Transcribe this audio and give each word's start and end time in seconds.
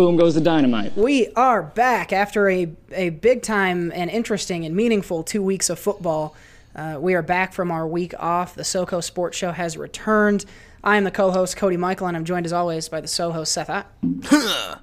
boom 0.00 0.16
goes 0.16 0.34
the 0.34 0.40
dynamite. 0.40 0.96
We 0.96 1.28
are 1.34 1.62
back 1.62 2.10
after 2.10 2.48
a, 2.48 2.72
a 2.90 3.10
big 3.10 3.42
time 3.42 3.92
and 3.94 4.10
interesting 4.10 4.64
and 4.64 4.74
meaningful 4.74 5.22
two 5.22 5.42
weeks 5.42 5.68
of 5.68 5.78
football. 5.78 6.34
Uh, 6.74 6.96
we 6.98 7.12
are 7.12 7.20
back 7.20 7.52
from 7.52 7.70
our 7.70 7.86
week 7.86 8.14
off. 8.18 8.54
The 8.54 8.62
SoCo 8.62 9.04
Sports 9.04 9.36
Show 9.36 9.52
has 9.52 9.76
returned. 9.76 10.46
I 10.82 10.96
am 10.96 11.04
the 11.04 11.10
co 11.10 11.30
host, 11.30 11.58
Cody 11.58 11.76
Michael, 11.76 12.06
and 12.06 12.16
I'm 12.16 12.24
joined 12.24 12.46
as 12.46 12.52
always 12.54 12.88
by 12.88 13.02
the 13.02 13.08
SoHo, 13.08 13.44
Seth 13.44 13.68
Ott. 13.68 13.92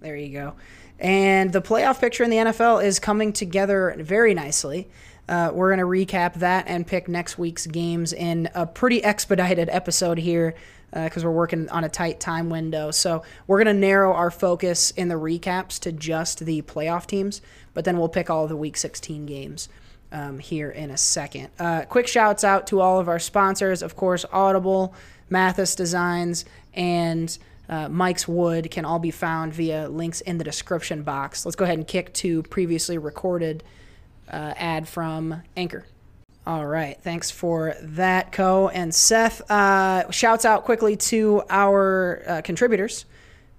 there 0.00 0.16
you 0.16 0.34
go. 0.34 0.54
And 0.98 1.50
the 1.50 1.62
playoff 1.62 1.98
picture 1.98 2.22
in 2.22 2.28
the 2.28 2.36
NFL 2.36 2.84
is 2.84 2.98
coming 2.98 3.32
together 3.32 3.96
very 3.98 4.34
nicely. 4.34 4.86
Uh, 5.30 5.50
we're 5.50 5.74
going 5.74 5.78
to 5.78 5.86
recap 5.86 6.34
that 6.40 6.66
and 6.68 6.86
pick 6.86 7.08
next 7.08 7.38
week's 7.38 7.66
games 7.66 8.12
in 8.12 8.50
a 8.54 8.66
pretty 8.66 9.02
expedited 9.02 9.70
episode 9.70 10.18
here 10.18 10.54
because 10.92 11.24
uh, 11.24 11.28
we're 11.28 11.34
working 11.34 11.68
on 11.70 11.84
a 11.84 11.88
tight 11.88 12.20
time 12.20 12.50
window. 12.50 12.90
So 12.90 13.22
we're 13.46 13.62
going 13.62 13.74
to 13.74 13.80
narrow 13.80 14.14
our 14.14 14.30
focus 14.30 14.90
in 14.92 15.08
the 15.08 15.16
recaps 15.16 15.78
to 15.80 15.92
just 15.92 16.40
the 16.44 16.62
playoff 16.62 17.06
teams, 17.06 17.40
but 17.74 17.84
then 17.84 17.98
we'll 17.98 18.08
pick 18.08 18.30
all 18.30 18.46
the 18.46 18.56
Week 18.56 18.76
16 18.76 19.26
games. 19.26 19.68
Um, 20.10 20.38
here 20.38 20.70
in 20.70 20.90
a 20.90 20.96
second. 20.96 21.50
Uh, 21.58 21.82
quick 21.82 22.08
shouts 22.08 22.42
out 22.42 22.66
to 22.68 22.80
all 22.80 22.98
of 22.98 23.08
our 23.08 23.18
sponsors, 23.18 23.82
of 23.82 23.94
course, 23.94 24.24
Audible, 24.32 24.94
Mathis 25.28 25.74
Designs, 25.74 26.46
and 26.72 27.36
uh, 27.68 27.88
Mike's 27.88 28.26
Wood 28.26 28.70
can 28.70 28.84
all 28.84 28.98
be 28.98 29.10
found 29.10 29.52
via 29.52 29.88
links 29.88 30.22
in 30.22 30.38
the 30.38 30.44
description 30.44 31.02
box. 31.02 31.44
Let's 31.44 31.56
go 31.56 31.64
ahead 31.64 31.76
and 31.76 31.86
kick 31.86 32.14
to 32.14 32.42
previously 32.44 32.96
recorded 32.96 33.62
uh, 34.30 34.54
ad 34.56 34.88
from 34.88 35.42
Anchor. 35.56 35.84
All 36.48 36.66
right. 36.66 36.98
Thanks 37.02 37.30
for 37.30 37.74
that, 37.78 38.32
Co. 38.32 38.68
And 38.68 38.94
Seth, 38.94 39.42
uh, 39.50 40.10
shouts 40.10 40.46
out 40.46 40.64
quickly 40.64 40.96
to 40.96 41.42
our 41.50 42.22
uh, 42.26 42.40
contributors. 42.40 43.04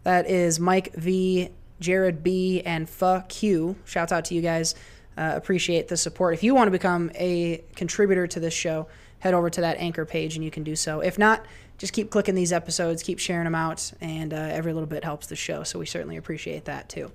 That 0.01 0.27
is 0.27 0.59
Mike 0.59 0.95
V, 0.95 1.49
Jared 1.79 2.23
B, 2.23 2.63
and 2.65 2.89
Fa 2.89 3.25
Q. 3.29 3.75
Shouts 3.85 4.11
out 4.11 4.25
to 4.25 4.33
you 4.33 4.41
guys. 4.41 4.73
Uh, 5.15 5.33
appreciate 5.35 5.87
the 5.87 5.97
support. 5.97 6.33
If 6.33 6.41
you 6.41 6.55
want 6.55 6.65
to 6.65 6.71
become 6.71 7.11
a 7.13 7.63
contributor 7.75 8.25
to 8.25 8.39
this 8.39 8.55
show, 8.55 8.87
head 9.19 9.35
over 9.35 9.51
to 9.51 9.61
that 9.61 9.77
Anchor 9.77 10.03
page 10.03 10.33
and 10.33 10.43
you 10.43 10.49
can 10.49 10.63
do 10.63 10.75
so. 10.75 11.01
If 11.01 11.19
not, 11.19 11.45
just 11.77 11.93
keep 11.93 12.09
clicking 12.09 12.33
these 12.33 12.51
episodes, 12.51 13.03
keep 13.03 13.19
sharing 13.19 13.43
them 13.43 13.53
out, 13.53 13.91
and 14.01 14.33
uh, 14.33 14.37
every 14.37 14.73
little 14.73 14.89
bit 14.89 15.03
helps 15.03 15.27
the 15.27 15.35
show. 15.35 15.61
So 15.61 15.77
we 15.77 15.85
certainly 15.85 16.17
appreciate 16.17 16.65
that 16.65 16.89
too. 16.89 17.11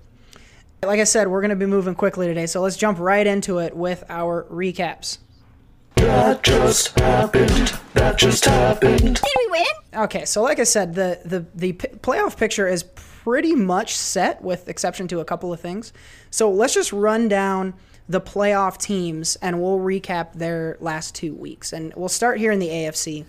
Like 0.85 1.01
I 1.01 1.05
said, 1.05 1.27
we're 1.27 1.41
going 1.41 1.51
to 1.51 1.57
be 1.57 1.67
moving 1.67 1.97
quickly 1.97 2.29
today, 2.29 2.47
so 2.47 2.61
let's 2.61 2.77
jump 2.77 3.01
right 3.01 3.27
into 3.27 3.59
it 3.59 3.75
with 3.75 4.05
our 4.09 4.45
recaps. 4.45 5.19
That 6.05 6.43
just 6.43 6.99
happened. 7.01 7.79
That 7.95 8.19
just 8.19 8.45
happened. 8.45 9.17
Did 9.17 9.25
we 9.39 9.47
win? 9.51 10.03
Okay, 10.05 10.27
so 10.27 10.43
like 10.43 10.59
I 10.59 10.65
said, 10.65 10.95
the 10.95 11.19
the 11.25 11.47
the 11.55 11.73
p- 11.73 11.89
playoff 11.89 12.37
picture 12.37 12.69
is 12.69 12.83
pretty 12.83 13.55
much 13.55 13.97
set, 13.97 14.43
with 14.43 14.69
exception 14.69 15.09
to 15.09 15.21
a 15.21 15.25
couple 15.25 15.51
of 15.51 15.61
things. 15.61 15.95
So 16.31 16.51
let's 16.51 16.75
just 16.75 16.93
run 16.93 17.29
down 17.29 17.73
the 18.07 18.21
playoff 18.21 18.77
teams, 18.77 19.37
and 19.37 19.63
we'll 19.63 19.79
recap 19.79 20.35
their 20.35 20.77
last 20.79 21.15
two 21.15 21.35
weeks. 21.35 21.73
And 21.73 21.95
we'll 21.97 22.11
start 22.11 22.39
here 22.39 22.53
in 22.53 22.59
the 22.59 22.69
AFC 22.69 23.25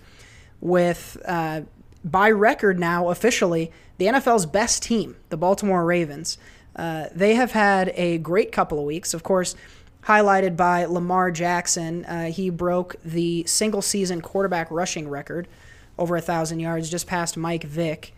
with, 0.60 1.16
uh, 1.24 1.62
by 2.04 2.30
record 2.30 2.78
now 2.78 3.08
officially, 3.08 3.72
the 3.96 4.04
NFL's 4.04 4.44
best 4.44 4.82
team, 4.82 5.16
the 5.30 5.38
Baltimore 5.38 5.86
Ravens. 5.86 6.36
Uh, 6.74 7.06
they 7.14 7.36
have 7.36 7.52
had 7.52 7.90
a 7.94 8.18
great 8.18 8.52
couple 8.52 8.78
of 8.78 8.84
weeks. 8.84 9.14
Of 9.14 9.22
course, 9.22 9.54
highlighted 10.06 10.56
by 10.56 10.84
Lamar 10.84 11.30
Jackson. 11.30 12.04
Uh, 12.04 12.26
he 12.26 12.50
broke 12.50 12.96
the 13.04 13.44
single 13.44 13.82
season 13.82 14.20
quarterback 14.20 14.70
rushing 14.70 15.08
record 15.08 15.48
over 15.98 16.16
a 16.16 16.20
thousand 16.20 16.60
yards, 16.60 16.88
just 16.90 17.06
past 17.06 17.36
Mike 17.36 17.64
Vick. 17.64 18.12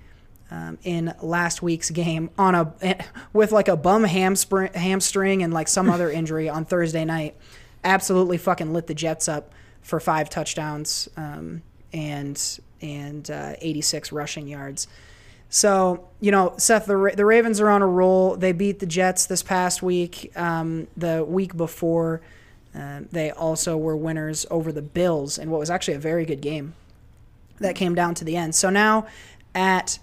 Um, 0.50 0.78
in 0.82 1.14
last 1.20 1.60
week's 1.60 1.90
game 1.90 2.30
on 2.38 2.54
a 2.54 2.72
with 3.34 3.52
like 3.52 3.68
a 3.68 3.76
bum 3.76 4.04
hamstring, 4.04 4.72
hamstring 4.72 5.42
and 5.42 5.52
like 5.52 5.68
some 5.68 5.90
other 5.90 6.10
injury 6.10 6.48
on 6.48 6.64
Thursday 6.64 7.04
night, 7.04 7.36
absolutely 7.84 8.38
fucking 8.38 8.72
lit 8.72 8.86
the 8.86 8.94
Jets 8.94 9.28
up 9.28 9.52
for 9.82 10.00
five 10.00 10.30
touchdowns 10.30 11.06
um, 11.18 11.60
and 11.92 12.60
and 12.80 13.30
uh, 13.30 13.54
86 13.60 14.10
rushing 14.10 14.48
yards. 14.48 14.86
So, 15.50 16.08
you 16.20 16.30
know, 16.30 16.54
Seth, 16.58 16.86
the, 16.86 17.12
the 17.16 17.24
Ravens 17.24 17.60
are 17.60 17.70
on 17.70 17.80
a 17.80 17.86
roll. 17.86 18.36
They 18.36 18.52
beat 18.52 18.80
the 18.80 18.86
Jets 18.86 19.26
this 19.26 19.42
past 19.42 19.82
week. 19.82 20.30
Um, 20.36 20.88
the 20.96 21.24
week 21.24 21.56
before, 21.56 22.20
uh, 22.74 23.00
they 23.10 23.30
also 23.30 23.76
were 23.76 23.96
winners 23.96 24.46
over 24.50 24.72
the 24.72 24.82
Bills 24.82 25.38
in 25.38 25.50
what 25.50 25.58
was 25.58 25.70
actually 25.70 25.94
a 25.94 26.00
very 26.00 26.24
good 26.24 26.40
game 26.40 26.74
that 27.60 27.74
came 27.74 27.94
down 27.94 28.14
to 28.16 28.24
the 28.24 28.36
end. 28.36 28.54
So 28.54 28.70
now 28.70 29.06
at 29.54 29.98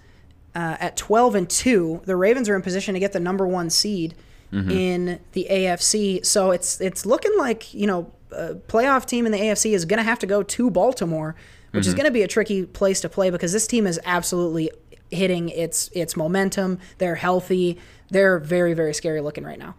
uh, 0.54 0.76
at 0.80 0.96
12 0.96 1.34
and 1.34 1.50
2, 1.50 2.02
the 2.06 2.16
Ravens 2.16 2.48
are 2.48 2.56
in 2.56 2.62
position 2.62 2.94
to 2.94 3.00
get 3.00 3.12
the 3.12 3.20
number 3.20 3.46
one 3.46 3.68
seed 3.68 4.14
mm-hmm. 4.50 4.70
in 4.70 5.20
the 5.32 5.46
AFC. 5.50 6.24
So 6.24 6.50
it's 6.50 6.80
it's 6.80 7.06
looking 7.06 7.36
like, 7.36 7.72
you 7.74 7.86
know, 7.86 8.10
a 8.32 8.54
playoff 8.54 9.06
team 9.06 9.26
in 9.26 9.32
the 9.32 9.38
AFC 9.38 9.72
is 9.72 9.84
going 9.84 9.98
to 9.98 10.02
have 10.02 10.18
to 10.20 10.26
go 10.26 10.42
to 10.42 10.70
Baltimore, 10.70 11.36
which 11.70 11.82
mm-hmm. 11.82 11.88
is 11.88 11.94
going 11.94 12.06
to 12.06 12.10
be 12.10 12.22
a 12.22 12.28
tricky 12.28 12.64
place 12.64 13.00
to 13.02 13.08
play 13.08 13.30
because 13.30 13.52
this 13.52 13.66
team 13.66 13.86
is 13.86 14.00
absolutely 14.04 14.70
hitting 15.10 15.48
its 15.50 15.88
its 15.94 16.16
momentum. 16.16 16.78
They're 16.98 17.16
healthy. 17.16 17.78
They're 18.10 18.38
very 18.38 18.74
very 18.74 18.94
scary 18.94 19.20
looking 19.20 19.44
right 19.44 19.58
now. 19.58 19.74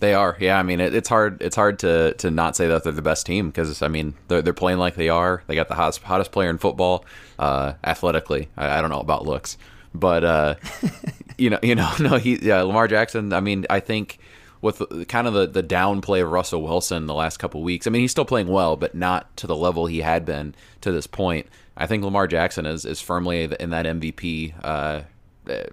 They 0.00 0.14
are, 0.14 0.34
yeah. 0.40 0.58
I 0.58 0.62
mean, 0.62 0.80
it, 0.80 0.94
it's 0.94 1.10
hard. 1.10 1.42
It's 1.42 1.56
hard 1.56 1.78
to 1.80 2.14
to 2.14 2.30
not 2.30 2.56
say 2.56 2.68
that 2.68 2.84
they're 2.84 2.92
the 2.92 3.02
best 3.02 3.26
team 3.26 3.48
because 3.48 3.82
I 3.82 3.88
mean 3.88 4.14
they're 4.28 4.40
they're 4.40 4.54
playing 4.54 4.78
like 4.78 4.94
they 4.94 5.10
are. 5.10 5.42
They 5.46 5.54
got 5.54 5.68
the 5.68 5.74
hottest 5.74 6.02
hottest 6.02 6.32
player 6.32 6.48
in 6.48 6.56
football, 6.56 7.04
uh, 7.38 7.74
athletically. 7.84 8.48
I, 8.56 8.78
I, 8.78 8.80
don't 8.80 8.88
know 8.88 9.00
about 9.00 9.26
looks, 9.26 9.58
but 9.94 10.24
uh, 10.24 10.54
you 11.38 11.50
know, 11.50 11.58
you 11.62 11.74
know, 11.74 11.92
no, 12.00 12.16
he, 12.16 12.36
yeah, 12.36 12.62
Lamar 12.62 12.88
Jackson. 12.88 13.34
I 13.34 13.40
mean, 13.40 13.66
I 13.68 13.80
think 13.80 14.18
with 14.62 15.06
kind 15.08 15.26
of 15.26 15.34
the 15.34 15.46
the 15.46 15.62
downplay 15.62 16.22
of 16.22 16.30
Russell 16.30 16.62
Wilson 16.62 17.04
the 17.04 17.14
last 17.14 17.36
couple 17.36 17.62
weeks. 17.62 17.86
I 17.86 17.90
mean, 17.90 18.00
he's 18.00 18.10
still 18.10 18.24
playing 18.24 18.48
well, 18.48 18.76
but 18.76 18.94
not 18.94 19.36
to 19.36 19.46
the 19.46 19.56
level 19.56 19.84
he 19.84 20.00
had 20.00 20.24
been 20.24 20.54
to 20.80 20.92
this 20.92 21.06
point. 21.06 21.46
I 21.80 21.86
think 21.86 22.04
Lamar 22.04 22.26
Jackson 22.26 22.66
is 22.66 22.84
is 22.84 23.00
firmly 23.00 23.44
in 23.58 23.70
that 23.70 23.86
MVP 23.86 24.54
uh, 24.62 25.00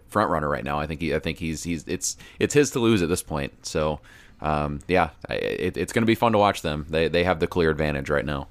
front 0.07 0.31
runner 0.31 0.49
right 0.49 0.63
now. 0.63 0.79
I 0.79 0.87
think 0.87 1.01
he, 1.01 1.13
I 1.13 1.19
think 1.19 1.37
he's 1.37 1.63
he's 1.63 1.83
it's 1.85 2.15
it's 2.39 2.53
his 2.53 2.71
to 2.71 2.79
lose 2.79 3.01
at 3.01 3.09
this 3.09 3.21
point. 3.21 3.65
So 3.65 3.99
um, 4.41 4.79
yeah, 4.87 5.09
it, 5.29 5.75
it's 5.75 5.91
going 5.91 6.03
to 6.03 6.07
be 6.07 6.15
fun 6.15 6.31
to 6.31 6.37
watch 6.37 6.61
them. 6.61 6.85
They 6.89 7.09
they 7.09 7.25
have 7.25 7.39
the 7.39 7.47
clear 7.47 7.69
advantage 7.69 8.09
right 8.09 8.25
now. 8.25 8.47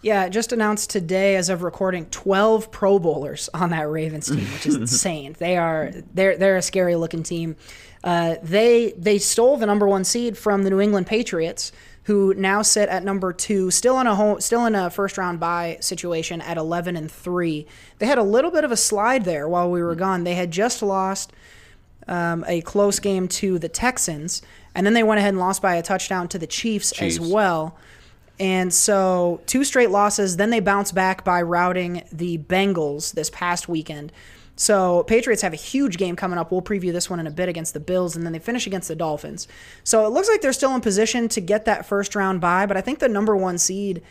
Yeah, 0.00 0.28
just 0.28 0.52
announced 0.52 0.90
today 0.90 1.34
as 1.36 1.48
of 1.48 1.62
recording 1.62 2.06
12 2.06 2.70
Pro 2.70 3.00
Bowlers 3.00 3.50
on 3.52 3.70
that 3.70 3.88
Ravens 3.88 4.28
team, 4.28 4.44
which 4.52 4.66
is 4.66 4.74
insane. 4.76 5.34
They 5.38 5.56
are 5.56 5.92
they're 6.14 6.36
they're 6.36 6.56
a 6.56 6.62
scary 6.62 6.96
looking 6.96 7.22
team. 7.22 7.56
Uh, 8.02 8.36
they 8.42 8.92
they 8.96 9.18
stole 9.18 9.56
the 9.56 9.66
number 9.66 9.86
one 9.86 10.04
seed 10.04 10.36
from 10.36 10.64
the 10.64 10.70
New 10.70 10.80
England 10.80 11.06
Patriots, 11.06 11.72
who 12.08 12.32
now 12.32 12.62
sit 12.62 12.88
at 12.88 13.04
number 13.04 13.34
two, 13.34 13.70
still 13.70 14.00
in 14.00 14.06
a 14.06 14.14
home, 14.14 14.40
still 14.40 14.64
in 14.64 14.74
a 14.74 14.88
first 14.88 15.18
round 15.18 15.38
bye 15.38 15.76
situation 15.80 16.40
at 16.40 16.56
11 16.56 16.96
and 16.96 17.12
three. 17.12 17.66
They 17.98 18.06
had 18.06 18.16
a 18.16 18.22
little 18.22 18.50
bit 18.50 18.64
of 18.64 18.72
a 18.72 18.78
slide 18.78 19.26
there 19.26 19.46
while 19.46 19.70
we 19.70 19.82
were 19.82 19.94
gone. 19.94 20.24
They 20.24 20.34
had 20.34 20.50
just 20.50 20.80
lost 20.80 21.34
um, 22.06 22.46
a 22.48 22.62
close 22.62 22.98
game 22.98 23.28
to 23.28 23.58
the 23.58 23.68
Texans, 23.68 24.40
and 24.74 24.86
then 24.86 24.94
they 24.94 25.02
went 25.02 25.18
ahead 25.18 25.34
and 25.34 25.38
lost 25.38 25.60
by 25.60 25.74
a 25.74 25.82
touchdown 25.82 26.28
to 26.28 26.38
the 26.38 26.46
Chiefs, 26.46 26.92
Chiefs. 26.92 27.18
as 27.18 27.20
well. 27.20 27.76
And 28.40 28.72
so 28.72 29.42
two 29.44 29.62
straight 29.62 29.90
losses. 29.90 30.38
Then 30.38 30.48
they 30.48 30.60
bounced 30.60 30.94
back 30.94 31.24
by 31.24 31.42
routing 31.42 32.04
the 32.10 32.38
Bengals 32.38 33.12
this 33.12 33.28
past 33.28 33.68
weekend. 33.68 34.12
So 34.58 35.04
Patriots 35.04 35.42
have 35.42 35.52
a 35.52 35.56
huge 35.56 35.98
game 35.98 36.16
coming 36.16 36.36
up. 36.36 36.50
We'll 36.50 36.62
preview 36.62 36.92
this 36.92 37.08
one 37.08 37.20
in 37.20 37.28
a 37.28 37.30
bit 37.30 37.48
against 37.48 37.74
the 37.74 37.80
Bills, 37.80 38.16
and 38.16 38.26
then 38.26 38.32
they 38.32 38.40
finish 38.40 38.66
against 38.66 38.88
the 38.88 38.96
Dolphins. 38.96 39.46
So 39.84 40.04
it 40.04 40.08
looks 40.08 40.28
like 40.28 40.40
they're 40.40 40.52
still 40.52 40.74
in 40.74 40.80
position 40.80 41.28
to 41.28 41.40
get 41.40 41.64
that 41.66 41.86
first 41.86 42.16
round 42.16 42.40
bye, 42.40 42.66
but 42.66 42.76
I 42.76 42.80
think 42.80 42.98
the 42.98 43.08
number 43.08 43.36
one 43.36 43.56
seed 43.56 44.02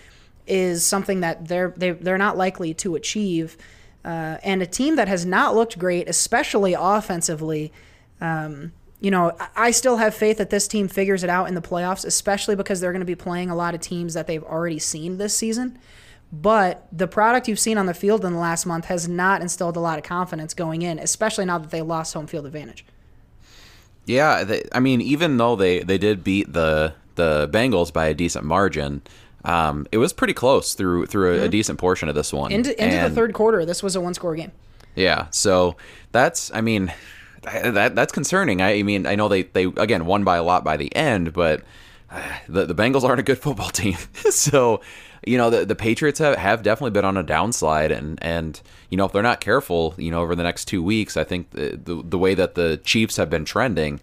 is 0.48 0.86
something 0.86 1.20
that 1.20 1.50
they're 1.50 1.74
they, 1.76 1.90
are 1.90 1.94
they 1.96 2.12
are 2.12 2.18
not 2.18 2.38
likely 2.38 2.74
to 2.76 2.96
achieve. 2.96 3.58
Uh, 4.06 4.38
and 4.42 4.62
a 4.62 4.66
team 4.66 4.96
that 4.96 5.10
has 5.10 5.26
not 5.26 5.54
looked 5.54 5.78
great, 5.78 6.08
especially 6.08 6.74
offensively. 6.74 7.74
Um, 8.22 8.72
you 9.02 9.12
know, 9.12 9.36
I 9.54 9.72
still 9.72 9.98
have 9.98 10.16
faith 10.16 10.38
that 10.38 10.50
this 10.50 10.66
team 10.66 10.88
figures 10.88 11.26
it 11.26 11.30
out 11.30 11.50
in 11.50 11.56
the 11.56 11.62
playoffs, 11.62 12.06
especially 12.06 12.56
because 12.56 12.80
they're 12.80 12.94
going 12.94 13.02
to 13.02 13.06
be 13.06 13.16
playing 13.16 13.50
a 13.50 13.56
lot 13.56 13.76
of 13.76 13.82
teams 13.82 14.14
that 14.14 14.28
they've 14.28 14.44
already 14.44 14.80
seen 14.80 15.18
this 15.18 15.36
season. 15.36 15.78
But 16.32 16.88
the 16.92 17.08
product 17.08 17.48
you've 17.48 17.60
seen 17.60 17.78
on 17.78 17.86
the 17.86 17.94
field 17.94 18.26
in 18.26 18.34
the 18.34 18.40
last 18.40 18.66
month 18.66 18.86
has 18.86 19.08
not 19.08 19.42
instilled 19.42 19.78
a 19.78 19.80
lot 19.80 19.98
of 19.98 20.04
confidence 20.04 20.54
going 20.54 20.82
in, 20.82 21.00
especially 21.00 21.46
now 21.46 21.58
that 21.58 21.72
they 21.72 21.82
lost 21.82 22.14
home 22.14 22.28
field 22.28 22.46
advantage. 22.46 22.86
Yeah, 24.06 24.44
they, 24.44 24.64
I 24.74 24.80
mean, 24.80 25.02
even 25.02 25.38
though 25.38 25.56
they, 25.56 25.80
they 25.80 25.98
did 25.98 26.24
beat 26.24 26.52
the 26.54 26.94
the 27.16 27.50
Bengals 27.52 27.92
by 27.92 28.08
a 28.08 28.14
decent 28.14 28.46
margin, 28.46 29.02
um, 29.44 29.88
it 29.92 29.98
was 29.98 30.14
pretty 30.14 30.34
close 30.34 30.74
through 30.74 31.08
through 31.08 31.34
a, 31.34 31.36
mm-hmm. 31.38 31.46
a 31.46 31.50
decent 31.50 31.80
portion 31.80 32.10
of 32.10 32.16
this 32.16 32.34
one. 32.34 32.52
Into, 32.52 32.72
into 32.72 32.96
and, 32.96 33.12
the 33.12 33.16
third 33.16 33.34
quarter, 33.34 33.66
this 33.66 33.82
was 33.82 33.96
a 33.96 34.02
one 34.02 34.14
score 34.14 34.36
game. 34.36 34.52
Yeah, 34.96 35.28
so 35.32 35.76
that's 36.12 36.52
I 36.54 36.62
mean 36.62 36.94
that 37.44 37.96
that's 37.96 38.12
concerning. 38.12 38.62
I, 38.62 38.80
I 38.80 38.84
mean 38.84 39.06
I 39.06 39.16
know 39.16 39.28
they 39.28 39.44
they 39.44 39.64
again 39.64 40.06
won 40.06 40.24
by 40.24 40.38
a 40.38 40.44
lot 40.44 40.64
by 40.64 40.78
the 40.78 40.94
end, 40.96 41.34
but 41.34 41.64
the 42.48 42.66
the 42.66 42.76
Bengals 42.76 43.04
aren't 43.04 43.20
a 43.20 43.24
good 43.24 43.38
football 43.38 43.70
team. 43.72 43.98
so, 44.30 44.82
you 45.28 45.38
know, 45.38 45.50
the 45.50 45.66
the 45.66 45.76
Patriots 45.76 46.20
have, 46.20 46.38
have 46.38 46.64
definitely 46.64 46.92
been 46.92 47.06
on 47.06 47.18
a 47.18 47.24
downslide, 47.24 47.96
and 47.96 48.18
and 48.22 48.62
you 48.90 48.98
know 48.98 49.06
if 49.06 49.12
they're 49.12 49.24
not 49.24 49.42
careful, 49.42 49.94
you 49.98 50.12
know, 50.12 50.22
over 50.22 50.36
the 50.36 50.44
next 50.44 50.66
two 50.66 50.82
weeks, 50.82 51.18
I 51.18 51.24
think 51.24 51.52
the 51.52 51.80
the, 51.82 52.02
the 52.04 52.18
way 52.18 52.34
that 52.34 52.56
the 52.56 52.78
Chiefs 52.84 53.18
have 53.18 53.30
been 53.30 53.46
trending. 53.46 54.00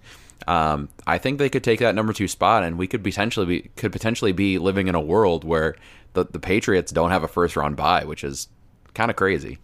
Um, 0.46 0.90
I 1.06 1.18
think 1.18 1.38
they 1.38 1.48
could 1.48 1.64
take 1.64 1.80
that 1.80 1.94
number 1.94 2.12
two 2.12 2.28
spot, 2.28 2.64
and 2.64 2.76
we 2.78 2.86
could 2.86 3.02
potentially 3.02 3.46
be 3.46 3.70
could 3.76 3.92
potentially 3.92 4.32
be 4.32 4.58
living 4.58 4.88
in 4.88 4.94
a 4.94 5.00
world 5.00 5.44
where 5.44 5.76
the, 6.12 6.24
the 6.24 6.38
Patriots 6.38 6.92
don't 6.92 7.10
have 7.10 7.24
a 7.24 7.28
first 7.28 7.56
round 7.56 7.76
bye, 7.76 8.04
which 8.04 8.24
is 8.24 8.48
kind 8.92 9.10
of 9.10 9.16
crazy. 9.16 9.58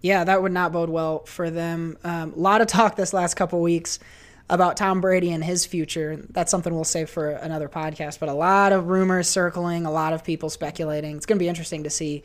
Yeah, 0.00 0.24
that 0.24 0.42
would 0.42 0.52
not 0.52 0.72
bode 0.72 0.90
well 0.90 1.24
for 1.24 1.50
them. 1.50 1.96
A 2.04 2.08
um, 2.08 2.32
lot 2.36 2.60
of 2.60 2.66
talk 2.66 2.96
this 2.96 3.12
last 3.12 3.34
couple 3.34 3.60
weeks 3.60 3.98
about 4.50 4.76
Tom 4.76 5.00
Brady 5.00 5.32
and 5.32 5.42
his 5.42 5.64
future. 5.64 6.22
That's 6.30 6.50
something 6.50 6.74
we'll 6.74 6.84
save 6.84 7.08
for 7.08 7.30
another 7.30 7.68
podcast. 7.68 8.20
But 8.20 8.28
a 8.28 8.34
lot 8.34 8.72
of 8.72 8.88
rumors 8.88 9.28
circling, 9.28 9.86
a 9.86 9.90
lot 9.90 10.12
of 10.12 10.22
people 10.22 10.50
speculating. 10.50 11.16
It's 11.16 11.26
going 11.26 11.38
to 11.38 11.42
be 11.42 11.48
interesting 11.48 11.84
to 11.84 11.90
see 11.90 12.22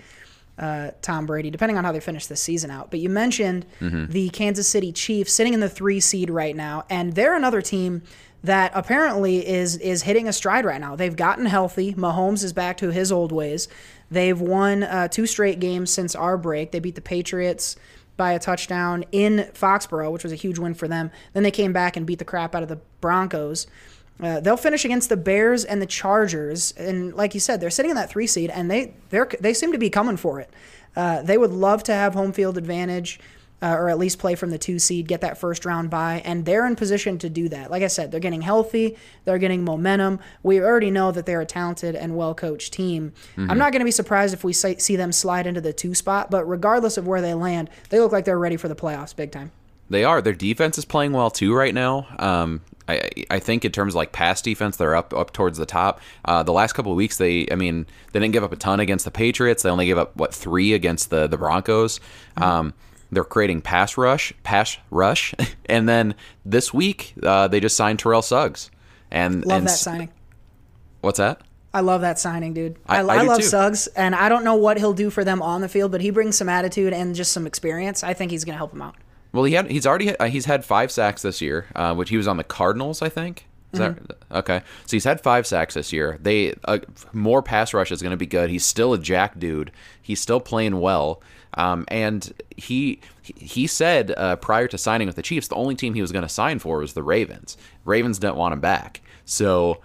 uh, 0.57 0.91
Tom 1.01 1.25
Brady, 1.25 1.49
depending 1.49 1.77
on 1.77 1.85
how 1.85 1.93
they 1.93 2.01
finish 2.01 2.25
this 2.25 2.41
season 2.41 2.69
out. 2.69 2.91
But 2.91 2.99
you 2.99 3.09
mentioned 3.09 3.65
the 3.79 4.29
Kansas 4.29 4.67
City 4.67 4.91
Chiefs 4.91 5.31
sitting 5.31 5.53
in 5.53 5.61
the 5.61 5.69
three 5.69 6.01
seed 6.01 6.29
right 6.29 6.55
now, 6.55 6.83
and 6.89 7.13
they're 7.13 7.35
another 7.35 7.61
team 7.61 8.01
that 8.43 8.71
apparently 8.73 9.45
is 9.47 9.77
is 9.77 10.03
hitting 10.03 10.27
a 10.27 10.33
stride 10.33 10.65
right 10.65 10.79
now. 10.79 10.95
They've 10.95 11.15
gotten 11.15 11.45
healthy. 11.45 11.93
Mahomes 11.93 12.43
is 12.43 12.53
back 12.53 12.77
to 12.77 12.91
his 12.91 13.11
old 13.11 13.31
ways. 13.31 13.67
They've 14.11 14.39
won 14.39 14.83
uh, 14.83 15.07
two 15.07 15.25
straight 15.25 15.59
games 15.59 15.91
since 15.91 16.15
our 16.15 16.37
break. 16.37 16.71
They 16.71 16.79
beat 16.79 16.95
the 16.95 17.01
Patriots 17.01 17.75
by 18.19 18.33
a 18.33 18.39
touchdown 18.39 19.03
in 19.11 19.49
Foxborough, 19.53 20.11
which 20.11 20.23
was 20.23 20.31
a 20.31 20.35
huge 20.35 20.59
win 20.59 20.75
for 20.75 20.87
them. 20.87 21.09
Then 21.33 21.41
they 21.41 21.49
came 21.49 21.73
back 21.73 21.97
and 21.97 22.05
beat 22.05 22.19
the 22.19 22.25
crap 22.25 22.53
out 22.53 22.61
of 22.61 22.69
the 22.69 22.79
Broncos. 23.01 23.65
Uh, 24.21 24.41
they'll 24.41 24.57
finish 24.57 24.83
against 24.85 25.07
the 25.07 25.17
Bears 25.17 25.63
and 25.63 25.81
the 25.81 25.85
Chargers, 25.85 26.73
and 26.73 27.15
like 27.15 27.33
you 27.33 27.39
said, 27.39 27.61
they're 27.61 27.69
sitting 27.69 27.89
in 27.89 27.95
that 27.95 28.09
three 28.09 28.27
seed, 28.27 28.49
and 28.49 28.69
they 28.69 28.93
they 29.09 29.21
they 29.39 29.53
seem 29.53 29.71
to 29.71 29.77
be 29.77 29.89
coming 29.89 30.17
for 30.17 30.41
it. 30.41 30.51
Uh, 30.95 31.21
they 31.21 31.37
would 31.37 31.51
love 31.51 31.83
to 31.83 31.93
have 31.93 32.13
home 32.13 32.33
field 32.33 32.57
advantage, 32.57 33.19
uh, 33.61 33.75
or 33.75 33.89
at 33.89 33.97
least 33.97 34.19
play 34.19 34.35
from 34.35 34.49
the 34.51 34.57
two 34.57 34.79
seed, 34.79 35.07
get 35.07 35.21
that 35.21 35.37
first 35.37 35.65
round 35.65 35.89
bye, 35.89 36.21
and 36.25 36.45
they're 36.45 36.65
in 36.65 36.75
position 36.75 37.17
to 37.19 37.29
do 37.29 37.49
that. 37.49 37.71
Like 37.71 37.83
I 37.83 37.87
said, 37.87 38.11
they're 38.11 38.19
getting 38.19 38.41
healthy, 38.41 38.97
they're 39.25 39.37
getting 39.37 39.63
momentum. 39.63 40.19
We 40.43 40.61
already 40.61 40.91
know 40.91 41.11
that 41.11 41.25
they're 41.25 41.41
a 41.41 41.45
talented 41.45 41.95
and 41.95 42.15
well 42.15 42.33
coached 42.33 42.73
team. 42.73 43.13
I'm 43.37 43.57
not 43.57 43.71
going 43.71 43.79
to 43.81 43.85
be 43.85 43.91
surprised 43.91 44.33
if 44.33 44.43
we 44.43 44.53
see 44.53 44.95
them 44.95 45.11
slide 45.11 45.47
into 45.47 45.61
the 45.61 45.73
two 45.73 45.95
spot, 45.95 46.29
but 46.31 46.45
regardless 46.45 46.97
of 46.97 47.07
where 47.07 47.21
they 47.21 47.33
land, 47.33 47.69
they 47.89 47.99
look 47.99 48.11
like 48.11 48.25
they're 48.25 48.39
ready 48.39 48.57
for 48.57 48.67
the 48.67 48.75
playoffs 48.75 49.15
big 49.15 49.31
time. 49.31 49.51
They 49.89 50.03
are. 50.03 50.21
Their 50.21 50.33
defense 50.33 50.77
is 50.77 50.85
playing 50.85 51.13
well 51.13 51.31
too 51.31 51.53
right 51.53 51.73
now. 51.73 52.07
Um, 52.19 52.61
I, 52.87 53.09
I 53.29 53.39
think 53.39 53.65
in 53.65 53.71
terms 53.71 53.93
of 53.93 53.97
like 53.97 54.11
pass 54.11 54.41
defense, 54.41 54.77
they're 54.77 54.95
up 54.95 55.13
up 55.13 55.31
towards 55.33 55.57
the 55.57 55.65
top. 55.65 56.01
Uh, 56.25 56.43
the 56.43 56.53
last 56.53 56.73
couple 56.73 56.91
of 56.91 56.95
weeks, 56.95 57.17
they 57.17 57.47
I 57.51 57.55
mean 57.55 57.85
they 58.11 58.19
didn't 58.19 58.33
give 58.33 58.43
up 58.43 58.51
a 58.51 58.55
ton 58.55 58.79
against 58.79 59.05
the 59.05 59.11
Patriots. 59.11 59.63
They 59.63 59.69
only 59.69 59.85
gave 59.85 59.97
up 59.97 60.15
what 60.15 60.33
three 60.33 60.73
against 60.73 61.09
the 61.09 61.27
the 61.27 61.37
Broncos. 61.37 61.99
Um, 62.37 62.73
they're 63.11 63.23
creating 63.23 63.61
pass 63.61 63.97
rush, 63.97 64.33
pass 64.43 64.77
rush, 64.91 65.33
and 65.65 65.87
then 65.89 66.15
this 66.45 66.73
week 66.73 67.13
uh, 67.23 67.47
they 67.47 67.59
just 67.59 67.75
signed 67.75 67.99
Terrell 67.99 68.21
Suggs. 68.21 68.69
And 69.11 69.43
Love 69.45 69.57
and 69.59 69.67
that 69.67 69.71
signing. 69.71 70.09
What's 71.01 71.17
that? 71.17 71.41
I 71.73 71.81
love 71.81 72.01
that 72.01 72.17
signing, 72.19 72.53
dude. 72.53 72.77
I, 72.87 72.97
I- 72.97 72.99
I, 72.99 73.17
I 73.19 73.21
love 73.23 73.37
too. 73.39 73.43
Suggs, 73.45 73.87
and 73.87 74.15
I 74.15 74.29
don't 74.29 74.43
know 74.43 74.55
what 74.55 74.77
he'll 74.77 74.93
do 74.93 75.09
for 75.09 75.23
them 75.23 75.41
on 75.41 75.61
the 75.61 75.69
field, 75.69 75.91
but 75.91 76.01
he 76.01 76.09
brings 76.09 76.35
some 76.37 76.49
attitude 76.49 76.93
and 76.93 77.13
just 77.15 77.31
some 77.31 77.45
experience. 77.47 78.03
I 78.03 78.13
think 78.13 78.31
he's 78.31 78.43
going 78.43 78.53
to 78.53 78.57
help 78.57 78.71
them 78.71 78.81
out. 78.81 78.95
Well, 79.31 79.43
he 79.43 79.53
had 79.53 79.69
he's 79.69 79.85
already 79.85 80.15
uh, 80.17 80.25
he's 80.25 80.45
had 80.45 80.65
five 80.65 80.91
sacks 80.91 81.21
this 81.21 81.41
year, 81.41 81.67
uh, 81.75 81.93
which 81.93 82.09
he 82.09 82.17
was 82.17 82.27
on 82.27 82.37
the 82.37 82.43
Cardinals, 82.43 83.01
I 83.01 83.09
think. 83.09 83.45
Is 83.71 83.77
that 83.79 83.99
okay? 84.31 84.61
So 84.87 84.95
he's 84.97 85.03
had 85.03 85.21
five 85.21 85.45
sacks 85.45 85.75
this 85.75 85.93
year. 85.93 86.17
They 86.19 86.55
uh, 86.65 86.79
more 87.13 87.43
pass 87.43 87.71
rush 87.71 87.91
is 87.91 88.01
going 88.01 88.09
to 88.11 88.17
be 88.17 88.25
good. 88.25 88.49
He's 88.49 88.65
still 88.65 88.93
a 88.93 88.97
jack 88.97 89.37
dude. 89.37 89.71
He's 90.01 90.19
still 90.19 90.39
playing 90.39 90.79
well. 90.79 91.21
Um, 91.55 91.85
and 91.87 92.31
he 92.57 93.01
he 93.23 93.67
said 93.67 94.13
uh, 94.17 94.35
prior 94.37 94.67
to 94.67 94.77
signing 94.77 95.07
with 95.07 95.15
the 95.15 95.21
Chiefs, 95.21 95.47
the 95.47 95.55
only 95.55 95.75
team 95.75 95.93
he 95.93 96.01
was 96.01 96.11
going 96.11 96.23
to 96.23 96.29
sign 96.29 96.59
for 96.59 96.79
was 96.79 96.93
the 96.93 97.03
Ravens. 97.03 97.57
Ravens 97.85 98.19
didn't 98.19 98.35
want 98.35 98.53
him 98.53 98.59
back, 98.59 99.01
so 99.25 99.81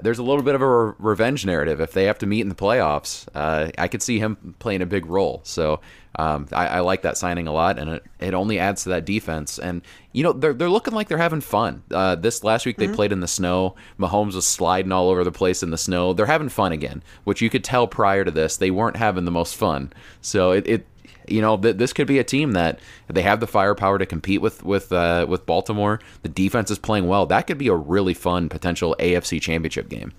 there's 0.00 0.18
a 0.18 0.22
little 0.22 0.42
bit 0.42 0.54
of 0.54 0.62
a 0.62 0.68
re- 0.68 0.94
revenge 0.98 1.44
narrative 1.44 1.80
if 1.80 1.92
they 1.92 2.04
have 2.04 2.18
to 2.18 2.26
meet 2.26 2.40
in 2.40 2.48
the 2.48 2.54
playoffs. 2.54 3.28
Uh, 3.34 3.70
I 3.76 3.88
could 3.88 4.02
see 4.02 4.18
him 4.18 4.54
playing 4.58 4.80
a 4.80 4.86
big 4.86 5.04
role. 5.04 5.40
So 5.44 5.80
um, 6.16 6.48
I, 6.52 6.66
I 6.66 6.80
like 6.80 7.02
that 7.02 7.18
signing 7.18 7.46
a 7.46 7.52
lot, 7.52 7.78
and 7.78 7.90
it, 7.90 8.04
it 8.18 8.34
only 8.34 8.58
adds 8.58 8.84
to 8.84 8.90
that 8.90 9.04
defense. 9.04 9.58
And 9.58 9.82
you 10.12 10.22
know 10.22 10.32
they're 10.32 10.54
they're 10.54 10.70
looking 10.70 10.94
like 10.94 11.08
they're 11.08 11.18
having 11.18 11.42
fun. 11.42 11.82
Uh, 11.90 12.14
this 12.14 12.42
last 12.42 12.64
week 12.64 12.78
they 12.78 12.88
played 12.88 13.12
in 13.12 13.20
the 13.20 13.28
snow. 13.28 13.76
Mahomes 13.98 14.34
was 14.34 14.46
sliding 14.46 14.92
all 14.92 15.10
over 15.10 15.24
the 15.24 15.32
place 15.32 15.62
in 15.62 15.70
the 15.70 15.78
snow. 15.78 16.12
They're 16.14 16.26
having 16.26 16.48
fun 16.48 16.72
again, 16.72 17.02
which 17.24 17.42
you 17.42 17.50
could 17.50 17.64
tell 17.64 17.86
prior 17.86 18.24
to 18.24 18.30
this 18.30 18.56
they 18.56 18.70
weren't 18.70 18.96
having 18.96 19.24
the 19.24 19.30
most 19.30 19.56
fun. 19.56 19.92
So 20.20 20.52
it. 20.52 20.66
it 20.66 20.86
you 21.32 21.40
know, 21.40 21.56
th- 21.56 21.76
this 21.76 21.92
could 21.92 22.06
be 22.06 22.18
a 22.18 22.24
team 22.24 22.52
that 22.52 22.78
they 23.08 23.22
have 23.22 23.40
the 23.40 23.46
firepower 23.46 23.98
to 23.98 24.06
compete 24.06 24.40
with 24.40 24.64
with 24.64 24.92
uh, 24.92 25.26
with 25.28 25.46
Baltimore. 25.46 26.00
The 26.22 26.28
defense 26.28 26.70
is 26.70 26.78
playing 26.78 27.08
well. 27.08 27.26
That 27.26 27.46
could 27.46 27.58
be 27.58 27.68
a 27.68 27.74
really 27.74 28.14
fun 28.14 28.48
potential 28.48 28.94
AFC 28.98 29.40
Championship 29.40 29.88
game. 29.88 30.12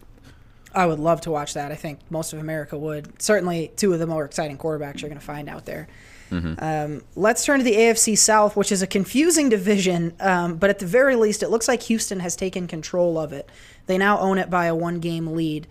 I 0.75 0.87
would 0.87 0.99
love 0.99 1.21
to 1.21 1.31
watch 1.31 1.53
that. 1.53 1.71
I 1.71 1.75
think 1.75 1.99
most 2.09 2.33
of 2.33 2.39
America 2.39 2.77
would. 2.77 3.21
Certainly, 3.21 3.73
two 3.75 3.93
of 3.93 3.99
the 3.99 4.07
more 4.07 4.25
exciting 4.25 4.57
quarterbacks 4.57 5.01
you're 5.01 5.09
going 5.09 5.19
to 5.19 5.25
find 5.25 5.47
out 5.47 5.65
there. 5.65 5.87
Um, 6.33 7.03
let's 7.15 7.45
turn 7.45 7.59
to 7.59 7.63
the 7.63 7.75
AFC 7.75 8.17
South, 8.17 8.55
which 8.55 8.71
is 8.71 8.81
a 8.81 8.87
confusing 8.87 9.49
division, 9.49 10.13
um, 10.19 10.55
but 10.55 10.71
at 10.71 10.79
the 10.79 10.85
very 10.87 11.15
least, 11.15 11.43
it 11.43 11.49
looks 11.49 11.67
like 11.67 11.83
Houston 11.83 12.21
has 12.21 12.35
taken 12.35 12.65
control 12.65 13.19
of 13.19 13.33
it. 13.33 13.49
They 13.85 13.99
now 13.99 14.19
own 14.19 14.39
it 14.39 14.49
by 14.49 14.65
a 14.65 14.73
one 14.73 14.99
game 14.99 15.27
lead. 15.27 15.67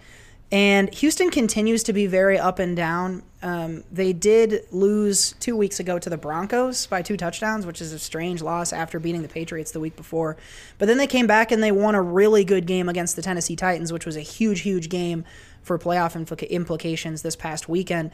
And 0.52 0.92
Houston 0.96 1.30
continues 1.30 1.82
to 1.84 1.94
be 1.94 2.06
very 2.06 2.38
up 2.38 2.58
and 2.58 2.76
down. 2.76 3.22
Um, 3.42 3.84
they 3.90 4.12
did 4.12 4.66
lose 4.70 5.32
two 5.40 5.56
weeks 5.56 5.80
ago 5.80 5.98
to 5.98 6.10
the 6.10 6.18
Broncos 6.18 6.86
by 6.86 7.00
two 7.00 7.16
touchdowns, 7.16 7.64
which 7.64 7.80
is 7.80 7.94
a 7.94 7.98
strange 7.98 8.42
loss 8.42 8.70
after 8.70 9.00
beating 9.00 9.22
the 9.22 9.28
Patriots 9.28 9.72
the 9.72 9.80
week 9.80 9.96
before. 9.96 10.36
But 10.76 10.86
then 10.86 10.98
they 10.98 11.06
came 11.06 11.26
back 11.26 11.52
and 11.52 11.62
they 11.62 11.72
won 11.72 11.94
a 11.94 12.02
really 12.02 12.44
good 12.44 12.66
game 12.66 12.90
against 12.90 13.16
the 13.16 13.22
Tennessee 13.22 13.56
Titans, 13.56 13.94
which 13.94 14.04
was 14.04 14.14
a 14.14 14.20
huge, 14.20 14.60
huge 14.60 14.90
game 14.90 15.24
for 15.62 15.78
playoff 15.78 16.14
implica- 16.22 16.50
implications 16.50 17.22
this 17.22 17.34
past 17.34 17.66
weekend. 17.68 18.10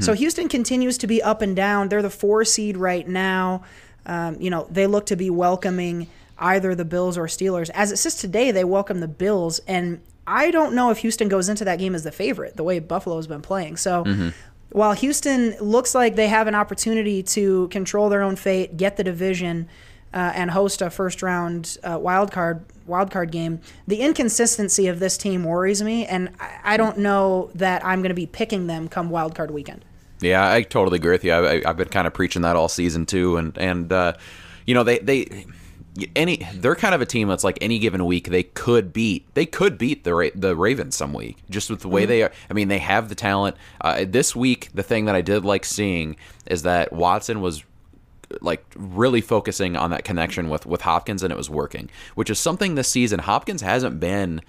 So 0.00 0.12
Houston 0.12 0.48
continues 0.48 0.98
to 0.98 1.06
be 1.06 1.22
up 1.22 1.40
and 1.40 1.56
down. 1.56 1.88
They're 1.88 2.02
the 2.02 2.10
four 2.10 2.44
seed 2.44 2.76
right 2.76 3.08
now. 3.08 3.62
Um, 4.04 4.38
you 4.38 4.50
know, 4.50 4.66
they 4.70 4.86
look 4.86 5.06
to 5.06 5.16
be 5.16 5.30
welcoming 5.30 6.08
either 6.38 6.74
the 6.74 6.84
Bills 6.84 7.16
or 7.16 7.26
Steelers. 7.26 7.70
As 7.72 7.90
it 7.92 7.96
sits 7.96 8.20
today, 8.20 8.50
they 8.50 8.64
welcome 8.64 9.00
the 9.00 9.08
Bills, 9.08 9.60
and 9.66 10.00
I 10.28 10.50
don't 10.50 10.74
know 10.74 10.90
if 10.90 10.98
Houston 10.98 11.28
goes 11.28 11.48
into 11.48 11.64
that 11.64 11.78
game 11.78 11.94
as 11.94 12.04
the 12.04 12.12
favorite, 12.12 12.56
the 12.56 12.62
way 12.62 12.78
Buffalo's 12.78 13.26
been 13.26 13.40
playing. 13.40 13.78
So 13.78 14.04
while 14.70 14.92
Houston 14.92 15.56
looks 15.58 15.94
like 15.94 16.16
they 16.16 16.28
have 16.28 16.46
an 16.46 16.54
opportunity 16.54 17.22
to 17.22 17.68
control 17.68 18.08
their 18.10 18.22
own 18.22 18.36
fate, 18.36 18.76
get 18.76 18.96
the 18.96 19.04
division, 19.04 19.68
uh, 20.12 20.32
and 20.34 20.50
host 20.50 20.82
a 20.82 20.90
first 20.90 21.22
round 21.22 21.78
uh, 21.82 21.98
wild 21.98 22.32
card 22.32 22.64
wild 22.86 23.10
card 23.10 23.30
game, 23.30 23.60
the 23.86 24.00
inconsistency 24.00 24.86
of 24.86 25.00
this 25.00 25.18
team 25.18 25.44
worries 25.44 25.82
me, 25.82 26.06
and 26.06 26.30
I, 26.40 26.74
I 26.74 26.76
don't 26.76 26.98
know 26.98 27.50
that 27.54 27.84
I'm 27.84 28.00
going 28.00 28.10
to 28.10 28.14
be 28.14 28.26
picking 28.26 28.66
them 28.66 28.88
come 28.88 29.10
wild 29.10 29.34
card 29.34 29.50
weekend. 29.50 29.84
Yeah, 30.20 30.50
I 30.50 30.62
totally 30.62 30.96
agree 30.96 31.12
with 31.12 31.24
you. 31.24 31.32
I, 31.32 31.62
I've 31.64 31.76
been 31.76 31.88
kind 31.88 32.06
of 32.06 32.14
preaching 32.14 32.42
that 32.42 32.56
all 32.56 32.68
season 32.68 33.06
too, 33.06 33.36
and 33.36 33.56
and 33.58 33.92
uh, 33.92 34.14
you 34.66 34.74
know 34.74 34.82
they 34.82 34.98
they 34.98 35.46
any 36.14 36.46
they're 36.54 36.74
kind 36.74 36.94
of 36.94 37.00
a 37.00 37.06
team 37.06 37.28
that's 37.28 37.44
like 37.44 37.58
any 37.60 37.78
given 37.78 38.04
week 38.06 38.28
they 38.28 38.42
could 38.42 38.92
beat 38.92 39.32
they 39.34 39.46
could 39.46 39.78
beat 39.78 40.04
the 40.04 40.14
Ra- 40.14 40.28
the 40.34 40.54
Ravens 40.56 40.96
some 40.96 41.12
week 41.12 41.36
just 41.50 41.70
with 41.70 41.80
the 41.80 41.88
way 41.88 42.06
they 42.06 42.22
are. 42.22 42.32
I 42.50 42.52
mean 42.52 42.68
they 42.68 42.78
have 42.78 43.08
the 43.08 43.14
talent. 43.14 43.56
Uh, 43.80 44.04
this 44.06 44.34
week 44.34 44.70
the 44.74 44.82
thing 44.82 45.06
that 45.06 45.14
I 45.14 45.20
did 45.20 45.44
like 45.44 45.64
seeing 45.64 46.16
is 46.46 46.62
that 46.62 46.92
Watson 46.92 47.40
was 47.40 47.64
like 48.40 48.64
really 48.76 49.20
focusing 49.20 49.76
on 49.76 49.90
that 49.90 50.04
connection 50.04 50.48
with 50.48 50.66
with 50.66 50.82
Hopkins 50.82 51.22
and 51.22 51.32
it 51.32 51.36
was 51.36 51.50
working, 51.50 51.90
which 52.14 52.30
is 52.30 52.38
something 52.38 52.74
this 52.74 52.88
season 52.88 53.20
Hopkins 53.20 53.62
hasn't 53.62 54.00
been 54.00 54.40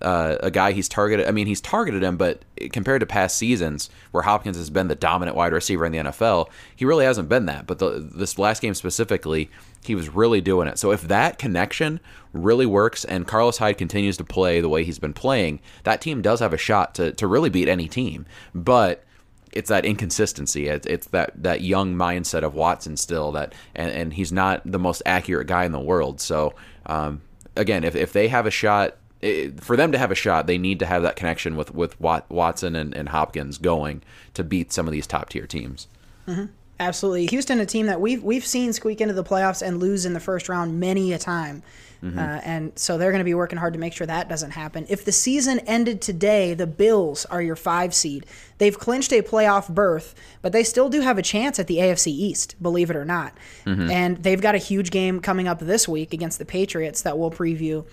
uh, 0.00 0.36
a 0.40 0.50
guy 0.50 0.72
he's 0.72 0.88
targeted. 0.88 1.26
I 1.26 1.32
mean, 1.32 1.46
he's 1.46 1.60
targeted 1.60 2.02
him, 2.02 2.16
but 2.16 2.42
compared 2.72 3.00
to 3.00 3.06
past 3.06 3.36
seasons 3.36 3.90
where 4.12 4.22
Hopkins 4.22 4.56
has 4.56 4.70
been 4.70 4.88
the 4.88 4.94
dominant 4.94 5.36
wide 5.36 5.52
receiver 5.52 5.84
in 5.84 5.92
the 5.92 5.98
NFL, 5.98 6.48
he 6.74 6.84
really 6.84 7.04
hasn't 7.04 7.28
been 7.28 7.46
that. 7.46 7.66
But 7.66 7.78
the, 7.78 8.08
this 8.14 8.38
last 8.38 8.62
game 8.62 8.74
specifically, 8.74 9.50
he 9.84 9.94
was 9.94 10.08
really 10.08 10.40
doing 10.40 10.68
it. 10.68 10.78
So 10.78 10.92
if 10.92 11.02
that 11.02 11.38
connection 11.38 12.00
really 12.32 12.66
works 12.66 13.04
and 13.04 13.26
Carlos 13.26 13.58
Hyde 13.58 13.78
continues 13.78 14.16
to 14.18 14.24
play 14.24 14.60
the 14.60 14.68
way 14.68 14.84
he's 14.84 14.98
been 14.98 15.14
playing, 15.14 15.60
that 15.84 16.00
team 16.00 16.22
does 16.22 16.40
have 16.40 16.52
a 16.52 16.58
shot 16.58 16.94
to 16.96 17.12
to 17.12 17.26
really 17.26 17.50
beat 17.50 17.68
any 17.68 17.88
team. 17.88 18.26
But 18.54 19.04
it's 19.52 19.70
that 19.70 19.84
inconsistency. 19.84 20.68
It's, 20.68 20.86
it's 20.86 21.06
that 21.08 21.32
that 21.42 21.62
young 21.62 21.94
mindset 21.94 22.42
of 22.42 22.54
Watson 22.54 22.96
still 22.96 23.32
that, 23.32 23.54
and, 23.74 23.90
and 23.90 24.12
he's 24.14 24.30
not 24.30 24.62
the 24.64 24.78
most 24.78 25.02
accurate 25.06 25.46
guy 25.46 25.64
in 25.64 25.72
the 25.72 25.80
world. 25.80 26.20
So 26.20 26.54
um, 26.86 27.22
again, 27.56 27.84
if, 27.84 27.96
if 27.96 28.12
they 28.12 28.28
have 28.28 28.46
a 28.46 28.50
shot, 28.50 28.96
it, 29.20 29.60
for 29.62 29.76
them 29.76 29.92
to 29.92 29.98
have 29.98 30.10
a 30.10 30.14
shot, 30.14 30.46
they 30.46 30.58
need 30.58 30.78
to 30.78 30.86
have 30.86 31.02
that 31.02 31.16
connection 31.16 31.56
with 31.56 31.74
with 31.74 32.00
Wat, 32.00 32.28
Watson 32.30 32.76
and, 32.76 32.94
and 32.94 33.08
Hopkins 33.08 33.58
going 33.58 34.02
to 34.34 34.44
beat 34.44 34.72
some 34.72 34.86
of 34.86 34.92
these 34.92 35.06
top 35.06 35.30
tier 35.30 35.46
teams. 35.46 35.88
Mm-hmm. 36.26 36.46
Absolutely, 36.80 37.26
Houston, 37.26 37.58
a 37.58 37.66
team 37.66 37.86
that 37.86 38.00
we've 38.00 38.22
we've 38.22 38.46
seen 38.46 38.72
squeak 38.72 39.00
into 39.00 39.14
the 39.14 39.24
playoffs 39.24 39.66
and 39.66 39.80
lose 39.80 40.06
in 40.06 40.12
the 40.12 40.20
first 40.20 40.48
round 40.48 40.78
many 40.78 41.12
a 41.12 41.18
time, 41.18 41.64
mm-hmm. 42.00 42.16
uh, 42.16 42.40
and 42.44 42.78
so 42.78 42.96
they're 42.96 43.10
going 43.10 43.18
to 43.18 43.24
be 43.24 43.34
working 43.34 43.58
hard 43.58 43.72
to 43.72 43.80
make 43.80 43.92
sure 43.92 44.06
that 44.06 44.28
doesn't 44.28 44.52
happen. 44.52 44.86
If 44.88 45.04
the 45.04 45.10
season 45.10 45.58
ended 45.60 46.00
today, 46.00 46.54
the 46.54 46.68
Bills 46.68 47.24
are 47.26 47.42
your 47.42 47.56
five 47.56 47.92
seed. 47.94 48.26
They've 48.58 48.78
clinched 48.78 49.12
a 49.12 49.22
playoff 49.22 49.68
berth, 49.68 50.14
but 50.40 50.52
they 50.52 50.62
still 50.62 50.88
do 50.88 51.00
have 51.00 51.18
a 51.18 51.22
chance 51.22 51.58
at 51.58 51.66
the 51.66 51.78
AFC 51.78 52.06
East, 52.12 52.54
believe 52.62 52.90
it 52.90 52.96
or 52.96 53.04
not. 53.04 53.36
Mm-hmm. 53.66 53.90
And 53.90 54.16
they've 54.18 54.40
got 54.40 54.54
a 54.54 54.58
huge 54.58 54.92
game 54.92 55.18
coming 55.18 55.48
up 55.48 55.58
this 55.58 55.88
week 55.88 56.12
against 56.12 56.38
the 56.38 56.44
Patriots 56.44 57.02
that 57.02 57.18
we'll 57.18 57.32
preview 57.32 57.84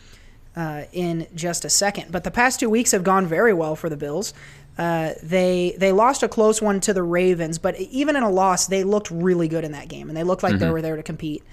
uh, 0.55 0.83
in 0.91 1.27
just 1.35 1.65
a 1.65 1.69
second. 1.69 2.11
But 2.11 2.23
the 2.23 2.31
past 2.31 2.59
two 2.59 2.69
weeks 2.69 2.91
have 2.91 3.03
gone 3.03 3.25
very 3.25 3.53
well 3.53 3.75
for 3.75 3.89
the 3.89 3.97
Bills. 3.97 4.33
Uh, 4.77 5.13
they 5.23 5.75
they 5.77 5.91
lost 5.91 6.21
a 6.23 6.27
close 6.27 6.61
one 6.61 6.81
to 6.81 6.93
the 6.93 7.03
Ravens, 7.03 7.57
but 7.57 7.79
even 7.79 8.15
in 8.15 8.23
a 8.23 8.29
loss, 8.29 8.67
they 8.67 8.83
looked 8.83 9.09
really 9.09 9.47
good 9.47 9.63
in 9.63 9.71
that 9.71 9.87
game, 9.87 10.09
and 10.09 10.17
they 10.17 10.23
looked 10.23 10.43
like 10.43 10.57
they 10.57 10.69
were 10.69 10.81
there 10.81 10.97
to 10.97 11.03
compete. 11.03 11.43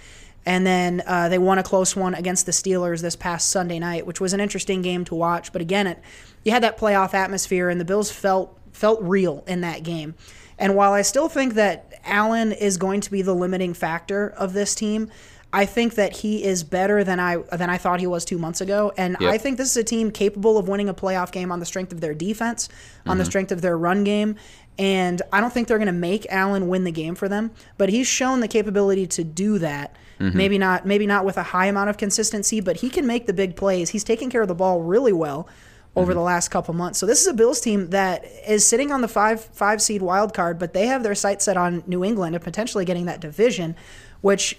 And 0.44 0.66
then 0.66 1.04
uh, 1.06 1.28
they 1.28 1.38
won 1.38 1.58
a 1.58 1.62
close 1.62 1.94
one 1.94 2.14
against 2.14 2.46
the 2.46 2.52
Steelers 2.52 3.00
this 3.00 3.14
past 3.14 3.48
Sunday 3.50 3.78
night, 3.78 4.06
which 4.06 4.20
was 4.20 4.32
an 4.32 4.40
interesting 4.40 4.82
game 4.82 5.04
to 5.04 5.14
watch. 5.14 5.52
But 5.52 5.62
again, 5.62 5.86
it 5.86 6.00
you 6.42 6.50
had 6.50 6.64
that 6.64 6.78
playoff 6.78 7.14
atmosphere, 7.14 7.68
and 7.68 7.80
the 7.80 7.84
Bills 7.84 8.10
felt 8.10 8.58
felt 8.72 9.00
real 9.02 9.44
in 9.46 9.60
that 9.60 9.84
game. 9.84 10.14
And 10.58 10.74
while 10.74 10.92
I 10.92 11.02
still 11.02 11.28
think 11.28 11.54
that 11.54 11.92
Allen 12.04 12.52
is 12.52 12.76
going 12.76 13.00
to 13.02 13.10
be 13.10 13.22
the 13.22 13.34
limiting 13.34 13.74
factor 13.74 14.30
of 14.30 14.52
this 14.52 14.74
team, 14.74 15.10
I 15.54 15.66
think 15.66 15.96
that 15.96 16.16
he 16.16 16.42
is 16.42 16.64
better 16.64 17.04
than 17.04 17.20
I 17.20 17.36
than 17.52 17.68
I 17.68 17.76
thought 17.76 18.00
he 18.00 18.06
was 18.06 18.24
two 18.24 18.38
months 18.38 18.60
ago, 18.60 18.92
and 18.96 19.16
Yep. 19.20 19.32
I 19.32 19.38
think 19.38 19.58
this 19.58 19.70
is 19.70 19.76
a 19.76 19.84
team 19.84 20.10
capable 20.10 20.56
of 20.56 20.66
winning 20.66 20.88
a 20.88 20.94
playoff 20.94 21.30
game 21.30 21.52
on 21.52 21.60
the 21.60 21.66
strength 21.66 21.92
of 21.92 22.00
their 22.00 22.14
defense, 22.14 22.68
on 23.06 23.18
the 23.18 23.22
mm-hmm. 23.22 23.30
strength 23.30 23.52
of 23.52 23.60
their 23.60 23.76
run 23.76 24.02
game, 24.04 24.36
and 24.78 25.20
I 25.32 25.40
don't 25.40 25.52
think 25.52 25.68
they're 25.68 25.78
going 25.78 25.86
to 25.86 25.92
make 25.92 26.26
Allen 26.30 26.68
win 26.68 26.84
the 26.84 26.92
game 26.92 27.14
for 27.14 27.28
them, 27.28 27.50
but 27.76 27.90
he's 27.90 28.06
shown 28.06 28.40
the 28.40 28.48
capability 28.48 29.06
to 29.08 29.24
do 29.24 29.58
that. 29.58 29.96
Mm-hmm. 30.18 30.38
Maybe 30.38 30.58
not 30.58 30.86
maybe 30.86 31.06
not 31.06 31.24
with 31.24 31.36
a 31.36 31.42
high 31.42 31.66
amount 31.66 31.90
of 31.90 31.98
consistency, 31.98 32.60
but 32.60 32.76
he 32.78 32.88
can 32.88 33.06
make 33.06 33.26
the 33.26 33.32
big 33.32 33.56
plays. 33.56 33.90
He's 33.90 34.04
taking 34.04 34.30
care 34.30 34.42
of 34.42 34.48
the 34.48 34.54
ball 34.54 34.80
really 34.82 35.12
well 35.12 35.48
over 35.94 36.12
mm-hmm. 36.12 36.18
the 36.18 36.24
last 36.24 36.48
couple 36.48 36.72
months. 36.72 36.98
So 36.98 37.04
this 37.04 37.20
is 37.20 37.26
a 37.26 37.34
Bills 37.34 37.60
team 37.60 37.90
that 37.90 38.24
is 38.46 38.66
sitting 38.66 38.90
on 38.90 39.02
the 39.02 39.08
five 39.08 39.44
five 39.44 39.82
seed 39.82 40.00
wild 40.00 40.32
card, 40.32 40.58
but 40.58 40.72
they 40.72 40.86
have 40.86 41.02
their 41.02 41.14
sights 41.14 41.44
set 41.44 41.56
on 41.56 41.82
New 41.86 42.04
England 42.04 42.34
and 42.34 42.42
potentially 42.42 42.84
getting 42.84 43.04
that 43.06 43.20
division, 43.20 43.76
which 44.22 44.58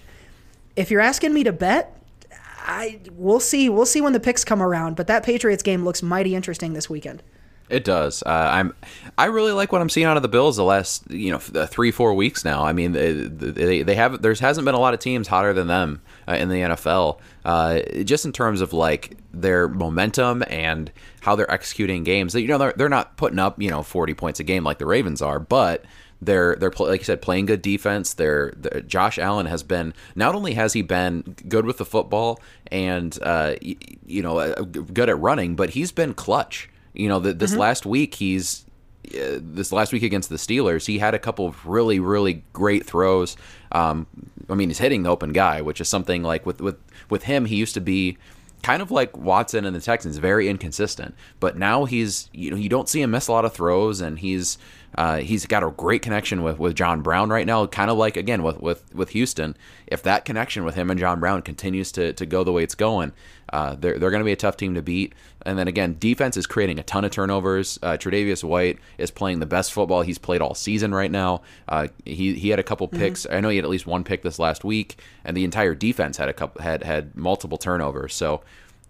if 0.76 0.90
you're 0.90 1.00
asking 1.00 1.32
me 1.32 1.44
to 1.44 1.52
bet, 1.52 2.00
I 2.58 3.00
we'll 3.12 3.40
see. 3.40 3.68
We'll 3.68 3.86
see 3.86 4.00
when 4.00 4.12
the 4.12 4.20
picks 4.20 4.44
come 4.44 4.62
around. 4.62 4.96
But 4.96 5.06
that 5.06 5.22
Patriots 5.22 5.62
game 5.62 5.84
looks 5.84 6.02
mighty 6.02 6.34
interesting 6.34 6.72
this 6.72 6.88
weekend. 6.88 7.22
It 7.70 7.84
does. 7.84 8.22
Uh, 8.22 8.28
I'm. 8.28 8.74
I 9.16 9.26
really 9.26 9.52
like 9.52 9.72
what 9.72 9.80
I'm 9.80 9.88
seeing 9.88 10.06
out 10.06 10.16
of 10.16 10.22
the 10.22 10.28
Bills 10.28 10.56
the 10.56 10.64
last 10.64 11.10
you 11.10 11.30
know 11.32 11.40
uh, 11.54 11.66
three 11.66 11.90
four 11.90 12.12
weeks 12.14 12.44
now. 12.44 12.62
I 12.62 12.72
mean 12.72 12.92
they 12.92 13.12
they, 13.12 13.94
have 13.94 14.20
there 14.20 14.34
hasn't 14.34 14.64
been 14.66 14.74
a 14.74 14.80
lot 14.80 14.92
of 14.92 15.00
teams 15.00 15.28
hotter 15.28 15.54
than 15.54 15.66
them 15.66 16.02
uh, 16.28 16.34
in 16.34 16.50
the 16.50 16.56
NFL. 16.56 17.20
Uh, 17.44 17.80
just 18.04 18.26
in 18.26 18.32
terms 18.32 18.60
of 18.60 18.72
like 18.74 19.16
their 19.32 19.66
momentum 19.66 20.44
and 20.48 20.92
how 21.22 21.36
they're 21.36 21.50
executing 21.50 22.04
games. 22.04 22.34
You 22.34 22.48
know 22.48 22.58
they're 22.58 22.74
they're 22.76 22.88
not 22.90 23.16
putting 23.16 23.38
up 23.38 23.60
you 23.60 23.70
know 23.70 23.82
40 23.82 24.12
points 24.12 24.40
a 24.40 24.44
game 24.44 24.62
like 24.62 24.78
the 24.78 24.86
Ravens 24.86 25.22
are, 25.22 25.38
but 25.38 25.84
they're 26.24 26.56
they're 26.56 26.72
like 26.78 27.00
you 27.00 27.04
said 27.04 27.22
playing 27.22 27.46
good 27.46 27.62
defense. 27.62 28.14
They're, 28.14 28.52
they're 28.56 28.80
Josh 28.82 29.18
Allen 29.18 29.46
has 29.46 29.62
been 29.62 29.94
not 30.14 30.34
only 30.34 30.54
has 30.54 30.72
he 30.72 30.82
been 30.82 31.36
good 31.48 31.66
with 31.66 31.78
the 31.78 31.84
football 31.84 32.40
and 32.70 33.18
uh, 33.22 33.54
y- 33.62 33.76
you 34.06 34.22
know 34.22 34.38
uh, 34.38 34.62
good 34.62 35.08
at 35.08 35.18
running, 35.18 35.56
but 35.56 35.70
he's 35.70 35.92
been 35.92 36.14
clutch. 36.14 36.68
You 36.92 37.08
know, 37.08 37.20
th- 37.20 37.36
this 37.38 37.54
last 37.56 37.86
week 37.86 38.14
he's 38.14 38.64
uh, 39.08 39.38
this 39.40 39.72
last 39.72 39.92
week 39.92 40.02
against 40.02 40.28
the 40.30 40.36
Steelers, 40.36 40.86
he 40.86 40.98
had 40.98 41.14
a 41.14 41.18
couple 41.18 41.46
of 41.46 41.66
really, 41.66 42.00
really 42.00 42.42
great 42.52 42.86
throws. 42.86 43.36
Um, 43.72 44.06
I 44.48 44.54
mean, 44.54 44.70
he's 44.70 44.78
hitting 44.78 45.02
the 45.02 45.10
open 45.10 45.32
guy, 45.32 45.60
which 45.60 45.80
is 45.80 45.88
something 45.88 46.22
like 46.22 46.46
with 46.46 46.60
with 46.60 46.76
with 47.10 47.24
him, 47.24 47.44
he 47.46 47.56
used 47.56 47.74
to 47.74 47.80
be 47.80 48.16
kind 48.62 48.80
of 48.80 48.90
like 48.90 49.14
Watson 49.16 49.66
and 49.66 49.76
the 49.76 49.80
Texans, 49.80 50.16
very 50.16 50.48
inconsistent. 50.48 51.14
But 51.38 51.58
now 51.58 51.84
he's 51.84 52.30
you 52.32 52.50
know 52.50 52.56
you 52.56 52.68
don't 52.68 52.88
see 52.88 53.02
him 53.02 53.10
miss 53.10 53.28
a 53.28 53.32
lot 53.32 53.44
of 53.44 53.52
throws, 53.52 54.00
and 54.00 54.18
he's 54.18 54.56
uh, 54.96 55.18
he's 55.18 55.46
got 55.46 55.62
a 55.62 55.70
great 55.70 56.02
connection 56.02 56.42
with, 56.42 56.58
with 56.58 56.74
John 56.74 57.02
Brown 57.02 57.30
right 57.30 57.46
now. 57.46 57.66
Kind 57.66 57.90
of 57.90 57.96
like 57.96 58.16
again 58.16 58.42
with, 58.42 58.60
with 58.60 58.94
with 58.94 59.10
Houston, 59.10 59.56
if 59.86 60.02
that 60.02 60.24
connection 60.24 60.64
with 60.64 60.74
him 60.74 60.90
and 60.90 60.98
John 60.98 61.20
Brown 61.20 61.42
continues 61.42 61.92
to, 61.92 62.12
to 62.12 62.26
go 62.26 62.44
the 62.44 62.52
way 62.52 62.62
it's 62.62 62.74
going, 62.74 63.12
uh, 63.52 63.74
they're 63.74 63.98
they're 63.98 64.10
going 64.10 64.20
to 64.20 64.24
be 64.24 64.32
a 64.32 64.36
tough 64.36 64.56
team 64.56 64.74
to 64.74 64.82
beat. 64.82 65.14
And 65.46 65.58
then 65.58 65.68
again, 65.68 65.96
defense 65.98 66.36
is 66.36 66.46
creating 66.46 66.78
a 66.78 66.82
ton 66.82 67.04
of 67.04 67.10
turnovers. 67.10 67.78
Uh, 67.82 67.92
Tre'Davious 67.92 68.42
White 68.42 68.78
is 68.96 69.10
playing 69.10 69.40
the 69.40 69.46
best 69.46 69.72
football 69.72 70.02
he's 70.02 70.18
played 70.18 70.40
all 70.40 70.54
season 70.54 70.94
right 70.94 71.10
now. 71.10 71.42
Uh, 71.68 71.88
he 72.04 72.34
he 72.34 72.50
had 72.50 72.58
a 72.58 72.64
couple 72.64 72.88
picks. 72.88 73.26
I 73.30 73.40
know 73.40 73.48
he 73.48 73.56
had 73.56 73.64
at 73.64 73.70
least 73.70 73.86
one 73.86 74.04
pick 74.04 74.22
this 74.22 74.38
last 74.38 74.64
week, 74.64 74.98
and 75.24 75.36
the 75.36 75.44
entire 75.44 75.74
defense 75.74 76.16
had 76.16 76.28
a 76.28 76.32
couple 76.32 76.62
had 76.62 76.82
had 76.82 77.16
multiple 77.16 77.58
turnovers. 77.58 78.14
So. 78.14 78.42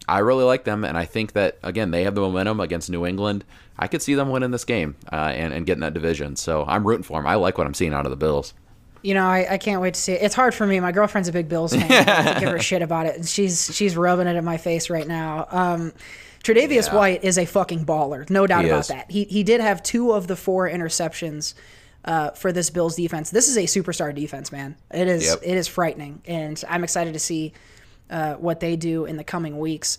I 0.08 0.18
really 0.18 0.44
like 0.44 0.64
them, 0.64 0.84
and 0.84 0.96
I 0.99 1.04
think 1.04 1.32
that 1.32 1.58
again 1.62 1.90
they 1.90 2.04
have 2.04 2.14
the 2.14 2.20
momentum 2.20 2.61
against 2.61 2.90
New 2.90 3.06
England. 3.06 3.44
I 3.78 3.88
could 3.88 4.02
see 4.02 4.14
them 4.14 4.28
winning 4.30 4.50
this 4.50 4.64
game 4.64 4.96
uh, 5.12 5.16
and 5.16 5.52
and 5.52 5.66
getting 5.66 5.80
that 5.80 5.94
division. 5.94 6.37
So 6.37 6.64
I'm 6.66 6.87
rooting 6.87 7.02
for 7.04 7.18
them. 7.18 7.26
I 7.26 7.34
like 7.37 7.58
what 7.58 7.66
I'm 7.66 7.75
seeing 7.75 7.92
out 7.94 8.04
of 8.06 8.11
the 8.11 8.16
Bills. 8.16 8.54
You 9.02 9.12
know, 9.14 9.26
I, 9.26 9.46
I 9.54 9.58
can't 9.58 9.82
wait 9.82 9.94
to 9.94 10.00
see 10.00 10.12
it. 10.12 10.23
It's 10.23 10.34
hard 10.34 10.54
for 10.54 10.66
me. 10.66 10.80
My 10.80 10.90
girlfriend's 10.92 11.28
a 11.28 11.32
big 11.32 11.49
Bills 11.49 11.75
fan. 11.75 11.90
I 11.90 12.40
give 12.40 12.49
her 12.49 12.58
shit 12.70 12.80
about 12.82 13.06
it, 13.06 13.16
and 13.16 13.28
she's 13.28 13.75
she's 13.75 13.96
rubbing 13.96 14.26
it 14.26 14.37
in 14.37 14.44
my 14.44 14.56
face 14.56 14.88
right 14.90 15.06
now. 15.06 15.46
Um, 15.50 15.92
Tre'Davious 16.42 16.88
Yeah. 16.88 16.94
White 16.96 17.25
is 17.25 17.38
a 17.38 17.44
fucking 17.46 17.87
baller, 17.87 18.28
no 18.30 18.46
doubt 18.46 18.64
He 18.64 18.70
about 18.70 18.80
is. 18.80 18.88
that. 18.88 19.11
He 19.11 19.25
he 19.25 19.42
did 19.42 19.61
have 19.61 19.82
two 19.82 20.12
of 20.12 20.26
the 20.26 20.37
four 20.37 20.68
interceptions 20.70 21.54
uh, 22.04 22.30
for 22.30 22.52
this 22.52 22.68
Bills 22.70 22.96
defense. 22.96 23.30
This 23.30 23.49
is 23.49 23.56
a 23.56 23.62
superstar 23.62 24.14
defense, 24.14 24.52
man. 24.52 24.76
It 24.90 25.08
is 25.08 25.26
Yep. 25.26 25.38
it 25.42 25.56
is 25.56 25.66
frightening, 25.68 26.23
and 26.26 26.62
I'm 26.68 26.84
excited 26.84 27.12
to 27.14 27.18
see 27.20 27.52
uh, 28.11 28.34
what 28.34 28.61
they 28.61 28.76
do 28.76 29.04
in 29.04 29.16
the 29.16 29.25
coming 29.25 29.58
weeks. 29.58 29.99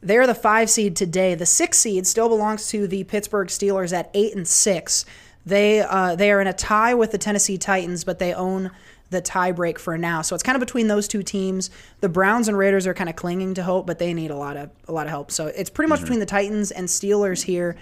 They're 0.00 0.26
the 0.26 0.34
five 0.34 0.70
seed 0.70 0.94
today. 0.94 1.34
The 1.34 1.46
six 1.46 1.78
seed 1.78 2.06
still 2.06 2.28
belongs 2.28 2.68
to 2.68 2.86
the 2.86 3.04
Pittsburgh 3.04 3.48
Steelers 3.48 3.92
at 3.92 4.10
eight 4.14 4.34
and 4.36 4.46
six. 4.46 5.04
They 5.44 5.80
uh, 5.80 6.16
they 6.16 6.30
are 6.32 6.40
in 6.40 6.46
a 6.46 6.52
tie 6.52 6.94
with 6.94 7.12
the 7.12 7.18
Tennessee 7.18 7.58
Titans, 7.58 8.04
but 8.04 8.18
they 8.18 8.34
own 8.34 8.70
the 9.10 9.20
tie 9.20 9.52
break 9.52 9.78
for 9.78 9.96
now. 9.96 10.22
So 10.22 10.34
it's 10.34 10.42
kind 10.42 10.56
of 10.56 10.60
between 10.60 10.88
those 10.88 11.06
two 11.06 11.22
teams. 11.22 11.70
The 12.00 12.08
Browns 12.08 12.48
and 12.48 12.58
Raiders 12.58 12.86
are 12.86 12.94
kind 12.94 13.08
of 13.08 13.16
clinging 13.16 13.54
to 13.54 13.62
hope, 13.62 13.86
but 13.86 13.98
they 13.98 14.12
need 14.12 14.30
a 14.30 14.36
lot 14.36 14.56
of 14.56 14.70
a 14.88 14.92
lot 14.92 15.06
of 15.06 15.10
help. 15.10 15.30
So 15.30 15.46
it's 15.46 15.70
pretty 15.70 15.88
much 15.88 16.00
between 16.00 16.20
the 16.20 16.26
Titans 16.26 16.70
and 16.70 16.88
Steelers 16.88 17.42
here. 17.42 17.76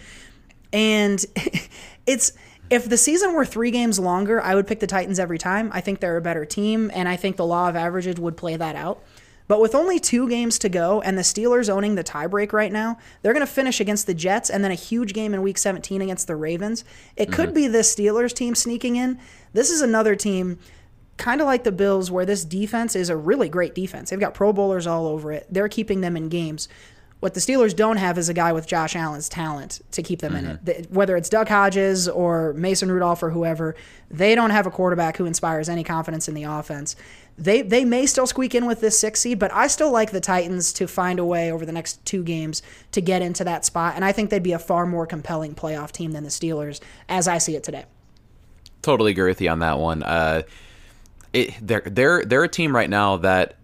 And 0.73 1.25
it's 2.07 2.33
if 2.71 2.88
the 2.88 2.97
season 2.97 3.35
were 3.35 3.45
three 3.45 3.71
games 3.71 3.99
longer, 3.99 4.40
I 4.40 4.54
would 4.54 4.66
pick 4.66 4.81
the 4.81 4.87
Titans 4.87 5.19
every 5.19 5.38
time. 5.38 5.71
I 5.73 5.81
think 5.81 6.00
they're 6.00 6.16
a 6.16 6.23
better 6.23 6.45
team, 6.45 6.90
and 6.95 7.09
I 7.09 7.16
think 7.16 7.37
the 7.37 7.47
law 7.47 7.69
of 7.69 7.76
averages 7.76 8.19
would 8.19 8.37
play 8.37 8.57
that 8.57 8.76
out. 8.76 9.02
But 9.47 9.61
with 9.61 9.75
only 9.75 10.01
two 10.01 10.29
games 10.29 10.59
to 10.61 10.69
go 10.69 11.03
and 11.03 11.19
the 11.19 11.23
Steelers 11.23 11.69
owning 11.69 11.97
the 11.97 12.05
tiebreak 12.05 12.53
right 12.53 12.73
now, 12.73 12.99
they're 13.21 13.35
going 13.35 13.47
to 13.47 13.53
finish 13.53 13.79
against 13.79 14.07
the 14.07 14.15
Jets 14.15 14.49
and 14.49 14.65
then 14.65 14.71
a 14.71 14.77
huge 14.77 15.13
game 15.13 15.35
in 15.35 15.43
week 15.43 15.59
17 15.59 16.01
against 16.01 16.27
the 16.27 16.37
Ravens. 16.37 16.85
It 17.17 17.31
could 17.31 17.49
mm-hmm. 17.49 17.55
be 17.55 17.69
this 17.69 17.95
Steelers 17.95 18.33
team 18.33 18.55
sneaking 18.55 18.97
in. 18.97 19.19
This 19.53 19.71
is 19.71 19.83
another 19.83 20.17
team 20.17 20.59
kind 21.17 21.41
of 21.41 21.47
like 21.47 21.65
the 21.65 21.73
Bills 21.73 22.11
where 22.11 22.27
this 22.27 22.45
defense 22.45 22.97
is 22.97 23.09
a 23.09 23.17
really 23.17 23.49
great 23.49 23.75
defense. 23.75 24.11
They've 24.11 24.19
got 24.19 24.35
pro 24.35 24.53
bowlers 24.53 24.87
all 24.87 25.07
over 25.07 25.31
it. 25.33 25.47
They're 25.51 25.69
keeping 25.69 26.01
them 26.01 26.17
in 26.17 26.29
games. 26.29 26.69
What 27.21 27.33
the 27.33 27.41
Steelers 27.41 27.75
don't 27.75 27.97
have 27.97 28.19
is 28.19 28.29
a 28.29 28.35
guy 28.35 28.53
with 28.53 28.67
Josh 28.67 28.95
Allen's 28.95 29.31
talent 29.31 29.81
to 29.93 30.03
keep 30.03 30.21
them 30.21 30.37
in 30.37 30.45
it. 30.45 30.65
Mm-hmm. 30.65 30.95
Whether 30.95 31.17
it's 31.17 31.31
Duck 31.31 31.49
Hodges 31.49 32.07
or 32.07 32.53
Mason 32.53 32.93
Rudolph 32.93 33.23
or 33.23 33.31
whoever, 33.31 33.75
they 34.11 34.35
don't 34.35 34.51
have 34.51 34.67
a 34.67 34.71
quarterback 34.71 35.17
who 35.17 35.25
inspires 35.25 35.71
any 35.71 35.85
confidence 35.85 36.29
in 36.29 36.35
the 36.35 36.43
offense. 36.43 36.97
They 37.37 37.62
they 37.62 37.85
may 37.85 38.07
still 38.07 38.26
squeak 38.26 38.55
in 38.55 38.67
with 38.67 38.81
this 38.81 38.99
six 38.99 39.21
seed, 39.21 39.38
but 39.38 39.53
I 39.53 39.67
still 39.67 39.91
like 39.91 40.12
the 40.12 40.21
Titans 40.21 40.73
to 40.75 40.87
find 40.87 41.19
a 41.19 41.25
way 41.25 41.50
over 41.50 41.67
the 41.67 41.73
next 41.73 42.05
two 42.05 42.23
games 42.23 42.62
to 42.93 43.00
get 43.00 43.23
into 43.23 43.43
that 43.45 43.64
spot, 43.64 43.95
and 43.97 44.05
I 44.05 44.12
think 44.12 44.31
they'd 44.31 44.43
be 44.43 44.53
a 44.53 44.59
far 44.59 44.87
more 44.87 45.07
compelling 45.07 45.55
playoff 45.55 45.91
team 45.91 46.12
than 46.12 46.23
the 46.23 46.31
Steelers 46.31 46.81
as 47.09 47.26
I 47.26 47.38
see 47.38 47.57
it 47.57 47.64
today. 47.64 47.87
Totally 48.83 49.11
agree 49.12 49.29
with 49.29 49.41
you 49.41 49.50
on 49.50 49.59
that 49.61 49.79
one. 49.79 50.03
Uh, 50.03 50.43
it, 51.33 51.55
they're 51.61 51.83
they're 51.85 52.25
they're 52.25 52.45
a 52.45 52.49
team 52.49 52.75
right 52.75 52.88
now 52.88 53.17
that 53.19 53.57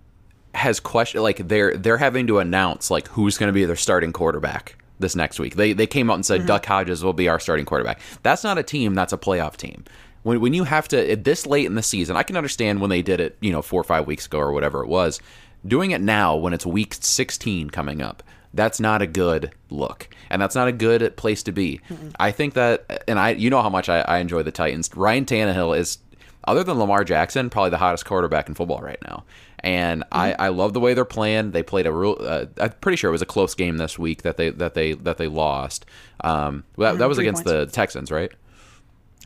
has 0.52 0.80
question 0.80 1.22
like 1.22 1.46
they're 1.46 1.76
they're 1.76 1.98
having 1.98 2.26
to 2.26 2.40
announce 2.40 2.90
like 2.90 3.06
who's 3.08 3.38
going 3.38 3.48
to 3.48 3.52
be 3.52 3.64
their 3.64 3.76
starting 3.76 4.12
quarterback 4.12 4.76
this 4.98 5.16
next 5.16 5.38
week. 5.38 5.54
They 5.54 5.72
they 5.72 5.86
came 5.86 6.10
out 6.10 6.14
and 6.14 6.26
said 6.26 6.46
Duck 6.46 6.66
Hodges 6.66 7.02
will 7.04 7.12
be 7.12 7.28
our 7.28 7.38
starting 7.38 7.64
quarterback. 7.64 8.00
That's 8.22 8.44
not 8.44 8.58
a 8.58 8.62
team. 8.62 8.94
That's 8.94 9.12
a 9.12 9.18
playoff 9.18 9.56
team. 9.56 9.84
When 10.22 10.40
when 10.40 10.54
you 10.54 10.64
have 10.64 10.88
to 10.88 11.10
at 11.10 11.24
this 11.24 11.46
late 11.46 11.66
in 11.66 11.74
the 11.74 11.82
season, 11.82 12.16
I 12.16 12.22
can 12.22 12.36
understand 12.36 12.80
when 12.80 12.90
they 12.90 13.02
did 13.02 13.20
it, 13.20 13.36
you 13.40 13.52
know, 13.52 13.62
four 13.62 13.80
or 13.80 13.84
five 13.84 14.06
weeks 14.06 14.26
ago 14.26 14.38
or 14.38 14.52
whatever 14.52 14.82
it 14.82 14.88
was. 14.88 15.20
Doing 15.66 15.90
it 15.90 16.00
now 16.00 16.36
when 16.36 16.54
it's 16.54 16.64
week 16.64 16.94
16 16.98 17.68
coming 17.68 18.00
up, 18.00 18.22
that's 18.54 18.80
not 18.80 19.02
a 19.02 19.06
good 19.06 19.52
look, 19.68 20.08
and 20.28 20.40
that's 20.40 20.54
not 20.54 20.68
a 20.68 20.72
good 20.72 21.16
place 21.16 21.42
to 21.44 21.52
be. 21.52 21.80
I 22.18 22.30
think 22.30 22.54
that, 22.54 23.04
and 23.06 23.18
I, 23.18 23.30
you 23.30 23.50
know 23.50 23.62
how 23.62 23.68
much 23.68 23.88
I, 23.88 24.00
I 24.00 24.18
enjoy 24.18 24.42
the 24.42 24.50
Titans. 24.50 24.90
Ryan 24.94 25.24
Tannehill 25.24 25.78
is, 25.78 25.98
other 26.44 26.64
than 26.64 26.78
Lamar 26.78 27.04
Jackson, 27.04 27.50
probably 27.50 27.70
the 27.70 27.78
hottest 27.78 28.06
quarterback 28.06 28.48
in 28.48 28.54
football 28.54 28.80
right 28.80 28.98
now. 29.04 29.24
And 29.60 30.04
I, 30.10 30.32
I 30.32 30.48
love 30.48 30.72
the 30.72 30.80
way 30.80 30.94
they're 30.94 31.04
playing. 31.04 31.50
They 31.50 31.62
played 31.62 31.86
a 31.86 31.92
real. 31.92 32.16
Uh, 32.18 32.46
I'm 32.58 32.72
pretty 32.80 32.96
sure 32.96 33.10
it 33.10 33.12
was 33.12 33.22
a 33.22 33.26
close 33.26 33.54
game 33.54 33.76
this 33.76 33.98
week 33.98 34.22
that 34.22 34.38
they 34.38 34.48
that 34.48 34.72
they 34.72 34.94
that 34.94 35.18
they 35.18 35.28
lost. 35.28 35.84
Um, 36.24 36.64
that, 36.78 36.96
that 36.96 37.08
was 37.10 37.18
against 37.18 37.44
points. 37.44 37.70
the 37.70 37.76
Texans, 37.76 38.10
right? 38.10 38.32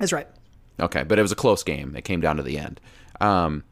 That's 0.00 0.12
right. 0.12 0.26
Okay, 0.80 1.02
but 1.04 1.18
it 1.18 1.22
was 1.22 1.32
a 1.32 1.36
close 1.36 1.62
game. 1.62 1.94
It 1.96 2.02
came 2.02 2.20
down 2.20 2.36
to 2.36 2.42
the 2.42 2.58
end. 2.58 2.80
Um, 3.20 3.62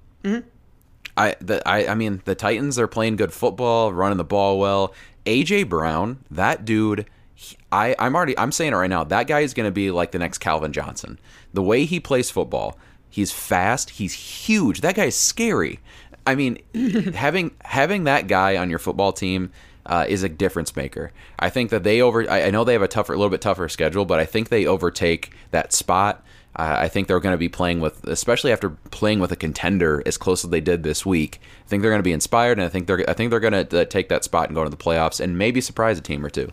I, 1.17 1.37
the, 1.41 1.67
I, 1.69 1.89
I 1.89 1.95
mean, 1.95 2.23
the 2.25 2.35
Titans 2.35 2.79
are 2.79 2.87
playing 2.87 3.17
good 3.17 3.33
football, 3.33 3.93
running 3.93 4.19
the 4.19 4.25
ball 4.25 4.59
well. 4.59 4.95
AJ 5.27 5.69
Brown, 5.69 6.19
that 6.31 6.65
dude, 6.65 7.07
he- 7.35 7.57
I, 7.71 7.95
I'm 7.99 8.15
already, 8.17 8.39
I'm 8.39 8.53
saying 8.53 8.73
it 8.73 8.77
right 8.77 8.89
now. 8.91 9.05
That 9.05 9.27
guy 9.27 9.41
is 9.41 9.53
going 9.55 9.67
to 9.67 9.73
be 9.73 9.91
like 9.91 10.13
the 10.13 10.19
next 10.19 10.39
Calvin 10.39 10.73
Johnson. 10.73 11.19
The 11.53 11.63
way 11.63 11.85
he 11.85 12.01
plays 12.01 12.31
football, 12.31 12.79
he's 13.11 13.31
fast, 13.33 13.91
he's 13.91 14.15
huge. 14.15 14.81
That 14.81 14.95
guy 14.95 15.07
is 15.07 15.17
scary. 15.17 15.81
I 16.27 16.35
mean, 16.35 16.59
having 17.15 17.51
having 17.65 18.05
that 18.05 18.27
guy 18.29 18.57
on 18.57 18.71
your 18.71 18.79
football 18.79 19.13
team 19.13 19.51
uh, 19.85 20.07
is 20.09 20.23
a 20.23 20.29
difference 20.29 20.77
maker. 20.77 21.13
I 21.39 21.51
think 21.51 21.71
that 21.71 21.83
they 21.83 22.01
over. 22.01 22.31
I, 22.31 22.45
I 22.45 22.51
know 22.51 22.63
they 22.63 22.75
have 22.75 22.83
a 22.83 22.89
tougher, 22.89 23.13
a 23.13 23.17
little 23.17 23.31
bit 23.31 23.41
tougher 23.41 23.69
schedule, 23.69 24.05
but 24.05 24.21
I 24.21 24.25
think 24.25 24.49
they 24.49 24.65
overtake 24.65 25.33
that 25.51 25.73
spot. 25.73 26.25
I 26.55 26.89
think 26.89 27.09
they're 27.09 27.21
going 27.21 27.33
to 27.33 27.39
be 27.39 27.49
playing 27.49 27.81
with, 27.81 28.05
especially 28.05 28.53
after 28.53 28.71
playing 28.91 29.21
with 29.21 29.33
a 29.33 29.37
contender 29.37 30.03
as 30.05 30.19
close 30.19 30.45
as 30.45 30.51
they 30.51 30.61
did 30.61 30.83
this 30.83 31.07
week. 31.07 31.41
I 31.65 31.69
think 31.69 31.81
they're 31.81 31.91
going 31.91 32.01
to 32.01 32.05
be 32.05 32.13
inspired, 32.13 32.59
and 32.59 32.67
I 32.67 32.69
think 32.69 32.87
they're, 32.87 33.09
I 33.09 33.15
think 33.15 33.31
they're 33.31 33.41
going 33.41 33.67
to 33.67 33.81
uh, 33.81 33.85
take 33.87 34.11
that 34.11 34.23
spot 34.23 34.49
and 34.49 34.55
go 34.55 34.63
to 34.63 34.69
the 34.69 34.77
playoffs, 34.77 35.19
and 35.19 35.39
maybe 35.39 35.63
surprise 35.63 35.99
a 35.99 36.03
team 36.03 36.25
or 36.25 36.29
two. 36.29 36.51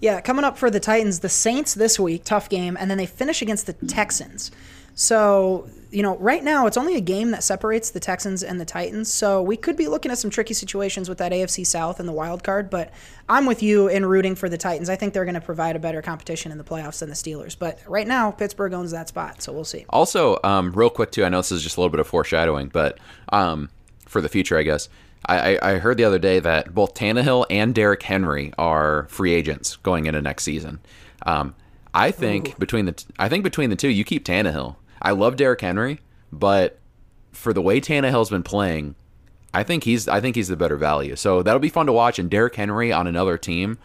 Yeah, 0.00 0.20
coming 0.22 0.44
up 0.44 0.58
for 0.58 0.70
the 0.70 0.80
Titans, 0.80 1.20
the 1.20 1.28
Saints 1.28 1.74
this 1.74 2.00
week, 2.00 2.24
tough 2.24 2.48
game, 2.48 2.76
and 2.80 2.90
then 2.90 2.98
they 2.98 3.06
finish 3.06 3.42
against 3.42 3.66
the 3.66 3.74
Texans. 3.74 4.50
So, 4.96 5.68
you 5.90 6.02
know, 6.02 6.16
right 6.16 6.42
now 6.42 6.66
it's 6.66 6.78
only 6.78 6.96
a 6.96 7.02
game 7.02 7.30
that 7.32 7.44
separates 7.44 7.90
the 7.90 8.00
Texans 8.00 8.42
and 8.42 8.58
the 8.58 8.64
Titans. 8.64 9.12
So 9.12 9.42
we 9.42 9.56
could 9.56 9.76
be 9.76 9.88
looking 9.88 10.10
at 10.10 10.16
some 10.16 10.30
tricky 10.30 10.54
situations 10.54 11.06
with 11.06 11.18
that 11.18 11.32
AFC 11.32 11.66
South 11.66 12.00
and 12.00 12.08
the 12.08 12.14
wild 12.14 12.42
card. 12.42 12.70
But 12.70 12.92
I'm 13.28 13.44
with 13.44 13.62
you 13.62 13.88
in 13.88 14.06
rooting 14.06 14.34
for 14.34 14.48
the 14.48 14.56
Titans. 14.56 14.88
I 14.88 14.96
think 14.96 15.12
they're 15.12 15.26
going 15.26 15.34
to 15.34 15.40
provide 15.40 15.76
a 15.76 15.78
better 15.78 16.00
competition 16.00 16.50
in 16.50 16.56
the 16.56 16.64
playoffs 16.64 17.00
than 17.00 17.10
the 17.10 17.14
Steelers. 17.14 17.54
But 17.58 17.78
right 17.86 18.06
now, 18.08 18.30
Pittsburgh 18.30 18.72
owns 18.72 18.90
that 18.92 19.08
spot. 19.08 19.42
So 19.42 19.52
we'll 19.52 19.64
see. 19.64 19.84
Also, 19.90 20.38
um, 20.42 20.72
real 20.72 20.90
quick 20.90 21.12
too, 21.12 21.26
I 21.26 21.28
know 21.28 21.38
this 21.38 21.52
is 21.52 21.62
just 21.62 21.76
a 21.76 21.80
little 21.80 21.90
bit 21.90 22.00
of 22.00 22.06
foreshadowing, 22.06 22.68
but 22.68 22.98
um, 23.28 23.68
for 24.06 24.22
the 24.22 24.30
future, 24.30 24.58
I 24.58 24.62
guess. 24.62 24.88
I, 25.28 25.56
I 25.56 25.72
I 25.72 25.78
heard 25.78 25.96
the 25.96 26.04
other 26.04 26.20
day 26.20 26.38
that 26.38 26.72
both 26.72 26.94
Tannehill 26.94 27.46
and 27.50 27.74
Derrick 27.74 28.02
Henry 28.02 28.52
are 28.56 29.08
free 29.08 29.34
agents 29.34 29.76
going 29.76 30.06
into 30.06 30.22
next 30.22 30.44
season. 30.44 30.78
Um, 31.24 31.54
I 31.92 32.10
think 32.12 32.58
between 32.58 32.84
the 32.84 32.92
t- 32.92 33.06
I 33.18 33.28
think 33.28 33.42
between 33.42 33.70
the 33.70 33.76
two, 33.76 33.88
you 33.88 34.04
keep 34.04 34.24
Tannehill. 34.24 34.76
I 35.00 35.12
love 35.12 35.36
Derrick 35.36 35.60
Henry, 35.60 36.00
but 36.32 36.78
for 37.32 37.52
the 37.52 37.62
way 37.62 37.80
Tannehill's 37.80 38.30
been 38.30 38.42
playing, 38.42 38.94
I 39.52 39.62
think 39.62 39.84
he's 39.84 40.08
I 40.08 40.20
think 40.20 40.36
he's 40.36 40.48
the 40.48 40.56
better 40.56 40.76
value. 40.76 41.16
So 41.16 41.42
that'll 41.42 41.60
be 41.60 41.68
fun 41.68 41.86
to 41.86 41.92
watch. 41.92 42.18
And 42.18 42.30
Derrick 42.30 42.54
Henry 42.56 42.92
on 42.92 43.06
another 43.06 43.38
team, 43.38 43.78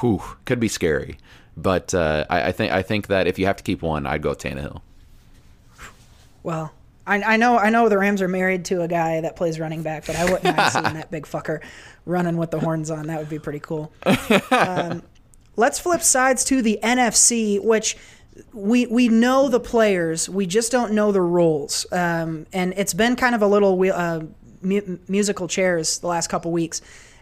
whew, 0.00 0.22
could 0.44 0.60
be 0.60 0.68
scary. 0.68 1.18
But 1.56 1.94
uh, 1.94 2.24
I, 2.28 2.48
I 2.48 2.52
think 2.52 2.72
I 2.72 2.82
think 2.82 3.06
that 3.08 3.26
if 3.26 3.38
you 3.38 3.46
have 3.46 3.56
to 3.56 3.62
keep 3.62 3.82
one, 3.82 4.06
I'd 4.06 4.22
go 4.22 4.30
with 4.30 4.38
Tannehill. 4.38 4.80
Well, 6.42 6.72
I, 7.06 7.22
I 7.22 7.36
know 7.36 7.58
I 7.58 7.70
know 7.70 7.88
the 7.88 7.98
Rams 7.98 8.22
are 8.22 8.28
married 8.28 8.64
to 8.66 8.82
a 8.82 8.88
guy 8.88 9.20
that 9.20 9.36
plays 9.36 9.60
running 9.60 9.82
back, 9.82 10.06
but 10.06 10.16
I 10.16 10.24
wouldn't 10.24 10.44
mind 10.44 10.60
seeing 10.72 10.94
that 10.94 11.10
big 11.10 11.26
fucker 11.26 11.60
running 12.06 12.36
with 12.36 12.50
the 12.50 12.60
horns 12.60 12.90
on. 12.90 13.06
That 13.06 13.18
would 13.18 13.28
be 13.30 13.38
pretty 13.38 13.60
cool. 13.60 13.92
Um, 14.50 15.02
let's 15.56 15.78
flip 15.78 16.02
sides 16.02 16.44
to 16.46 16.62
the 16.62 16.78
NFC, 16.82 17.62
which 17.62 17.96
we 18.52 18.86
we 18.86 19.08
know 19.08 19.48
the 19.48 19.60
players, 19.60 20.28
we 20.28 20.46
just 20.46 20.72
don't 20.72 20.92
know 20.92 21.12
the 21.12 21.20
roles, 21.20 21.86
um, 21.92 22.46
and 22.52 22.74
it's 22.76 22.94
been 22.94 23.16
kind 23.16 23.34
of 23.34 23.42
a 23.42 23.46
little 23.46 23.80
uh, 23.92 24.22
mu- 24.62 24.98
musical 25.08 25.48
chairs 25.48 25.98
the 25.98 26.06
last 26.06 26.28
couple 26.28 26.50
weeks. 26.52 26.80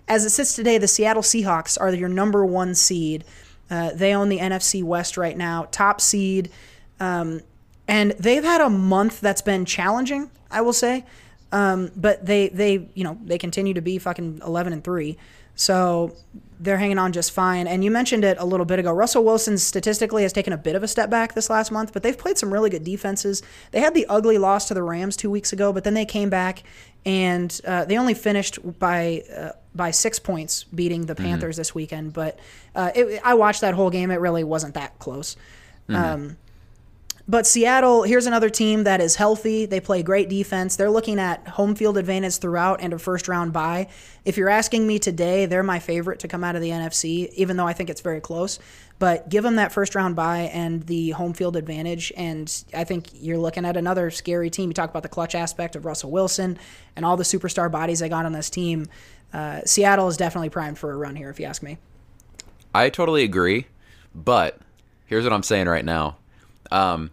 As 0.08 0.24
it 0.24 0.30
sits 0.30 0.54
today, 0.54 0.78
the 0.78 0.88
Seattle 0.88 1.22
Seahawks 1.22 1.80
are 1.80 1.94
your 1.94 2.08
number 2.08 2.44
one 2.44 2.74
seed. 2.74 3.24
Uh, 3.70 3.90
they 3.94 4.14
own 4.14 4.28
the 4.28 4.38
NFC 4.38 4.82
West 4.82 5.16
right 5.16 5.36
now, 5.36 5.68
top 5.70 6.00
seed. 6.00 6.50
Um, 7.00 7.40
and 7.88 8.12
they've 8.12 8.44
had 8.44 8.60
a 8.60 8.70
month 8.70 9.20
that's 9.20 9.42
been 9.42 9.64
challenging, 9.64 10.30
I 10.50 10.60
will 10.60 10.72
say. 10.72 11.04
Um, 11.52 11.90
but 11.94 12.24
they 12.24 12.48
they 12.48 12.88
you 12.94 13.04
know 13.04 13.18
they 13.22 13.38
continue 13.38 13.74
to 13.74 13.82
be 13.82 13.98
fucking 13.98 14.40
eleven 14.44 14.72
and 14.72 14.82
three, 14.82 15.18
so 15.54 16.16
they're 16.60 16.78
hanging 16.78 16.98
on 16.98 17.12
just 17.12 17.32
fine. 17.32 17.66
And 17.66 17.82
you 17.82 17.90
mentioned 17.90 18.24
it 18.24 18.36
a 18.38 18.44
little 18.44 18.64
bit 18.64 18.78
ago. 18.78 18.92
Russell 18.92 19.24
Wilson 19.24 19.58
statistically 19.58 20.22
has 20.22 20.32
taken 20.32 20.52
a 20.52 20.56
bit 20.56 20.76
of 20.76 20.82
a 20.84 20.88
step 20.88 21.10
back 21.10 21.34
this 21.34 21.50
last 21.50 21.72
month, 21.72 21.92
but 21.92 22.04
they've 22.04 22.16
played 22.16 22.38
some 22.38 22.52
really 22.52 22.70
good 22.70 22.84
defenses. 22.84 23.42
They 23.72 23.80
had 23.80 23.94
the 23.94 24.06
ugly 24.08 24.38
loss 24.38 24.68
to 24.68 24.74
the 24.74 24.82
Rams 24.82 25.16
two 25.16 25.30
weeks 25.30 25.52
ago, 25.52 25.72
but 25.72 25.82
then 25.82 25.94
they 25.94 26.04
came 26.04 26.30
back 26.30 26.62
and 27.04 27.60
uh, 27.66 27.84
they 27.84 27.98
only 27.98 28.14
finished 28.14 28.60
by 28.78 29.24
uh, 29.36 29.50
by 29.74 29.90
six 29.90 30.18
points, 30.18 30.64
beating 30.64 31.06
the 31.06 31.14
Panthers 31.14 31.56
this 31.56 31.74
weekend. 31.74 32.12
But 32.12 32.38
uh, 32.74 32.90
it, 32.94 33.20
I 33.24 33.34
watched 33.34 33.62
that 33.62 33.74
whole 33.74 33.90
game; 33.90 34.10
it 34.10 34.20
really 34.20 34.44
wasn't 34.44 34.74
that 34.74 34.98
close. 34.98 35.36
Um, 35.88 36.36
but 37.28 37.46
Seattle, 37.46 38.02
here's 38.02 38.26
another 38.26 38.50
team 38.50 38.84
that 38.84 39.00
is 39.00 39.14
healthy. 39.14 39.64
They 39.64 39.80
play 39.80 40.02
great 40.02 40.28
defense. 40.28 40.74
They're 40.76 40.90
looking 40.90 41.20
at 41.20 41.46
home 41.46 41.74
field 41.74 41.96
advantage 41.96 42.38
throughout 42.38 42.80
and 42.80 42.92
a 42.92 42.98
first 42.98 43.28
round 43.28 43.52
bye. 43.52 43.88
If 44.24 44.36
you're 44.36 44.48
asking 44.48 44.86
me 44.86 44.98
today, 44.98 45.46
they're 45.46 45.62
my 45.62 45.78
favorite 45.78 46.18
to 46.20 46.28
come 46.28 46.42
out 46.42 46.56
of 46.56 46.62
the 46.62 46.70
NFC, 46.70 47.32
even 47.34 47.56
though 47.56 47.66
I 47.66 47.74
think 47.74 47.90
it's 47.90 48.00
very 48.00 48.20
close. 48.20 48.58
But 48.98 49.28
give 49.28 49.44
them 49.44 49.56
that 49.56 49.72
first 49.72 49.94
round 49.94 50.16
bye 50.16 50.50
and 50.52 50.82
the 50.84 51.10
home 51.10 51.32
field 51.32 51.56
advantage, 51.56 52.12
and 52.16 52.64
I 52.74 52.84
think 52.84 53.08
you're 53.12 53.38
looking 53.38 53.64
at 53.64 53.76
another 53.76 54.10
scary 54.10 54.50
team. 54.50 54.70
You 54.70 54.74
talk 54.74 54.90
about 54.90 55.02
the 55.02 55.08
clutch 55.08 55.34
aspect 55.34 55.76
of 55.76 55.84
Russell 55.84 56.10
Wilson 56.10 56.58
and 56.96 57.04
all 57.04 57.16
the 57.16 57.24
superstar 57.24 57.70
bodies 57.70 58.00
they 58.00 58.08
got 58.08 58.26
on 58.26 58.32
this 58.32 58.50
team. 58.50 58.88
Uh, 59.32 59.60
Seattle 59.64 60.08
is 60.08 60.16
definitely 60.16 60.50
primed 60.50 60.78
for 60.78 60.92
a 60.92 60.96
run 60.96 61.16
here, 61.16 61.30
if 61.30 61.40
you 61.40 61.46
ask 61.46 61.62
me. 61.62 61.78
I 62.74 62.90
totally 62.90 63.22
agree, 63.22 63.66
but 64.14 64.58
here's 65.06 65.24
what 65.24 65.32
I'm 65.32 65.42
saying 65.42 65.68
right 65.68 65.84
now. 65.84 66.16
Um, 66.72 67.10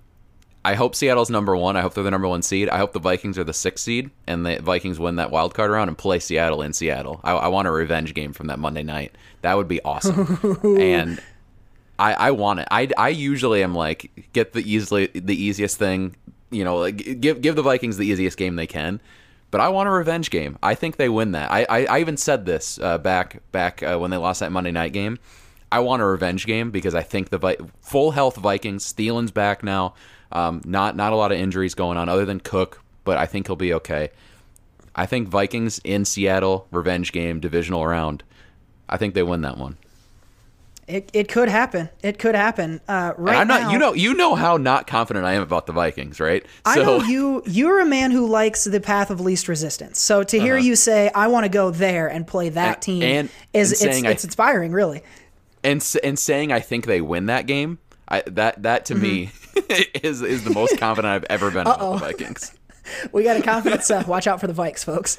I 0.63 0.75
hope 0.75 0.93
Seattle's 0.93 1.29
number 1.29 1.55
one. 1.55 1.77
I 1.77 1.81
hope 1.81 1.93
they're 1.93 2.03
the 2.03 2.11
number 2.11 2.27
one 2.27 2.41
seed. 2.41 2.69
I 2.69 2.77
hope 2.77 2.91
the 2.91 2.99
Vikings 2.99 3.37
are 3.37 3.43
the 3.43 3.53
sixth 3.53 3.83
seed, 3.83 4.09
and 4.27 4.45
the 4.45 4.59
Vikings 4.61 4.99
win 4.99 5.15
that 5.15 5.31
wild 5.31 5.53
card 5.53 5.71
round 5.71 5.87
and 5.87 5.97
play 5.97 6.19
Seattle 6.19 6.61
in 6.61 6.73
Seattle. 6.73 7.21
I, 7.23 7.31
I 7.31 7.47
want 7.47 7.67
a 7.67 7.71
revenge 7.71 8.13
game 8.13 8.33
from 8.33 8.47
that 8.47 8.59
Monday 8.59 8.83
night. 8.83 9.15
That 9.41 9.55
would 9.55 9.67
be 9.67 9.81
awesome. 9.83 10.59
and 10.79 11.21
I, 11.97 12.13
I 12.13 12.31
want 12.31 12.59
it. 12.59 12.67
I, 12.71 12.89
I 12.97 13.09
usually 13.09 13.63
am 13.63 13.73
like 13.73 14.29
get 14.33 14.51
the 14.53 14.59
easily 14.59 15.07
the 15.07 15.35
easiest 15.35 15.77
thing. 15.77 16.15
You 16.51 16.65
know, 16.65 16.77
like 16.77 17.21
give 17.21 17.41
give 17.41 17.55
the 17.55 17.61
Vikings 17.61 17.97
the 17.97 18.07
easiest 18.07 18.37
game 18.37 18.55
they 18.55 18.67
can. 18.67 19.01
But 19.51 19.61
I 19.61 19.69
want 19.69 19.89
a 19.89 19.91
revenge 19.91 20.29
game. 20.29 20.59
I 20.61 20.75
think 20.75 20.97
they 20.97 21.09
win 21.09 21.31
that. 21.31 21.51
I 21.51 21.65
I, 21.69 21.85
I 21.85 21.99
even 21.99 22.17
said 22.17 22.45
this 22.45 22.79
uh, 22.79 22.97
back 22.97 23.41
back 23.51 23.81
uh, 23.81 23.97
when 23.97 24.11
they 24.11 24.17
lost 24.17 24.41
that 24.41 24.51
Monday 24.51 24.71
night 24.71 24.91
game. 24.91 25.19
I 25.71 25.79
want 25.79 26.01
a 26.01 26.05
revenge 26.05 26.45
game 26.45 26.71
because 26.71 26.95
I 26.95 27.03
think 27.03 27.29
the 27.29 27.37
Vi- 27.37 27.57
full 27.81 28.11
health 28.11 28.35
Vikings. 28.37 28.91
Thielen's 28.93 29.31
back 29.31 29.63
now. 29.63 29.93
Um, 30.31 30.61
not 30.65 30.95
not 30.95 31.13
a 31.13 31.15
lot 31.15 31.31
of 31.31 31.37
injuries 31.39 31.73
going 31.75 31.97
on 31.97 32.09
other 32.09 32.25
than 32.25 32.39
Cook, 32.39 32.81
but 33.03 33.17
I 33.17 33.25
think 33.25 33.47
he'll 33.47 33.55
be 33.55 33.73
okay. 33.75 34.09
I 34.95 35.05
think 35.05 35.27
Vikings 35.27 35.79
in 35.83 36.05
Seattle 36.05 36.67
revenge 36.71 37.11
game 37.11 37.39
divisional 37.39 37.85
round. 37.85 38.23
I 38.87 38.97
think 38.97 39.13
they 39.13 39.23
win 39.23 39.41
that 39.41 39.57
one. 39.57 39.77
It, 40.87 41.07
it 41.13 41.29
could 41.29 41.49
happen. 41.49 41.89
It 42.01 42.17
could 42.17 42.33
happen. 42.33 42.81
Uh, 42.87 43.13
right 43.15 43.33
And 43.33 43.41
I'm 43.41 43.47
not. 43.47 43.61
now, 43.61 43.71
You 43.71 43.77
know. 43.77 43.93
You 43.93 44.15
know 44.15 44.33
how 44.33 44.57
not 44.57 44.87
confident 44.87 45.23
I 45.23 45.33
am 45.33 45.43
about 45.43 45.67
the 45.67 45.71
Vikings, 45.71 46.19
right? 46.19 46.43
I 46.65 46.77
know 46.77 47.01
you. 47.03 47.43
You're 47.45 47.79
a 47.81 47.85
man 47.85 48.09
who 48.09 48.25
likes 48.25 48.63
the 48.63 48.79
path 48.79 49.11
of 49.11 49.19
least 49.21 49.47
resistance. 49.47 49.99
So 49.99 50.23
to 50.23 50.39
hear 50.39 50.57
you 50.57 50.75
say, 50.75 51.11
"I 51.13 51.27
want 51.27 51.43
to 51.43 51.49
go 51.49 51.69
there 51.69 52.07
and 52.07 52.25
play 52.25 52.49
that 52.49 52.63
Uh-huh. 52.63 52.73
And- 52.73 52.81
team," 52.81 53.03
and- 53.03 53.29
is 53.53 53.71
and 53.71 53.73
it's, 53.73 53.81
saying 53.95 54.07
I- 54.07 54.11
it's 54.11 54.23
inspiring, 54.23 54.71
really. 54.71 55.03
And 55.63 55.95
and 56.03 56.17
saying 56.17 56.51
I 56.51 56.59
think 56.59 56.85
they 56.85 57.01
win 57.01 57.27
that 57.27 57.45
game. 57.47 57.79
I, 58.07 58.23
that 58.27 58.63
that 58.63 58.85
to 58.85 58.95
me 58.95 59.31
is 60.03 60.21
is 60.21 60.43
the 60.43 60.49
most 60.49 60.77
confident 60.77 61.13
I've 61.13 61.25
ever 61.29 61.51
been 61.51 61.61
about 61.61 61.79
the 61.79 61.97
Vikings. 61.97 62.53
We 63.11 63.23
got 63.23 63.37
a 63.37 63.43
confident 63.43 63.83
Seth. 63.83 64.07
Watch 64.07 64.25
out 64.25 64.39
for 64.39 64.47
the 64.47 64.53
Vikes, 64.53 64.83
folks. 64.83 65.15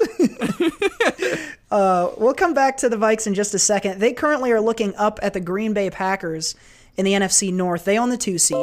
uh, 1.71 2.11
we'll 2.17 2.33
come 2.33 2.53
back 2.53 2.75
to 2.77 2.89
the 2.89 2.97
Vikes 2.97 3.27
in 3.27 3.33
just 3.33 3.53
a 3.53 3.59
second. 3.59 4.01
They 4.01 4.11
currently 4.11 4.51
are 4.51 4.59
looking 4.59 4.93
up 4.95 5.19
at 5.21 5.31
the 5.31 5.39
Green 5.39 5.73
Bay 5.73 5.89
Packers 5.89 6.53
in 6.97 7.05
the 7.05 7.13
NFC 7.13 7.53
North. 7.53 7.85
They 7.85 7.97
own 7.97 8.09
the 8.09 8.17
two 8.17 8.37
seed. 8.37 8.57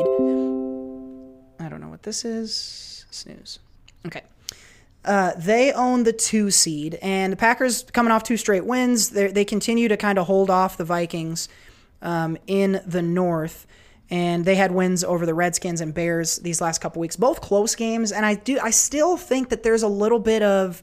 I 1.58 1.70
don't 1.70 1.80
know 1.80 1.88
what 1.88 2.02
this 2.02 2.22
is. 2.26 3.06
Snooze. 3.10 3.60
Okay. 4.06 4.24
Uh, 5.06 5.32
they 5.38 5.72
own 5.72 6.02
the 6.02 6.12
two 6.12 6.50
seed, 6.50 6.98
and 7.00 7.32
the 7.32 7.36
Packers 7.38 7.84
coming 7.84 8.12
off 8.12 8.24
two 8.24 8.36
straight 8.36 8.66
wins. 8.66 9.08
They 9.10 9.28
they 9.28 9.44
continue 9.44 9.88
to 9.88 9.96
kind 9.96 10.18
of 10.18 10.26
hold 10.26 10.50
off 10.50 10.76
the 10.76 10.84
Vikings 10.84 11.48
um, 12.02 12.38
in 12.46 12.80
the 12.86 13.02
North, 13.02 13.66
and 14.10 14.44
they 14.44 14.54
had 14.54 14.72
wins 14.72 15.04
over 15.04 15.26
the 15.26 15.34
Redskins 15.34 15.80
and 15.80 15.92
Bears 15.92 16.36
these 16.38 16.60
last 16.60 16.80
couple 16.80 17.00
weeks, 17.00 17.16
both 17.16 17.40
close 17.40 17.74
games. 17.74 18.12
And 18.12 18.24
I 18.24 18.34
do 18.34 18.58
I 18.62 18.70
still 18.70 19.16
think 19.16 19.50
that 19.50 19.62
there's 19.62 19.82
a 19.82 19.88
little 19.88 20.18
bit 20.18 20.42
of 20.42 20.82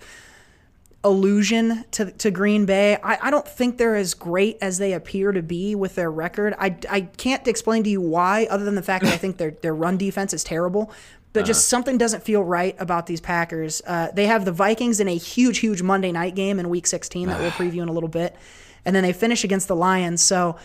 illusion 1.06 1.86
to, 1.91 2.12
to 2.12 2.32
Green 2.32 2.65
Bay. 2.65 2.97
I, 3.04 3.17
I 3.23 3.32
don't 3.32 3.47
think 3.47 3.78
they're 3.78 3.95
as 3.95 4.13
great 4.13 4.58
as 4.62 4.80
they 4.80 4.93
appear 4.93 5.32
to 5.32 5.41
be 5.41 5.75
with 5.75 5.95
their 5.95 6.10
record. 6.12 6.56
I, 6.60 6.75
I 6.89 7.01
can't 7.01 7.47
explain 7.47 7.84
to 7.84 7.89
you 7.89 8.01
why, 8.01 8.47
other 8.49 8.65
than 8.65 8.75
the 8.75 8.82
fact 8.82 9.06
that 9.06 9.13
I 9.13 9.17
think 9.17 9.38
their, 9.38 9.51
their 9.51 9.75
run 9.75 9.97
defense 9.97 10.34
is 10.34 10.43
terrible. 10.43 10.91
But 11.34 11.45
just 11.45 11.67
something 11.67 11.97
doesn't 11.97 12.23
feel 12.23 12.45
right 12.45 12.78
about 12.80 13.08
these 13.08 13.19
Packers. 13.19 13.82
Uh, 13.86 14.10
they 14.13 14.25
have 14.25 14.45
the 14.45 14.54
Vikings 14.54 15.01
in 15.01 15.10
a 15.10 15.17
huge, 15.17 15.58
huge 15.58 15.82
Monday 15.82 16.13
night 16.13 16.34
game 16.34 16.60
in 16.60 16.69
Week 16.69 16.88
16 16.88 17.28
that 17.28 17.41
we'll 17.41 17.51
preview 17.51 17.84
in 17.84 17.89
a 17.89 17.91
little 17.91 18.08
bit, 18.08 18.38
and 18.86 18.95
then 18.95 19.04
they 19.04 19.12
finish 19.12 19.43
against 19.43 19.67
the 19.67 19.75
Lions. 19.75 20.21
So, 20.21 20.56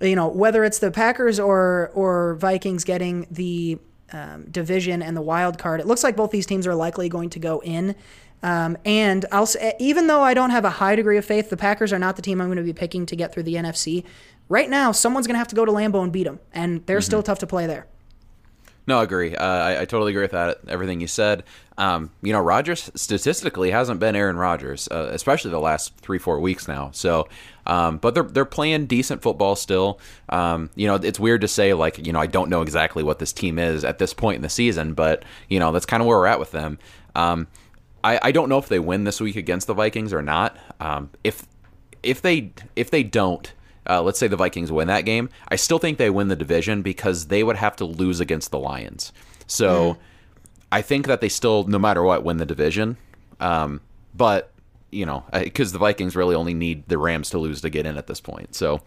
you 0.00 0.16
know, 0.16 0.28
whether 0.28 0.64
it's 0.64 0.78
the 0.78 0.90
Packers 0.90 1.38
or 1.38 1.90
or 1.94 2.34
Vikings 2.36 2.84
getting 2.84 3.26
the 3.30 3.78
um, 4.12 4.46
division 4.50 5.02
and 5.02 5.16
the 5.16 5.22
wild 5.22 5.58
card. 5.58 5.80
It 5.80 5.86
looks 5.86 6.02
like 6.02 6.16
both 6.16 6.30
these 6.30 6.46
teams 6.46 6.66
are 6.66 6.74
likely 6.74 7.08
going 7.08 7.30
to 7.30 7.38
go 7.38 7.60
in. 7.60 7.94
Um, 8.42 8.76
and 8.84 9.26
I'll 9.30 9.46
say, 9.46 9.74
even 9.78 10.06
though 10.06 10.22
I 10.22 10.34
don't 10.34 10.50
have 10.50 10.64
a 10.64 10.70
high 10.70 10.96
degree 10.96 11.18
of 11.18 11.24
faith, 11.24 11.50
the 11.50 11.56
Packers 11.56 11.92
are 11.92 11.98
not 11.98 12.16
the 12.16 12.22
team 12.22 12.40
I'm 12.40 12.48
going 12.48 12.56
to 12.56 12.62
be 12.64 12.72
picking 12.72 13.06
to 13.06 13.16
get 13.16 13.32
through 13.32 13.42
the 13.44 13.54
NFC. 13.54 14.04
Right 14.48 14.68
now, 14.68 14.92
someone's 14.92 15.26
going 15.26 15.34
to 15.34 15.38
have 15.38 15.48
to 15.48 15.54
go 15.54 15.64
to 15.64 15.70
Lambeau 15.70 16.02
and 16.02 16.10
beat 16.12 16.24
them, 16.24 16.40
and 16.52 16.84
they're 16.86 17.00
still 17.00 17.22
tough 17.22 17.38
to 17.40 17.46
play 17.46 17.66
there. 17.66 17.86
No, 18.86 19.00
I 19.00 19.04
agree. 19.04 19.36
Uh, 19.36 19.44
I, 19.44 19.80
I 19.82 19.84
totally 19.84 20.12
agree 20.12 20.22
with 20.22 20.32
that. 20.32 20.58
Everything 20.68 21.00
you 21.00 21.06
said. 21.06 21.44
Um, 21.78 22.10
you 22.22 22.32
know, 22.32 22.40
Rodgers 22.40 22.90
statistically 22.94 23.70
hasn't 23.70 24.00
been 24.00 24.14
Aaron 24.14 24.36
Rodgers, 24.36 24.88
uh, 24.88 25.08
especially 25.12 25.50
the 25.50 25.60
last 25.60 25.96
three, 25.98 26.18
four 26.18 26.40
weeks 26.40 26.68
now. 26.68 26.90
So, 26.92 27.28
um, 27.66 27.98
but 27.98 28.14
they're 28.14 28.24
they're 28.24 28.44
playing 28.44 28.86
decent 28.86 29.22
football 29.22 29.56
still. 29.56 29.98
Um, 30.28 30.70
you 30.74 30.86
know, 30.86 30.96
it's 30.96 31.20
weird 31.20 31.40
to 31.42 31.48
say 31.48 31.72
like, 31.72 32.04
you 32.04 32.12
know, 32.12 32.20
I 32.20 32.26
don't 32.26 32.50
know 32.50 32.62
exactly 32.62 33.02
what 33.02 33.18
this 33.18 33.32
team 33.32 33.58
is 33.58 33.84
at 33.84 33.98
this 33.98 34.12
point 34.12 34.36
in 34.36 34.42
the 34.42 34.48
season, 34.48 34.94
but 34.94 35.24
you 35.48 35.58
know, 35.58 35.72
that's 35.72 35.86
kind 35.86 36.02
of 36.02 36.06
where 36.06 36.18
we're 36.18 36.26
at 36.26 36.40
with 36.40 36.50
them. 36.50 36.78
Um, 37.14 37.46
I, 38.02 38.18
I 38.22 38.32
don't 38.32 38.48
know 38.48 38.58
if 38.58 38.68
they 38.68 38.78
win 38.78 39.04
this 39.04 39.20
week 39.20 39.36
against 39.36 39.66
the 39.66 39.74
Vikings 39.74 40.12
or 40.12 40.22
not. 40.22 40.56
Um, 40.80 41.10
if 41.24 41.46
if 42.02 42.22
they 42.22 42.52
if 42.76 42.90
they 42.90 43.02
don't, 43.02 43.52
uh, 43.88 44.02
let's 44.02 44.18
say 44.18 44.28
the 44.28 44.36
Vikings 44.36 44.70
win 44.70 44.88
that 44.88 45.02
game, 45.04 45.28
I 45.48 45.56
still 45.56 45.78
think 45.78 45.98
they 45.98 46.10
win 46.10 46.28
the 46.28 46.36
division 46.36 46.82
because 46.82 47.26
they 47.26 47.42
would 47.42 47.56
have 47.56 47.76
to 47.76 47.84
lose 47.84 48.20
against 48.20 48.50
the 48.50 48.58
Lions. 48.58 49.12
So 49.46 49.96
I 50.72 50.82
think 50.82 51.06
that 51.06 51.20
they 51.20 51.28
still, 51.28 51.64
no 51.64 51.78
matter 51.78 52.02
what, 52.02 52.22
win 52.24 52.36
the 52.36 52.46
division. 52.46 52.96
Um, 53.40 53.80
but 54.14 54.52
you 54.92 55.06
know, 55.06 55.24
because 55.32 55.72
the 55.72 55.78
Vikings 55.78 56.16
really 56.16 56.34
only 56.34 56.52
need 56.54 56.88
the 56.88 56.98
Rams 56.98 57.30
to 57.30 57.38
lose 57.38 57.60
to 57.60 57.70
get 57.70 57.86
in 57.86 57.96
at 57.96 58.06
this 58.08 58.20
point. 58.20 58.54
So, 58.56 58.80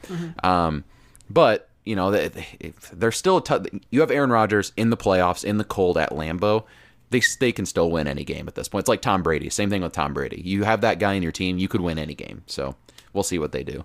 um, 0.43 0.83
but 1.29 1.69
you 1.85 1.95
know, 1.95 2.11
they, 2.11 2.27
they- 2.29 2.73
they're 2.93 3.11
still. 3.11 3.37
A 3.37 3.43
t- 3.43 3.81
you 3.89 4.01
have 4.01 4.11
Aaron 4.11 4.29
Rodgers 4.29 4.71
in 4.77 4.89
the 4.89 4.97
playoffs 4.97 5.43
in 5.43 5.57
the 5.57 5.63
cold 5.63 5.97
at 5.97 6.11
Lambeau. 6.11 6.63
They, 7.09 7.21
they 7.39 7.51
can 7.51 7.65
still 7.65 7.91
win 7.91 8.07
any 8.07 8.23
game 8.23 8.47
at 8.47 8.55
this 8.55 8.67
point. 8.67 8.81
It's 8.83 8.89
like 8.89 9.01
Tom 9.01 9.21
Brady. 9.23 9.49
Same 9.49 9.69
thing 9.69 9.81
with 9.81 9.93
Tom 9.93 10.13
Brady. 10.13 10.41
You 10.43 10.63
have 10.63 10.81
that 10.81 10.97
guy 10.99 11.13
in 11.13 11.23
your 11.23 11.31
team, 11.31 11.57
you 11.57 11.67
could 11.67 11.81
win 11.81 11.97
any 11.99 12.15
game. 12.15 12.41
So 12.47 12.75
we'll 13.13 13.23
see 13.23 13.37
what 13.39 13.51
they 13.51 13.63
do. 13.63 13.83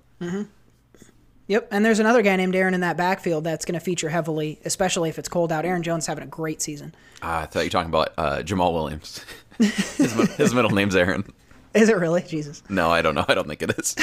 Yep, 1.48 1.68
and 1.70 1.84
there's 1.84 1.98
another 1.98 2.20
guy 2.20 2.36
named 2.36 2.54
Aaron 2.54 2.74
in 2.74 2.82
that 2.82 2.98
backfield 2.98 3.42
that's 3.42 3.64
going 3.64 3.74
to 3.74 3.80
feature 3.80 4.10
heavily, 4.10 4.60
especially 4.66 5.08
if 5.08 5.18
it's 5.18 5.30
cold 5.30 5.50
out. 5.50 5.64
Aaron 5.64 5.82
Jones 5.82 6.06
having 6.06 6.22
a 6.22 6.26
great 6.26 6.60
season. 6.60 6.94
Ah, 7.22 7.40
I 7.40 7.46
thought 7.46 7.60
you 7.60 7.66
were 7.66 7.70
talking 7.70 7.88
about 7.88 8.12
uh, 8.18 8.36
Jamaal 8.42 8.74
Williams. 8.74 9.24
his, 9.58 10.36
his 10.36 10.54
middle 10.54 10.70
name's 10.70 10.94
Aaron. 10.94 11.24
Is 11.72 11.88
it 11.88 11.96
really? 11.96 12.22
Jesus. 12.22 12.62
No, 12.68 12.90
I 12.90 13.00
don't 13.00 13.14
know. 13.14 13.24
I 13.26 13.34
don't 13.34 13.48
think 13.48 13.62
it 13.62 13.78
is. 13.78 13.96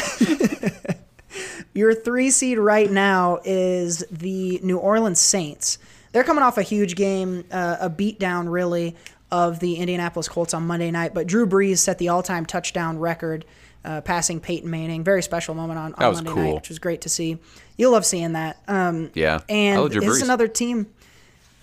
Your 1.75 1.93
three 1.93 2.31
seed 2.31 2.57
right 2.57 2.89
now 2.89 3.39
is 3.43 4.03
the 4.09 4.59
New 4.63 4.77
Orleans 4.77 5.19
Saints. 5.19 5.77
They're 6.13 6.23
coming 6.23 6.43
off 6.43 6.57
a 6.57 6.63
huge 6.63 6.95
game, 6.95 7.45
uh, 7.51 7.77
a 7.79 7.89
beatdown 7.89 8.51
really 8.51 8.95
of 9.31 9.59
the 9.59 9.75
Indianapolis 9.75 10.29
Colts 10.29 10.53
on 10.53 10.65
Monday 10.65 10.89
night. 10.89 11.13
But 11.13 11.27
Drew 11.27 11.45
Brees 11.45 11.79
set 11.79 11.97
the 11.97 12.09
all-time 12.09 12.45
touchdown 12.45 12.97
record, 12.97 13.45
uh, 13.85 14.01
passing 14.01 14.39
Peyton 14.39 14.69
Manning. 14.69 15.03
Very 15.03 15.21
special 15.23 15.53
moment 15.55 15.79
on, 15.79 15.93
on 15.93 16.13
Monday 16.15 16.29
cool. 16.31 16.43
night, 16.43 16.55
which 16.55 16.69
was 16.69 16.79
great 16.79 17.01
to 17.01 17.09
see. 17.09 17.37
You'll 17.77 17.91
love 17.91 18.05
seeing 18.05 18.33
that. 18.33 18.57
Um, 18.67 19.11
Yeah. 19.13 19.41
And 19.47 19.89
Drew 19.91 20.01
it's 20.11 20.21
another 20.21 20.47
team 20.47 20.87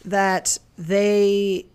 that 0.04 0.58
they 0.78 1.66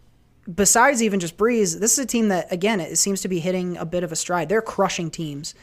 besides 0.53 1.03
even 1.03 1.19
just 1.19 1.38
Brees, 1.38 1.79
this 1.79 1.93
is 1.97 1.99
a 1.99 2.05
team 2.05 2.29
that 2.29 2.51
again 2.51 2.79
it 2.79 2.97
seems 2.97 3.21
to 3.21 3.27
be 3.27 3.39
hitting 3.39 3.77
a 3.77 3.86
bit 3.86 4.03
of 4.03 4.12
a 4.12 4.15
stride. 4.15 4.49
They're 4.49 4.62
crushing 4.62 5.10
teams 5.12 5.53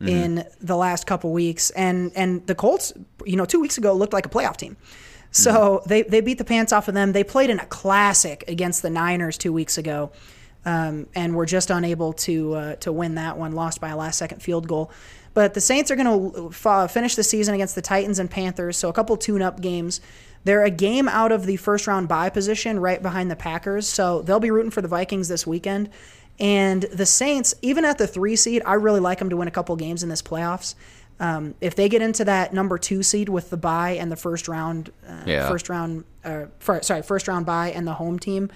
Mm-hmm. 0.00 0.08
in 0.10 0.44
the 0.60 0.76
last 0.76 1.08
couple 1.08 1.32
weeks, 1.32 1.70
and 1.70 2.12
and 2.14 2.46
the 2.46 2.54
Colts, 2.54 2.92
you 3.26 3.34
know, 3.34 3.44
two 3.44 3.58
weeks 3.60 3.78
ago 3.78 3.92
looked 3.94 4.12
like 4.12 4.26
a 4.26 4.28
playoff 4.28 4.56
team. 4.56 4.76
So 5.32 5.50
Mm-hmm. 5.50 5.88
they 5.88 6.02
they 6.02 6.20
beat 6.20 6.38
the 6.38 6.44
pants 6.44 6.72
off 6.72 6.86
of 6.86 6.94
them. 6.94 7.10
They 7.10 7.24
played 7.24 7.50
in 7.50 7.58
a 7.58 7.66
classic 7.66 8.44
against 8.46 8.82
the 8.82 8.90
Niners 8.90 9.36
two 9.36 9.52
weeks 9.52 9.76
ago. 9.76 10.12
Um, 10.64 11.06
and 11.14 11.34
were 11.34 11.46
just 11.46 11.70
unable 11.70 12.12
to 12.14 12.54
uh, 12.54 12.74
to 12.76 12.92
win 12.92 13.14
that 13.14 13.38
one, 13.38 13.52
lost 13.52 13.80
by 13.80 13.88
a 13.90 13.96
last 13.96 14.18
second 14.18 14.42
field 14.42 14.68
goal. 14.68 14.90
But 15.32 15.54
the 15.54 15.60
Saints 15.60 15.90
are 15.90 15.96
going 15.96 16.32
to 16.32 16.48
f- 16.52 16.90
finish 16.90 17.14
the 17.14 17.22
season 17.22 17.54
against 17.54 17.74
the 17.74 17.80
Titans 17.80 18.18
and 18.18 18.28
Panthers, 18.30 18.76
so 18.76 18.88
a 18.88 18.92
couple 18.92 19.16
tune 19.16 19.40
up 19.40 19.60
games. 19.60 20.00
They're 20.44 20.64
a 20.64 20.70
game 20.70 21.08
out 21.08 21.32
of 21.32 21.46
the 21.46 21.56
first 21.56 21.86
round 21.86 22.08
bye 22.08 22.28
position, 22.28 22.80
right 22.80 23.00
behind 23.00 23.30
the 23.30 23.36
Packers, 23.36 23.88
so 23.88 24.20
they'll 24.22 24.40
be 24.40 24.50
rooting 24.50 24.70
for 24.72 24.82
the 24.82 24.88
Vikings 24.88 25.28
this 25.28 25.46
weekend. 25.46 25.90
And 26.40 26.82
the 26.82 27.06
Saints, 27.06 27.54
even 27.62 27.84
at 27.84 27.98
the 27.98 28.06
three 28.06 28.36
seed, 28.36 28.62
I 28.66 28.74
really 28.74 29.00
like 29.00 29.20
them 29.20 29.30
to 29.30 29.36
win 29.36 29.48
a 29.48 29.52
couple 29.52 29.74
games 29.76 30.02
in 30.02 30.08
this 30.08 30.22
playoffs. 30.22 30.74
Um, 31.20 31.54
if 31.60 31.74
they 31.76 31.88
get 31.88 32.02
into 32.02 32.24
that 32.26 32.52
number 32.52 32.78
two 32.78 33.02
seed 33.02 33.28
with 33.28 33.50
the 33.50 33.56
bye 33.56 33.92
and 33.92 34.10
the 34.12 34.16
first 34.16 34.48
round, 34.48 34.92
uh, 35.08 35.22
Yeah. 35.26 35.48
first 35.48 35.68
round, 35.68 36.04
uh, 36.24 36.46
fir- 36.58 36.82
sorry, 36.82 37.02
first 37.02 37.26
round 37.26 37.46
bye 37.46 37.70
and 37.70 37.86
the 37.86 37.94
home 37.94 38.18
team, 38.18 38.50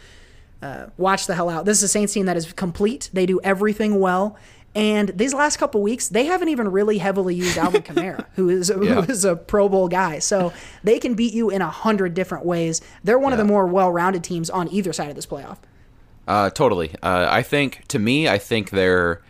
uh, 0.62 0.86
watch 0.96 1.26
the 1.26 1.34
hell 1.34 1.48
out. 1.50 1.64
This 1.64 1.78
is 1.78 1.82
a 1.84 1.88
Saints 1.88 2.12
team 2.12 2.26
that 2.26 2.36
is 2.36 2.52
complete. 2.52 3.10
They 3.12 3.26
do 3.26 3.40
everything 3.42 3.98
well. 4.00 4.36
And 4.74 5.10
these 5.10 5.34
last 5.34 5.58
couple 5.58 5.82
weeks, 5.82 6.08
they 6.08 6.24
haven't 6.24 6.48
even 6.48 6.68
really 6.70 6.96
heavily 6.98 7.34
used 7.34 7.58
Alvin 7.58 7.82
Kamara, 7.88 8.24
who 8.36 8.48
is 8.48 8.70
a, 8.70 8.82
Yeah. 8.82 9.02
who 9.02 9.12
is 9.12 9.24
a 9.26 9.36
Pro 9.36 9.68
Bowl 9.68 9.88
guy. 9.88 10.18
So 10.18 10.52
they 10.82 10.98
can 10.98 11.12
beat 11.14 11.34
you 11.34 11.50
in 11.50 11.60
a 11.60 11.68
hundred 11.68 12.14
different 12.14 12.46
ways. 12.46 12.80
They're 13.04 13.18
one 13.18 13.32
of 13.32 13.38
the 13.38 13.44
more 13.44 13.66
well-rounded 13.66 14.24
teams 14.24 14.48
on 14.48 14.72
either 14.72 14.92
side 14.94 15.10
of 15.10 15.16
this 15.16 15.26
playoff. 15.26 15.58
Uh, 16.26 16.48
totally. 16.48 16.94
Uh, 17.02 17.26
I 17.28 17.42
think, 17.42 17.82
to 17.88 17.98
me, 17.98 18.28
I 18.28 18.38
think 18.38 18.70
they're 18.70 19.20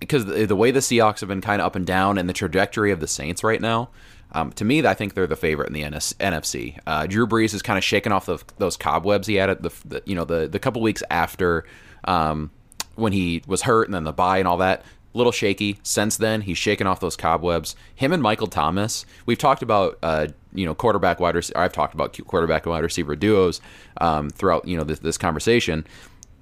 because 0.00 0.26
the, 0.26 0.44
the 0.44 0.56
way 0.56 0.70
the 0.70 0.80
Seahawks 0.80 1.20
have 1.20 1.28
been 1.30 1.40
kind 1.40 1.62
of 1.62 1.66
up 1.66 1.76
and 1.76 1.86
down, 1.86 2.18
and 2.18 2.28
the 2.28 2.34
trajectory 2.34 2.90
of 2.90 3.00
the 3.00 3.06
Saints 3.06 3.42
right 3.42 3.60
now. 3.60 3.88
Um, 4.34 4.52
to 4.52 4.64
me, 4.64 4.84
I 4.84 4.94
think 4.94 5.14
they're 5.14 5.28
the 5.28 5.36
favorite 5.36 5.68
in 5.68 5.72
the 5.72 5.88
NS, 5.88 6.14
NFC. 6.14 6.78
Uh, 6.86 7.06
Drew 7.06 7.26
Brees 7.26 7.54
is 7.54 7.62
kind 7.62 7.78
of 7.78 7.84
shaking 7.84 8.12
off 8.12 8.26
the, 8.26 8.42
those 8.58 8.76
cobwebs 8.76 9.28
he 9.28 9.36
had 9.36 9.48
at 9.48 9.62
the, 9.62 9.70
the 9.84 10.02
you 10.04 10.14
know 10.14 10.24
the 10.24 10.48
the 10.48 10.58
couple 10.58 10.82
weeks 10.82 11.02
after 11.08 11.64
um, 12.04 12.50
when 12.96 13.12
he 13.12 13.42
was 13.46 13.62
hurt 13.62 13.86
and 13.86 13.94
then 13.94 14.04
the 14.04 14.12
bye 14.12 14.38
and 14.38 14.48
all 14.48 14.58
that. 14.58 14.84
Little 15.16 15.30
shaky. 15.30 15.78
Since 15.84 16.16
then, 16.16 16.40
he's 16.40 16.58
shaken 16.58 16.88
off 16.88 16.98
those 16.98 17.14
cobwebs. 17.14 17.76
Him 17.94 18.12
and 18.12 18.20
Michael 18.20 18.48
Thomas. 18.48 19.06
We've 19.26 19.38
talked 19.38 19.62
about 19.62 19.96
uh, 20.02 20.26
you 20.52 20.66
know 20.66 20.74
quarterback 20.74 21.20
wide 21.20 21.36
receiver. 21.36 21.56
I've 21.56 21.72
talked 21.72 21.94
about 21.94 22.18
quarterback 22.26 22.66
and 22.66 22.72
wide 22.72 22.82
receiver 22.82 23.14
duos 23.14 23.60
um, 24.00 24.28
throughout 24.28 24.66
you 24.66 24.76
know 24.76 24.82
this, 24.82 24.98
this 24.98 25.16
conversation. 25.16 25.86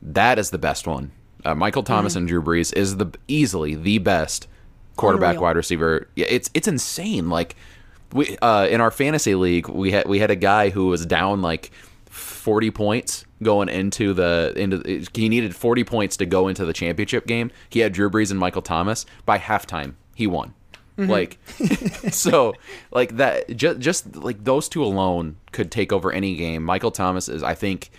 That 0.01 0.39
is 0.39 0.49
the 0.49 0.59
best 0.59 0.87
one. 0.87 1.13
Uh, 1.45 1.55
Michael 1.55 1.83
Thomas 1.83 2.17
and 2.17 2.27
Drew 2.27 2.43
Brees 2.43 2.75
is 2.75 2.97
the 2.97 3.13
easily 3.29 3.75
the 3.75 3.99
best 3.99 4.49
quarterback 4.97 5.35
Unreal. 5.35 5.43
wide 5.43 5.57
receiver. 5.57 6.09
Yeah, 6.17 6.27
it's 6.31 6.49
it's 6.55 6.67
insane. 6.69 7.29
Like 7.29 7.57
we 8.13 8.37
uh, 8.39 8.67
in 8.67 8.81
our 8.81 8.91
fantasy 8.91 9.35
league, 9.35 9.69
we 9.69 9.93
had 9.93 10.09
we 10.09 10.19
had 10.19 10.31
a 10.31 10.37
guy 10.37 10.71
who 10.71 10.87
was 10.87 11.07
down 11.07 11.43
like 11.43 11.71
forty 12.07 12.71
points 12.71 13.25
going 13.43 13.69
into 13.69 14.13
the 14.13 14.53
into 14.57 15.07
he 15.15 15.29
needed 15.29 15.55
forty 15.55 15.85
points 15.85 16.17
to 16.19 16.27
go 16.27 16.49
into 16.49 16.65
the 16.65 16.73
championship 16.73 17.27
game. 17.27 17.51
He 17.69 17.81
had 17.81 17.93
Drew 17.93 18.11
Brees 18.11 18.31
and 18.31 18.39
Michael 18.39 18.63
Thomas 18.63 19.07
by 19.25 19.39
halftime. 19.39 19.95
He 20.15 20.27
won. 20.27 20.55
Like 20.97 21.39
so, 22.11 22.55
like 22.91 23.17
that. 23.17 23.57
Just 23.57 23.81
just 23.81 24.17
like 24.17 24.45
those 24.45 24.69
two 24.69 24.85
alone 24.85 25.37
could 25.51 25.71
take 25.71 25.93
over 25.93 26.13
any 26.13 26.37
game. 26.37 26.63
Michael 26.63 26.91
Thomas 26.91 27.29
is, 27.29 27.43
I 27.43 27.55
think, 27.55 27.91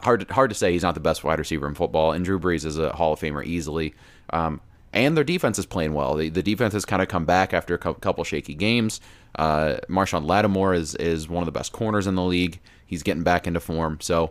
hard 0.00 0.30
hard 0.30 0.50
to 0.50 0.56
say 0.56 0.72
he's 0.72 0.82
not 0.82 0.94
the 0.94 1.00
best 1.00 1.24
wide 1.24 1.38
receiver 1.38 1.66
in 1.66 1.74
football, 1.74 2.12
and 2.12 2.24
Drew 2.24 2.38
Brees 2.38 2.64
is 2.64 2.78
a 2.78 2.92
Hall 2.92 3.12
of 3.12 3.20
Famer 3.20 3.44
easily. 3.44 3.94
Um, 4.30 4.60
and 4.94 5.16
their 5.16 5.24
defense 5.24 5.58
is 5.58 5.66
playing 5.66 5.92
well. 5.92 6.14
The, 6.14 6.30
the 6.30 6.42
defense 6.42 6.72
has 6.72 6.84
kind 6.84 7.02
of 7.02 7.08
come 7.08 7.26
back 7.26 7.52
after 7.52 7.74
a 7.74 7.78
cou- 7.78 7.94
couple 7.94 8.24
shaky 8.24 8.54
games. 8.54 9.00
Uh, 9.36 9.76
Marshon 9.88 10.24
Lattimore 10.24 10.72
is 10.72 10.94
is 10.94 11.28
one 11.28 11.42
of 11.42 11.46
the 11.46 11.52
best 11.52 11.72
corners 11.72 12.06
in 12.06 12.14
the 12.14 12.22
league. 12.22 12.60
He's 12.86 13.02
getting 13.02 13.24
back 13.24 13.46
into 13.46 13.60
form. 13.60 13.98
So 14.00 14.30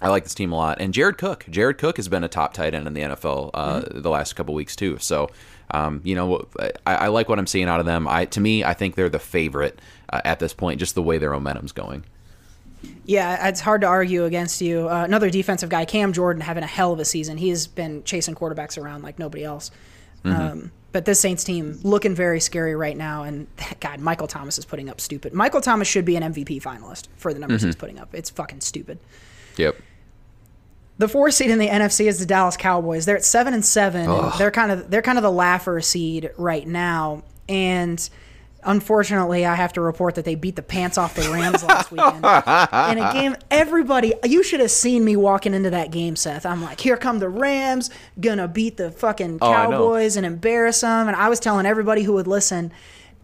I 0.00 0.08
like 0.08 0.24
this 0.24 0.34
team 0.34 0.52
a 0.52 0.56
lot. 0.56 0.80
And 0.80 0.92
Jared 0.92 1.18
Cook, 1.18 1.46
Jared 1.48 1.78
Cook 1.78 1.96
has 1.96 2.08
been 2.08 2.24
a 2.24 2.28
top 2.28 2.54
tight 2.54 2.74
end 2.74 2.86
in 2.86 2.94
the 2.94 3.02
NFL 3.02 3.50
uh, 3.54 3.82
the 3.90 4.10
last 4.10 4.34
couple 4.34 4.54
weeks 4.54 4.74
too. 4.74 4.98
So 4.98 5.28
um, 5.70 6.00
you 6.04 6.14
know, 6.14 6.46
I, 6.86 6.94
I 6.94 7.08
like 7.08 7.28
what 7.28 7.38
I'm 7.38 7.46
seeing 7.46 7.68
out 7.68 7.80
of 7.80 7.86
them. 7.86 8.06
I 8.08 8.24
to 8.26 8.40
me, 8.40 8.64
I 8.64 8.74
think 8.74 8.94
they're 8.94 9.08
the 9.08 9.18
favorite 9.18 9.80
uh, 10.08 10.22
at 10.24 10.38
this 10.38 10.54
point, 10.54 10.80
just 10.80 10.94
the 10.94 11.02
way 11.02 11.18
their 11.18 11.32
momentum's 11.32 11.72
going. 11.72 12.04
Yeah, 13.04 13.48
it's 13.48 13.60
hard 13.60 13.82
to 13.82 13.86
argue 13.86 14.24
against 14.24 14.60
you. 14.60 14.88
Uh, 14.88 15.04
another 15.04 15.30
defensive 15.30 15.68
guy, 15.68 15.84
Cam 15.84 16.12
Jordan, 16.12 16.42
having 16.42 16.64
a 16.64 16.66
hell 16.66 16.92
of 16.92 16.98
a 16.98 17.04
season. 17.04 17.36
He's 17.36 17.66
been 17.66 18.02
chasing 18.04 18.34
quarterbacks 18.34 18.80
around 18.82 19.02
like 19.02 19.18
nobody 19.18 19.44
else. 19.44 19.70
Um, 20.24 20.72
but 20.90 21.04
this 21.04 21.20
Saints 21.20 21.44
team 21.44 21.78
looking 21.82 22.14
very 22.14 22.40
scary 22.40 22.74
right 22.74 22.96
now. 22.96 23.22
And 23.22 23.46
God, 23.80 24.00
Michael 24.00 24.26
Thomas 24.26 24.58
is 24.58 24.64
putting 24.64 24.88
up 24.88 25.00
stupid. 25.00 25.32
Michael 25.32 25.60
Thomas 25.60 25.86
should 25.86 26.04
be 26.04 26.16
an 26.16 26.22
MVP 26.22 26.62
finalist 26.62 27.08
for 27.16 27.32
the 27.32 27.38
numbers 27.38 27.62
he's 27.62 27.76
putting 27.76 27.98
up. 27.98 28.14
It's 28.14 28.30
fucking 28.30 28.60
stupid. 28.60 28.98
Yep. 29.56 29.76
The 30.98 31.08
four 31.08 31.30
seed 31.30 31.50
in 31.50 31.58
the 31.58 31.68
NFC 31.68 32.06
is 32.06 32.18
the 32.18 32.26
Dallas 32.26 32.56
Cowboys. 32.56 33.04
They're 33.04 33.16
at 33.16 33.24
seven 33.24 33.52
and 33.52 33.64
seven. 33.64 34.06
They're 34.38 34.50
kind 34.50 34.72
of 34.72 34.90
they're 34.90 35.02
kind 35.02 35.18
of 35.18 35.22
the 35.22 35.30
laugher 35.30 35.80
seed 35.82 36.30
right 36.38 36.66
now. 36.66 37.22
And 37.48 38.08
unfortunately, 38.66 39.46
I 39.46 39.54
have 39.54 39.72
to 39.74 39.80
report 39.80 40.16
that 40.16 40.24
they 40.24 40.34
beat 40.34 40.56
the 40.56 40.62
pants 40.62 40.98
off 40.98 41.14
the 41.14 41.22
Rams 41.30 41.62
last 41.64 41.90
weekend 41.90 42.16
in 42.18 43.04
a 43.04 43.10
game. 43.12 43.36
Everybody, 43.50 44.12
you 44.24 44.42
should 44.42 44.60
have 44.60 44.70
seen 44.70 45.04
me 45.04 45.16
walking 45.16 45.54
into 45.54 45.70
that 45.70 45.90
game, 45.90 46.16
Seth. 46.16 46.44
I'm 46.44 46.62
like, 46.62 46.80
here 46.80 46.96
come 46.96 47.18
the 47.18 47.28
Rams, 47.28 47.90
gonna 48.20 48.48
beat 48.48 48.76
the 48.76 48.90
fucking 48.90 49.38
Oh, 49.40 49.52
Cowboys 49.52 50.16
and 50.16 50.26
embarrass 50.26 50.80
them. 50.82 51.08
And 51.08 51.16
I 51.16 51.28
was 51.28 51.40
telling 51.40 51.64
everybody 51.64 52.02
who 52.02 52.12
would 52.14 52.26
listen. 52.26 52.72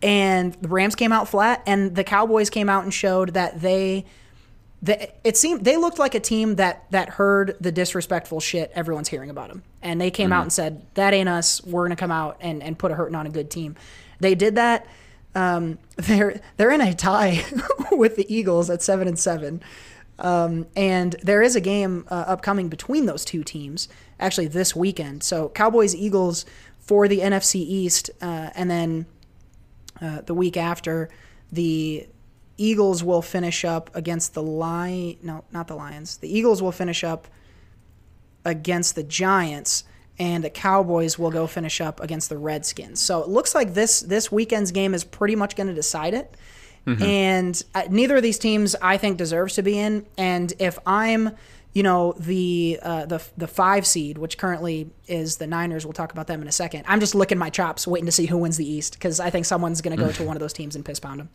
And 0.00 0.54
the 0.54 0.68
Rams 0.68 0.96
came 0.96 1.12
out 1.12 1.28
flat, 1.28 1.62
and 1.66 1.94
the 1.94 2.02
Cowboys 2.02 2.50
came 2.50 2.68
out 2.68 2.82
and 2.84 2.92
showed 2.92 3.34
that 3.34 3.60
they 3.60 4.04
the, 4.82 5.08
it 5.22 5.36
seemed 5.36 5.64
they 5.64 5.76
looked 5.76 6.00
like 6.00 6.16
a 6.16 6.20
team 6.20 6.56
that 6.56 6.90
that 6.90 7.08
heard 7.08 7.56
the 7.60 7.70
disrespectful 7.70 8.40
shit 8.40 8.72
everyone's 8.74 9.08
hearing 9.08 9.30
about 9.30 9.48
them, 9.48 9.62
and 9.80 10.00
they 10.00 10.10
came 10.10 10.32
out 10.32 10.38
mm-hmm. 10.38 10.42
and 10.42 10.52
said 10.52 10.86
that 10.94 11.14
ain't 11.14 11.28
us. 11.28 11.62
We're 11.64 11.84
gonna 11.84 11.94
come 11.94 12.10
out 12.10 12.38
and, 12.40 12.62
and 12.64 12.76
put 12.76 12.90
a 12.90 12.96
hurting 12.96 13.14
on 13.14 13.26
a 13.26 13.30
good 13.30 13.48
team. 13.48 13.76
They 14.18 14.34
did 14.34 14.56
that. 14.56 14.86
Um, 15.34 15.78
they're 15.96 16.40
they're 16.56 16.70
in 16.70 16.80
a 16.80 16.94
tie 16.94 17.44
with 17.92 18.16
the 18.16 18.32
Eagles 18.32 18.70
at 18.70 18.82
seven 18.82 19.08
and 19.08 19.18
seven, 19.18 19.62
um, 20.18 20.66
and 20.76 21.16
there 21.22 21.42
is 21.42 21.56
a 21.56 21.60
game 21.60 22.06
uh, 22.10 22.24
upcoming 22.26 22.68
between 22.68 23.06
those 23.06 23.24
two 23.24 23.42
teams 23.42 23.88
actually 24.20 24.46
this 24.46 24.74
weekend. 24.76 25.22
So 25.22 25.48
Cowboys 25.50 25.94
Eagles 25.94 26.44
for 26.78 27.08
the 27.08 27.20
NFC 27.20 27.56
East, 27.56 28.10
uh, 28.20 28.50
and 28.54 28.70
then 28.70 29.06
uh, 30.00 30.22
the 30.22 30.34
week 30.34 30.56
after 30.56 31.08
the 31.50 32.06
Eagles 32.56 33.02
will 33.02 33.22
finish 33.22 33.64
up 33.64 33.90
against 33.94 34.34
the 34.34 34.42
Lion. 34.42 35.16
No, 35.22 35.44
not 35.52 35.68
the 35.68 35.74
Lions. 35.74 36.18
The 36.18 36.34
Eagles 36.34 36.62
will 36.62 36.72
finish 36.72 37.02
up 37.02 37.28
against 38.44 38.94
the 38.94 39.02
Giants, 39.02 39.84
and 40.18 40.44
the 40.44 40.50
Cowboys 40.50 41.18
will 41.18 41.30
go 41.30 41.46
finish 41.46 41.80
up 41.80 42.00
against 42.00 42.28
the 42.28 42.38
Redskins. 42.38 43.00
So 43.00 43.22
it 43.22 43.28
looks 43.28 43.54
like 43.54 43.74
this 43.74 44.00
this 44.00 44.30
weekend's 44.30 44.70
game 44.70 44.94
is 44.94 45.04
pretty 45.04 45.36
much 45.36 45.56
going 45.56 45.68
to 45.68 45.74
decide 45.74 46.14
it. 46.14 46.36
And 47.00 47.62
uh, 47.74 47.84
neither 47.88 48.16
of 48.16 48.22
these 48.22 48.38
teams, 48.38 48.74
I 48.82 48.96
think, 48.96 49.16
deserves 49.16 49.54
to 49.54 49.62
be 49.62 49.78
in. 49.78 50.04
And 50.18 50.52
if 50.58 50.78
I'm, 50.84 51.30
you 51.72 51.82
know, 51.82 52.14
the 52.18 52.80
uh, 52.82 53.06
the 53.06 53.22
the 53.36 53.46
five 53.46 53.86
seed, 53.86 54.18
which 54.18 54.36
currently 54.36 54.90
is 55.06 55.36
the 55.36 55.46
Niners, 55.46 55.86
we'll 55.86 55.92
talk 55.92 56.12
about 56.12 56.26
them 56.26 56.42
in 56.42 56.48
a 56.48 56.52
second. 56.52 56.84
I'm 56.88 56.98
just 56.98 57.14
licking 57.14 57.38
my 57.38 57.50
chops, 57.50 57.86
waiting 57.86 58.06
to 58.06 58.12
see 58.12 58.26
who 58.26 58.36
wins 58.36 58.56
the 58.56 58.68
East, 58.68 58.94
because 58.94 59.20
I 59.20 59.30
think 59.30 59.46
someone's 59.46 59.80
going 59.80 59.96
to 59.96 60.02
go 60.02 60.10
to 60.10 60.24
one 60.24 60.36
of 60.36 60.40
those 60.40 60.52
teams 60.52 60.74
and 60.74 60.84
piss 60.84 60.98
pound 60.98 61.20
them. 61.20 61.30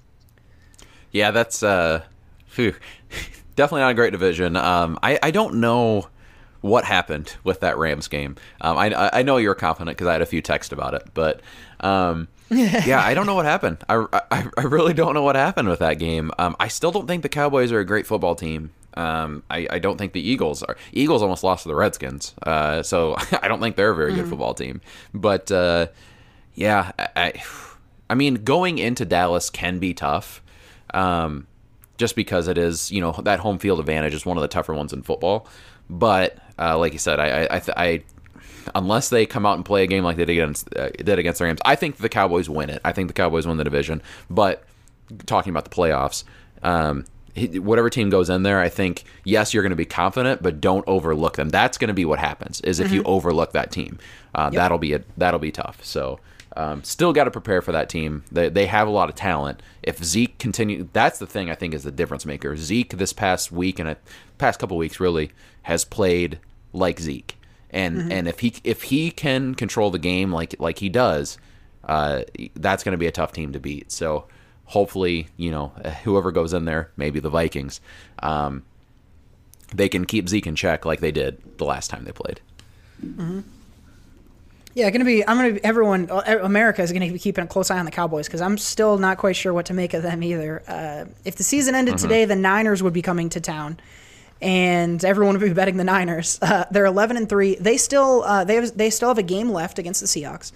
Yeah, 1.12 1.32
that's 1.32 1.64
uh, 1.64 2.04
definitely 2.58 3.82
not 3.82 3.92
a 3.92 3.96
great 3.96 4.12
division. 4.12 4.58
Um, 4.58 5.00
I 5.02 5.18
I 5.24 5.32
don't 5.32 5.56
know 5.56 6.10
what 6.62 6.84
happened 6.86 7.36
with 7.44 7.60
that 7.62 7.78
Rams 7.78 8.08
game. 8.08 8.36
Um, 8.62 8.78
I 8.78 9.10
I 9.14 9.22
know 9.24 9.38
you're 9.38 9.56
confident 9.56 9.98
because 9.98 10.08
I 10.08 10.14
had 10.14 10.22
a 10.22 10.26
few 10.26 10.42
texts 10.42 10.72
about 10.72 10.94
it, 10.94 11.04
but 11.14 11.42
um, 11.80 12.28
yeah, 12.50 13.02
I 13.04 13.14
don't 13.14 13.26
know 13.26 13.36
what 13.36 13.46
happened. 13.46 13.78
I, 13.90 14.06
I 14.32 14.48
I 14.58 14.64
really 14.64 14.94
don't 14.94 15.14
know 15.14 15.24
what 15.24 15.36
happened 15.36 15.70
with 15.70 15.80
that 15.80 15.96
game. 15.96 16.32
Um, 16.38 16.56
I 16.60 16.68
still 16.68 16.92
don't 16.92 17.08
think 17.08 17.24
the 17.24 17.30
Cowboys 17.30 17.72
are 17.72 17.80
a 17.80 17.86
great 17.86 18.08
football 18.08 18.36
team. 18.36 18.72
Um, 18.96 19.44
I, 19.52 19.68
I 19.70 19.80
don't 19.80 19.98
think 19.98 20.14
the 20.14 20.28
Eagles 20.28 20.64
are. 20.64 20.76
Eagles 20.92 21.22
almost 21.22 21.44
lost 21.44 21.64
to 21.64 21.70
the 21.70 21.76
Redskins, 21.76 22.34
uh, 22.44 22.82
so 22.82 23.16
I 23.42 23.48
don't 23.48 23.60
think 23.60 23.76
they're 23.76 23.92
a 23.92 23.96
very 23.96 24.14
good 24.16 24.28
football 24.28 24.54
team. 24.54 24.82
But 25.14 25.52
uh, 25.52 25.88
yeah, 26.56 26.92
I, 26.98 27.10
I 27.16 27.44
I 28.10 28.16
mean, 28.16 28.36
going 28.44 28.78
into 28.80 29.06
Dallas 29.06 29.50
can 29.50 29.80
be 29.80 29.94
tough. 29.94 30.42
Um, 30.94 31.48
just 31.98 32.16
because 32.16 32.48
it 32.48 32.58
is, 32.58 32.92
you 32.92 33.02
know, 33.02 33.12
that 33.24 33.40
home 33.40 33.58
field 33.58 33.80
advantage 33.80 34.14
is 34.14 34.26
one 34.26 34.38
of 34.38 34.42
the 34.42 34.48
tougher 34.48 34.74
ones 34.74 34.94
in 34.94 35.02
football. 35.02 35.48
But 35.90 36.38
uh, 36.60 36.78
like 36.78 36.94
you 36.94 37.00
said, 37.00 37.20
I, 37.20 37.28
I, 37.28 37.56
I, 37.56 37.62
I, 37.78 38.04
unless 38.76 39.10
they 39.10 39.26
come 39.26 39.46
out 39.46 39.56
and 39.56 39.66
play 39.66 39.84
a 39.84 39.88
game 39.88 40.04
like 40.04 40.18
they 40.18 40.26
did 40.26 40.34
against 40.34 40.76
uh, 40.76 40.90
did 40.90 41.20
against 41.20 41.40
the 41.40 41.46
Rams, 41.46 41.60
I 41.66 41.76
think 41.76 41.98
the 41.98 42.10
Cowboys 42.10 42.50
win 42.50 42.70
it. 42.70 42.82
I 42.84 42.92
think 42.92 43.08
the 43.08 43.14
Cowboys 43.14 43.48
win 43.48 43.58
the 43.58 43.64
division. 43.64 44.02
But 44.30 44.64
talking 45.26 45.52
about 45.52 45.64
the 45.64 45.70
playoffs, 45.70 46.24
um, 46.64 47.06
whatever 47.36 47.90
team 47.90 48.10
goes 48.10 48.30
in 48.30 48.44
there, 48.44 48.60
I 48.60 48.70
think 48.70 49.04
yes, 49.24 49.54
you're 49.54 49.64
going 49.64 49.70
to 49.72 49.76
be 49.76 49.86
confident, 49.86 50.42
but 50.42 50.60
don't 50.60 50.84
overlook 50.88 51.36
them. 51.36 51.50
That's 51.50 51.78
going 51.78 51.90
to 51.90 51.94
be 51.94 52.06
what 52.06 52.20
happens. 52.20 52.62
Is 52.62 52.80
if 52.80 52.92
you 52.92 53.04
overlook 53.04 53.54
that 53.54 53.72
team, 53.72 54.00
uh, 54.36 54.50
that'll 54.50 54.80
be 54.80 54.94
a, 54.94 55.02
that'll 55.18 55.40
be 55.40 55.52
tough. 55.52 55.84
So. 55.84 56.20
Um, 56.58 56.84
still 56.84 57.14
got 57.14 57.26
to 57.26 57.32
prepare 57.32 57.62
for 57.62 57.72
that 57.72 57.88
team. 57.88 58.24
They, 58.32 58.50
they 58.50 58.66
have 58.66 58.88
a 58.88 58.92
lot 58.92 59.10
of 59.10 59.16
talent. 59.16 59.62
If 59.84 60.04
Zeke 60.04 60.40
continue, 60.40 60.90
that's 60.92 61.20
the 61.20 61.28
thing 61.28 61.52
I 61.52 61.56
think 61.56 61.76
is 61.76 61.84
the 61.84 61.92
difference 61.92 62.26
maker. 62.26 62.58
Zeke 62.58 62.98
this 62.98 63.14
past 63.14 63.52
week 63.52 63.78
and 63.78 63.88
a 63.88 63.98
past 64.40 64.60
couple 64.60 64.76
weeks 64.76 65.00
really 65.00 65.30
has 65.62 65.86
played 65.86 66.40
like 66.74 67.00
Zeke, 67.00 67.38
and 67.70 68.12
and 68.12 68.28
if 68.28 68.40
he 68.40 68.56
if 68.64 68.84
he 68.84 69.12
can 69.12 69.54
control 69.54 69.92
the 69.92 70.00
game 70.00 70.32
like 70.32 70.56
like 70.58 70.80
he 70.80 70.90
does, 70.90 71.38
uh, 71.84 72.24
that's 72.56 72.84
going 72.84 72.94
to 72.94 72.98
be 72.98 73.06
a 73.06 73.12
tough 73.12 73.34
team 73.34 73.54
to 73.54 73.60
beat. 73.60 73.92
So 73.92 74.26
hopefully, 74.66 75.28
you 75.38 75.52
know, 75.52 75.68
whoever 76.06 76.32
goes 76.32 76.54
in 76.54 76.66
there, 76.66 76.90
maybe 76.98 77.20
the 77.20 77.30
Vikings, 77.30 77.82
um, 78.24 78.64
they 79.76 79.90
can 79.90 80.06
keep 80.06 80.28
Zeke 80.28 80.48
in 80.48 80.56
check 80.56 80.86
like 80.86 81.02
they 81.02 81.12
did 81.12 81.38
the 81.60 81.66
last 81.66 81.92
time 81.92 82.04
they 82.04 82.12
played. 82.12 82.42
Yeah, 84.78 84.92
going 84.92 85.00
to 85.00 85.06
be. 85.06 85.28
I'm 85.28 85.38
going 85.38 85.56
to. 85.56 85.66
Everyone, 85.66 86.08
uh, 86.12 86.38
America 86.44 86.84
is 86.84 86.92
going 86.92 87.02
to 87.02 87.12
be 87.12 87.18
keeping 87.18 87.44
a 87.44 87.48
close 87.48 87.72
eye 87.72 87.80
on 87.80 87.86
the 87.86 87.92
Cowboys 87.92 88.28
because 88.28 88.42
I'm 88.42 88.60
still 88.60 89.00
not 89.00 89.18
quite 89.18 89.36
sure 89.36 89.52
what 89.52 89.66
to 89.66 89.74
make 89.74 89.96
of 89.96 90.04
them 90.04 90.22
either. 90.22 90.62
Uh, 90.68 91.06
if 91.26 91.36
the 91.36 91.44
season 91.44 91.74
ended 91.74 91.98
today, 91.98 92.26
the 92.26 92.36
Niners 92.36 92.84
would 92.84 92.94
be 92.94 93.02
coming 93.02 93.30
to 93.30 93.42
town, 93.42 93.80
and 94.40 95.04
everyone 95.04 95.34
would 95.34 95.44
be 95.44 95.52
betting 95.52 95.78
the 95.78 95.84
Niners. 95.84 96.38
Uh, 96.44 96.66
they're 96.70 96.86
11 96.86 97.18
and 97.18 97.28
three. 97.28 97.56
They 97.56 97.78
still 97.78 98.22
uh, 98.22 98.44
they 98.44 98.54
have 98.54 98.78
they 98.78 98.92
still 98.92 99.08
have 99.08 99.18
a 99.18 99.24
game 99.24 99.50
left 99.50 99.80
against 99.80 100.00
the 100.00 100.06
Seahawks. 100.06 100.52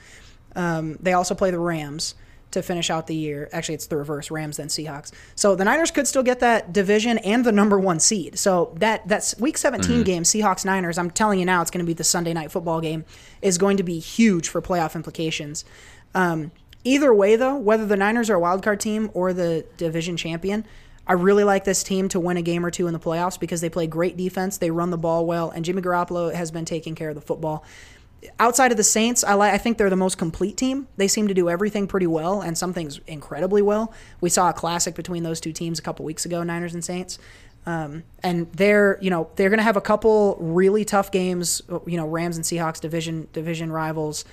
Um, 0.56 1.00
they 1.02 1.14
also 1.14 1.34
play 1.34 1.50
the 1.50 1.58
Rams 1.58 2.14
to 2.52 2.62
finish 2.62 2.90
out 2.90 3.08
the 3.08 3.16
year. 3.16 3.50
Actually, 3.52 3.76
it's 3.76 3.88
the 3.88 3.98
reverse: 3.98 4.32
Rams 4.32 4.58
then 4.58 4.68
Seahawks. 4.68 5.12
So 5.36 5.56
the 5.56 5.66
Niners 5.66 5.92
could 5.92 6.08
still 6.08 6.24
get 6.24 6.40
that 6.40 6.74
division 6.74 7.18
and 7.20 7.46
the 7.46 7.52
number 7.52 7.80
one 7.80 8.00
seed. 8.00 8.38
So 8.38 8.74
that 8.78 9.08
that's 9.08 9.38
Week 9.40 9.58
17 9.58 10.04
game, 10.04 10.24
Seahawks 10.24 10.66
Niners. 10.66 10.98
I'm 10.98 11.12
telling 11.12 11.40
you 11.40 11.46
now, 11.46 11.62
it's 11.62 11.72
going 11.72 11.84
to 11.84 11.90
be 11.90 11.94
the 11.94 12.04
Sunday 12.04 12.34
night 12.34 12.52
football 12.52 12.82
game. 12.82 13.06
Is 13.42 13.58
going 13.58 13.78
to 13.78 13.84
be 13.84 14.00
huge 14.00 14.50
for 14.50 14.62
playoff 14.62 14.96
implications. 14.96 15.66
Um, 16.14 16.52
either 16.84 17.14
way, 17.14 17.36
though, 17.36 17.56
whether 17.56 17.86
the 17.86 17.98
Niners 17.98 18.30
are 18.30 18.36
a 18.36 18.40
wild 18.40 18.64
card 18.64 18.80
team 18.80 19.10
or 19.14 19.34
the 19.34 19.66
division 19.78 20.18
champion. 20.18 20.66
I 21.08 21.14
really 21.14 21.44
like 21.44 21.64
this 21.64 21.84
team 21.84 22.10
to 22.10 22.20
win 22.20 22.38
a 22.38 22.42
game 22.44 22.66
or 22.66 22.70
two 22.70 22.86
in 22.88 22.94
the 22.94 23.00
playoffs 23.00 23.40
because 23.40 23.60
they 23.60 23.70
play 23.70 23.88
great 23.88 24.16
defense, 24.16 24.58
they 24.58 24.70
run 24.72 24.92
the 24.92 24.98
ball 24.98 25.26
well, 25.26 25.50
and 25.50 25.66
Jimmy 25.66 25.82
Garoppolo 25.82 26.34
has 26.34 26.52
been 26.52 26.64
taking 26.64 26.94
care 26.94 27.10
of 27.10 27.16
the 27.16 27.22
football 27.22 27.66
outside 28.40 28.72
of 28.72 28.78
the 28.78 28.84
Saints, 28.84 29.24
I 29.24 29.34
like. 29.34 29.54
I 29.54 29.58
think 29.58 29.78
they're 29.78 29.90
the 29.90 29.96
most 29.96 30.18
complete 30.18 30.58
team. 30.58 30.88
They 30.98 31.08
seem 31.08 31.28
to 31.28 31.34
do 31.34 31.50
everything 31.50 31.88
pretty 31.88 32.08
well, 32.08 32.42
and 32.42 32.58
some 32.58 32.74
things 32.74 33.00
incredibly 33.08 33.62
well. 33.62 33.94
We 34.20 34.30
saw 34.30 34.50
a 34.50 34.54
classic 34.54 34.96
between 34.96 35.24
those 35.24 35.40
two 35.40 35.54
teams 35.54 35.80
a 35.80 35.82
couple 35.82 36.06
weeks 36.06 36.26
ago, 36.26 36.44
Niners 36.44 36.74
and 36.74 36.84
Saints. 36.84 37.18
Um, 37.66 38.04
and 38.24 38.52
they're, 38.54 38.98
you 39.02 39.10
know, 39.10 39.30
they're 39.36 39.50
going 39.50 39.60
to 39.60 39.64
have 39.64 39.78
a 39.78 39.82
couple 39.82 40.36
really 40.40 40.84
tough 40.84 41.12
games. 41.12 41.62
You 41.86 41.98
know, 41.98 42.08
Rams 42.08 42.36
and 42.36 42.46
Seahawks 42.46 42.80
division 42.80 43.28
division 43.34 43.72
rivals. 43.72 44.26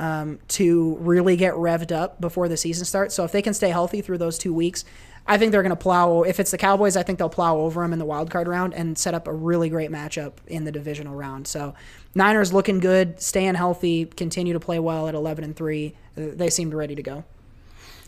Um, 0.00 0.38
to 0.46 0.94
really 1.00 1.36
get 1.36 1.54
revved 1.54 1.90
up 1.90 2.20
before 2.20 2.48
the 2.48 2.56
season 2.56 2.84
starts. 2.84 3.16
So 3.16 3.24
if 3.24 3.32
they 3.32 3.42
can 3.42 3.52
stay 3.52 3.70
healthy 3.70 4.00
through 4.00 4.18
those 4.18 4.38
two 4.38 4.54
weeks, 4.54 4.84
I 5.28 5.36
think 5.36 5.52
they're 5.52 5.62
going 5.62 5.70
to 5.70 5.76
plow. 5.76 6.22
If 6.22 6.40
it's 6.40 6.50
the 6.50 6.58
Cowboys, 6.58 6.96
I 6.96 7.02
think 7.02 7.18
they'll 7.18 7.28
plow 7.28 7.58
over 7.58 7.82
them 7.82 7.92
in 7.92 7.98
the 7.98 8.06
wild 8.06 8.30
card 8.30 8.48
round 8.48 8.72
and 8.72 8.96
set 8.96 9.12
up 9.12 9.28
a 9.28 9.32
really 9.32 9.68
great 9.68 9.90
matchup 9.90 10.32
in 10.46 10.64
the 10.64 10.72
divisional 10.72 11.14
round. 11.14 11.46
So 11.46 11.74
Niners 12.14 12.52
looking 12.52 12.80
good, 12.80 13.20
staying 13.20 13.54
healthy, 13.54 14.06
continue 14.06 14.54
to 14.54 14.60
play 14.60 14.78
well 14.78 15.06
at 15.06 15.14
11 15.14 15.44
and 15.44 15.54
three. 15.54 15.94
They 16.14 16.48
seemed 16.48 16.72
ready 16.72 16.94
to 16.94 17.02
go. 17.02 17.24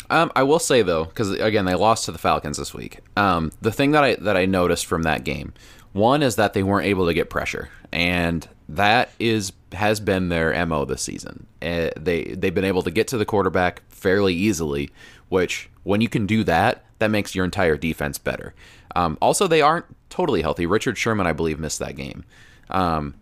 Um, 0.08 0.32
I 0.34 0.42
will 0.42 0.58
say 0.58 0.82
though, 0.82 1.04
because 1.04 1.30
again 1.30 1.66
they 1.66 1.74
lost 1.74 2.06
to 2.06 2.12
the 2.12 2.18
Falcons 2.18 2.56
this 2.56 2.74
week. 2.74 2.98
Um, 3.16 3.52
the 3.60 3.70
thing 3.70 3.92
that 3.92 4.02
I 4.02 4.14
that 4.16 4.36
I 4.36 4.44
noticed 4.44 4.86
from 4.86 5.04
that 5.04 5.22
game, 5.22 5.54
one 5.92 6.22
is 6.22 6.34
that 6.34 6.52
they 6.52 6.64
weren't 6.64 6.86
able 6.86 7.06
to 7.06 7.14
get 7.14 7.30
pressure, 7.30 7.68
and 7.92 8.48
that 8.68 9.10
is 9.20 9.52
has 9.72 10.00
been 10.00 10.28
their 10.28 10.66
mo 10.66 10.84
this 10.84 11.02
season. 11.02 11.46
Uh, 11.62 11.90
they 11.96 12.24
they've 12.24 12.54
been 12.54 12.64
able 12.64 12.82
to 12.82 12.90
get 12.90 13.06
to 13.08 13.18
the 13.18 13.24
quarterback 13.24 13.82
fairly 13.88 14.34
easily, 14.34 14.90
which 15.30 15.70
when 15.82 16.02
you 16.02 16.08
can 16.10 16.26
do 16.26 16.44
that, 16.44 16.84
that 16.98 17.10
makes 17.10 17.34
your 17.34 17.46
entire 17.46 17.78
defense 17.78 18.18
better. 18.18 18.54
Um, 18.94 19.16
also, 19.22 19.46
they 19.46 19.62
aren't 19.62 19.86
totally 20.10 20.42
healthy. 20.42 20.66
Richard 20.66 20.98
Sherman, 20.98 21.26
I 21.26 21.32
believe, 21.32 21.58
missed 21.58 21.78
that 21.78 21.96
game. 21.96 22.24
Um, 22.68 23.14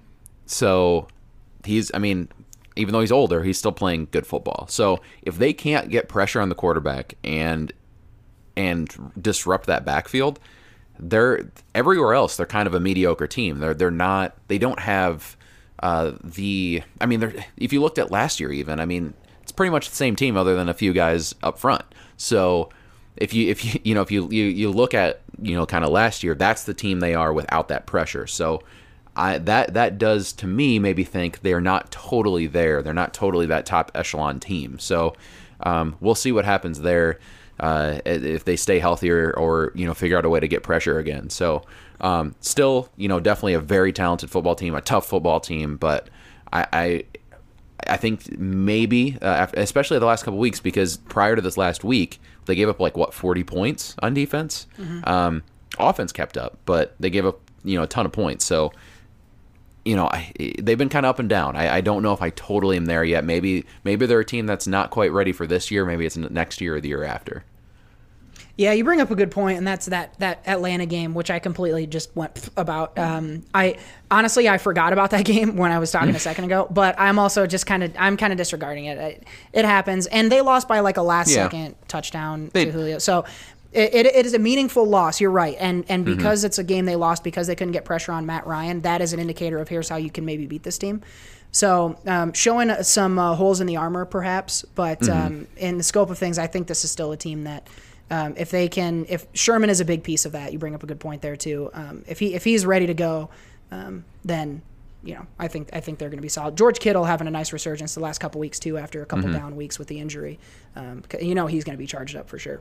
so 0.46 1.06
he's, 1.64 1.92
I 1.94 1.98
mean, 1.98 2.28
even 2.74 2.92
though 2.92 3.00
he's 3.00 3.12
older, 3.12 3.42
he's 3.44 3.58
still 3.58 3.72
playing 3.72 4.08
good 4.10 4.26
football. 4.26 4.66
So 4.68 5.00
if 5.22 5.38
they 5.38 5.52
can't 5.52 5.90
get 5.90 6.08
pressure 6.08 6.40
on 6.40 6.48
the 6.48 6.54
quarterback 6.54 7.14
and 7.22 7.72
and 8.56 9.12
disrupt 9.20 9.66
that 9.66 9.84
backfield, 9.84 10.40
they're 10.98 11.50
everywhere 11.74 12.14
else. 12.14 12.36
They're 12.36 12.46
kind 12.46 12.66
of 12.66 12.74
a 12.74 12.80
mediocre 12.80 13.26
team. 13.26 13.58
They're 13.58 13.74
they're 13.74 13.90
not. 13.90 14.34
They 14.48 14.58
don't 14.58 14.80
have 14.80 15.36
uh, 15.82 16.12
the. 16.22 16.82
I 17.00 17.06
mean, 17.06 17.44
if 17.56 17.72
you 17.72 17.80
looked 17.80 17.98
at 17.98 18.10
last 18.10 18.40
year, 18.40 18.50
even 18.52 18.80
I 18.80 18.86
mean, 18.86 19.14
it's 19.48 19.52
pretty 19.54 19.70
much 19.70 19.88
the 19.88 19.96
same 19.96 20.14
team, 20.14 20.36
other 20.36 20.54
than 20.54 20.68
a 20.68 20.74
few 20.74 20.92
guys 20.92 21.34
up 21.42 21.58
front. 21.58 21.82
So 22.18 22.68
if 23.16 23.32
you 23.32 23.48
if 23.48 23.64
you 23.64 23.80
you 23.82 23.94
know 23.94 24.02
if 24.02 24.10
you 24.10 24.28
you, 24.30 24.44
you 24.44 24.70
look 24.70 24.92
at 24.92 25.22
you 25.40 25.56
know 25.56 25.64
kind 25.64 25.86
of 25.86 25.90
last 25.90 26.22
year, 26.22 26.34
that's 26.34 26.64
the 26.64 26.74
team 26.74 27.00
they 27.00 27.14
are 27.14 27.32
without 27.32 27.68
that 27.68 27.86
pressure. 27.86 28.26
So 28.26 28.62
I 29.16 29.38
that 29.38 29.72
that 29.72 29.96
does 29.96 30.34
to 30.34 30.46
me 30.46 30.78
maybe 30.78 31.02
think 31.02 31.40
they're 31.40 31.62
not 31.62 31.90
totally 31.90 32.46
there. 32.46 32.82
They're 32.82 32.92
not 32.92 33.14
totally 33.14 33.46
that 33.46 33.64
top 33.64 33.90
echelon 33.94 34.38
team. 34.38 34.78
So 34.78 35.14
um, 35.60 35.96
we'll 35.98 36.14
see 36.14 36.30
what 36.30 36.44
happens 36.44 36.82
there 36.82 37.18
uh, 37.58 38.00
if 38.04 38.44
they 38.44 38.56
stay 38.56 38.78
healthier 38.80 39.32
or 39.32 39.72
you 39.74 39.86
know 39.86 39.94
figure 39.94 40.18
out 40.18 40.26
a 40.26 40.28
way 40.28 40.40
to 40.40 40.48
get 40.48 40.62
pressure 40.62 40.98
again. 40.98 41.30
So 41.30 41.62
um, 42.02 42.34
still 42.40 42.90
you 42.98 43.08
know 43.08 43.18
definitely 43.18 43.54
a 43.54 43.60
very 43.60 43.94
talented 43.94 44.28
football 44.28 44.56
team, 44.56 44.74
a 44.74 44.82
tough 44.82 45.06
football 45.06 45.40
team, 45.40 45.78
but 45.78 46.10
I. 46.52 46.66
I 46.70 47.04
I 47.86 47.96
think 47.96 48.38
maybe, 48.38 49.16
uh, 49.22 49.26
after, 49.26 49.60
especially 49.60 49.98
the 49.98 50.06
last 50.06 50.24
couple 50.24 50.38
weeks, 50.38 50.60
because 50.60 50.96
prior 50.96 51.36
to 51.36 51.42
this 51.42 51.56
last 51.56 51.84
week, 51.84 52.20
they 52.46 52.54
gave 52.54 52.68
up 52.68 52.80
like 52.80 52.96
what 52.96 53.14
forty 53.14 53.44
points 53.44 53.94
on 54.02 54.14
defense. 54.14 54.66
Um, 55.04 55.42
offense 55.78 56.12
kept 56.12 56.36
up, 56.36 56.58
but 56.64 56.94
they 56.98 57.10
gave 57.10 57.24
up 57.24 57.40
you 57.64 57.76
know 57.76 57.84
a 57.84 57.86
ton 57.86 58.06
of 58.06 58.12
points. 58.12 58.44
So 58.44 58.72
you 59.84 59.96
know, 59.96 60.06
I, 60.06 60.32
they've 60.58 60.76
been 60.76 60.90
kind 60.90 61.06
of 61.06 61.10
up 61.10 61.18
and 61.18 61.30
down. 61.30 61.56
I, 61.56 61.76
I, 61.76 61.80
don't 61.80 62.02
know 62.02 62.12
if 62.12 62.20
I 62.20 62.28
totally 62.30 62.76
am 62.76 62.84
there 62.84 63.04
yet. 63.04 63.24
Maybe 63.24 63.64
maybe 63.84 64.04
they're 64.04 64.20
a 64.20 64.24
team 64.24 64.44
that's 64.44 64.66
not 64.66 64.90
quite 64.90 65.12
ready 65.12 65.32
for 65.32 65.46
this 65.46 65.70
year. 65.70 65.86
Maybe 65.86 66.04
it's 66.04 66.16
next 66.16 66.60
year 66.60 66.76
or 66.76 66.80
the 66.80 66.88
year 66.88 67.04
after. 67.04 67.44
Yeah, 68.58 68.72
you 68.72 68.82
bring 68.82 69.00
up 69.00 69.08
a 69.12 69.14
good 69.14 69.30
point, 69.30 69.56
and 69.56 69.64
that's 69.64 69.86
that 69.86 70.18
that 70.18 70.42
Atlanta 70.44 70.84
game, 70.84 71.14
which 71.14 71.30
I 71.30 71.38
completely 71.38 71.86
just 71.86 72.14
went 72.16 72.50
about. 72.56 72.98
Um, 72.98 73.44
I 73.54 73.76
honestly 74.10 74.48
I 74.48 74.58
forgot 74.58 74.92
about 74.92 75.12
that 75.12 75.24
game 75.24 75.56
when 75.56 75.70
I 75.70 75.78
was 75.78 75.92
talking 75.92 76.14
a 76.16 76.18
second 76.18 76.46
ago, 76.46 76.66
but 76.68 76.98
I'm 76.98 77.20
also 77.20 77.46
just 77.46 77.66
kind 77.66 77.84
of 77.84 77.94
I'm 77.96 78.16
kind 78.16 78.32
of 78.32 78.36
disregarding 78.36 78.86
it. 78.86 78.98
it. 78.98 79.24
it. 79.52 79.64
happens, 79.64 80.08
and 80.08 80.30
they 80.30 80.40
lost 80.40 80.66
by 80.66 80.80
like 80.80 80.96
a 80.96 81.02
last 81.02 81.30
yeah. 81.30 81.44
second 81.44 81.76
touchdown 81.86 82.50
they, 82.52 82.64
to 82.64 82.72
Julio. 82.72 82.98
So 82.98 83.24
it, 83.72 83.94
it, 83.94 84.06
it 84.06 84.26
is 84.26 84.34
a 84.34 84.40
meaningful 84.40 84.84
loss. 84.84 85.20
You're 85.20 85.30
right, 85.30 85.56
and 85.60 85.84
and 85.88 86.04
mm-hmm. 86.04 86.16
because 86.16 86.40
mm-hmm. 86.40 86.46
it's 86.46 86.58
a 86.58 86.64
game 86.64 86.84
they 86.84 86.96
lost 86.96 87.22
because 87.22 87.46
they 87.46 87.54
couldn't 87.54 87.74
get 87.74 87.84
pressure 87.84 88.10
on 88.10 88.26
Matt 88.26 88.44
Ryan, 88.44 88.80
that 88.80 89.00
is 89.00 89.12
an 89.12 89.20
indicator 89.20 89.58
of 89.58 89.68
here's 89.68 89.88
how 89.88 89.96
you 89.96 90.10
can 90.10 90.24
maybe 90.24 90.46
beat 90.46 90.64
this 90.64 90.78
team. 90.78 91.02
So 91.52 91.96
um, 92.06 92.32
showing 92.32 92.70
some 92.82 93.20
uh, 93.20 93.36
holes 93.36 93.60
in 93.60 93.68
the 93.68 93.76
armor, 93.76 94.04
perhaps, 94.04 94.64
but 94.74 95.00
mm-hmm. 95.00 95.26
um, 95.26 95.46
in 95.56 95.78
the 95.78 95.84
scope 95.84 96.10
of 96.10 96.18
things, 96.18 96.38
I 96.38 96.48
think 96.48 96.66
this 96.66 96.84
is 96.84 96.90
still 96.90 97.12
a 97.12 97.16
team 97.16 97.44
that 97.44 97.68
um, 98.10 98.34
if 98.36 98.50
they 98.50 98.68
can, 98.68 99.06
if 99.08 99.26
Sherman 99.34 99.70
is 99.70 99.80
a 99.80 99.84
big 99.84 100.02
piece 100.02 100.24
of 100.24 100.32
that, 100.32 100.52
you 100.52 100.58
bring 100.58 100.74
up 100.74 100.82
a 100.82 100.86
good 100.86 101.00
point 101.00 101.22
there 101.22 101.36
too. 101.36 101.70
Um, 101.74 102.04
if 102.06 102.18
he 102.18 102.34
if 102.34 102.44
he's 102.44 102.64
ready 102.64 102.86
to 102.86 102.94
go, 102.94 103.28
um, 103.70 104.04
then 104.24 104.62
you 105.02 105.14
know 105.14 105.26
I 105.38 105.48
think 105.48 105.70
I 105.72 105.80
think 105.80 105.98
they're 105.98 106.08
going 106.08 106.18
to 106.18 106.22
be 106.22 106.28
solid. 106.28 106.56
George 106.56 106.80
Kittle 106.80 107.04
having 107.04 107.26
a 107.26 107.30
nice 107.30 107.52
resurgence 107.52 107.94
the 107.94 108.00
last 108.00 108.18
couple 108.18 108.40
weeks 108.40 108.58
too 108.58 108.78
after 108.78 109.02
a 109.02 109.06
couple 109.06 109.26
mm-hmm. 109.26 109.38
down 109.38 109.56
weeks 109.56 109.78
with 109.78 109.88
the 109.88 110.00
injury. 110.00 110.38
Um, 110.74 111.02
you 111.20 111.34
know 111.34 111.46
he's 111.46 111.64
going 111.64 111.76
to 111.76 111.78
be 111.78 111.86
charged 111.86 112.16
up 112.16 112.28
for 112.28 112.38
sure. 112.38 112.60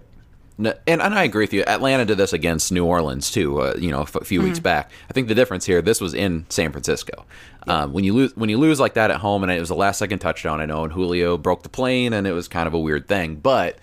and, 0.58 0.76
and 0.88 1.02
I 1.02 1.24
agree 1.24 1.44
with 1.44 1.54
you. 1.54 1.64
Atlanta 1.64 2.04
did 2.04 2.18
this 2.18 2.34
against 2.34 2.72
New 2.72 2.84
Orleans 2.84 3.32
too. 3.32 3.62
Uh, 3.62 3.76
you 3.78 3.92
know, 3.92 4.02
a 4.02 4.06
few 4.06 4.40
mm-hmm. 4.40 4.50
weeks 4.50 4.60
back. 4.60 4.92
I 5.10 5.14
think 5.14 5.30
the 5.30 5.36
difference 5.36 5.66
here, 5.66 5.82
this 5.82 6.02
was 6.02 6.14
in 6.14 6.46
San 6.50 6.72
Francisco. 6.72 7.26
Yeah. 7.68 7.84
Um, 7.84 7.94
when 7.94 8.04
you 8.04 8.14
lose, 8.14 8.36
when 8.36 8.50
you 8.50 8.58
lose 8.58 8.82
like 8.82 8.96
that 8.96 9.12
at 9.12 9.18
home, 9.18 9.44
and 9.44 9.52
it 9.52 9.60
was 9.60 9.70
a 9.70 9.76
last 9.76 10.00
second 10.00 10.20
touchdown, 10.20 10.60
I 10.60 10.66
know, 10.66 10.84
and 10.84 10.92
Julio 10.92 11.38
broke 11.38 11.64
the 11.64 11.70
plane, 11.70 12.12
and 12.12 12.28
it 12.28 12.34
was 12.34 12.50
kind 12.50 12.68
of 12.68 12.74
a 12.74 12.80
weird 12.80 13.08
thing. 13.08 13.36
But 13.36 13.78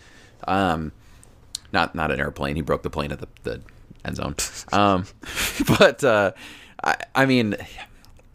um, 0.47 0.93
not 1.75 1.95
not 1.95 2.11
an 2.11 2.19
airplane. 2.19 2.57
He 2.57 2.63
broke 2.63 2.83
the 2.83 2.91
plane 2.91 3.13
at 3.13 3.21
the, 3.21 3.29
the 3.43 3.61
end 4.05 4.17
zone. 4.17 4.35
Um, 4.73 5.05
but 5.79 6.03
uh, 6.03 6.33
I, 6.83 6.97
I 7.15 7.27
mean, 7.27 7.57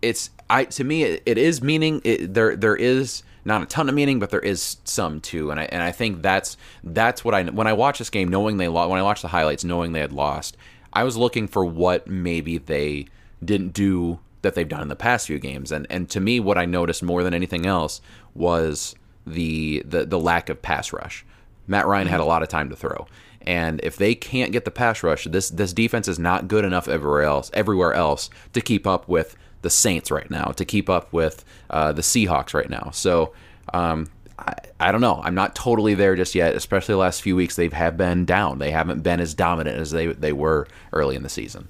it's 0.04 0.30
I 0.50 0.66
to 0.66 0.84
me 0.84 1.04
it, 1.04 1.24
it 1.26 1.38
is 1.40 1.64
meaning. 1.64 2.02
It, 2.04 2.32
there 2.34 2.56
there 2.56 2.76
is 2.76 3.24
not 3.46 3.64
a 3.64 3.66
ton 3.66 3.90
of 3.90 3.96
meaning, 3.96 4.20
but 4.20 4.30
there 4.30 4.40
is 4.40 4.78
some 4.84 5.20
too. 5.22 5.50
And 5.50 5.60
I 5.60 5.64
and 5.64 5.82
I 5.82 5.92
think 5.92 6.22
that's 6.22 6.58
that's 6.84 7.26
what 7.26 7.34
I 7.34 7.44
when 7.44 7.66
I 7.66 7.74
watch 7.74 7.98
this 7.98 8.10
game, 8.12 8.30
knowing 8.30 8.58
they 8.58 8.68
lost. 8.68 8.90
When 8.90 9.00
I 9.00 9.04
watch 9.04 9.22
the 9.22 9.30
highlights, 9.30 9.64
knowing 9.64 9.94
they 9.94 10.02
had 10.02 10.14
lost, 10.14 10.56
I 10.94 11.04
was 11.04 11.18
looking 11.18 11.48
for 11.48 11.66
what 11.66 12.08
maybe 12.08 12.58
they 12.58 13.08
didn't 13.44 13.74
do 13.74 14.20
that 14.42 14.56
they've 14.56 14.68
done 14.68 14.82
in 14.82 14.88
the 14.88 14.96
past 14.96 15.28
few 15.28 15.40
games. 15.40 15.72
And 15.72 15.88
and 15.90 16.10
to 16.12 16.20
me, 16.20 16.40
what 16.40 16.58
I 16.58 16.66
noticed 16.66 17.04
more 17.04 17.24
than 17.24 17.34
anything 17.34 17.66
else 17.66 18.02
was 18.36 18.96
the 19.26 19.84
the 19.86 20.06
the 20.06 20.20
lack 20.20 20.50
of 20.50 20.62
pass 20.62 20.94
rush. 20.94 21.26
Matt 21.70 21.86
Ryan 21.86 22.08
had 22.08 22.20
a 22.20 22.26
lot 22.26 22.44
of 22.44 22.50
time 22.50 22.70
to 22.70 22.76
throw. 22.76 23.08
And 23.42 23.80
if 23.84 23.96
they 23.96 24.16
can't 24.16 24.52
get 24.52 24.66
the 24.66 24.72
pass 24.72 25.02
rush, 25.02 25.24
this 25.26 25.50
this 25.50 25.72
defense 25.72 26.08
is 26.08 26.20
not 26.20 26.48
good 26.48 26.66
enough 26.66 26.88
everywhere 26.88 27.24
else 27.24 27.50
everywhere 27.54 27.94
else 27.94 28.30
to 28.54 28.62
keep 28.62 28.86
up 28.86 29.08
with 29.08 29.38
the 29.62 29.70
Saints 29.70 30.12
right 30.12 30.30
now, 30.30 30.46
to 30.46 30.66
keep 30.66 30.90
up 30.90 31.12
with 31.14 31.46
uh, 31.70 31.92
the 31.92 32.02
Seahawks 32.02 32.54
right 32.54 32.70
now. 32.70 32.92
So 32.94 33.34
um, 33.74 34.10
I, 34.38 34.54
I, 34.80 34.92
don't 34.92 35.02
know. 35.02 35.22
I'm 35.24 35.36
not 35.36 35.54
totally 35.56 35.94
there 35.94 36.16
just 36.16 36.34
yet. 36.34 36.56
Especially 36.56 36.94
the 36.94 37.00
last 37.00 37.22
few 37.22 37.36
weeks, 37.36 37.56
they 37.56 37.68
have 37.70 37.98
been 37.98 38.26
down. 38.26 38.60
They 38.60 38.72
haven't 38.72 39.02
been 39.04 39.20
as 39.20 39.34
dominant 39.34 39.78
as 39.78 39.92
they 39.92 40.08
they 40.08 40.34
were 40.34 40.68
early 40.92 41.16
in 41.16 41.24
the 41.24 41.30
season. 41.30 41.68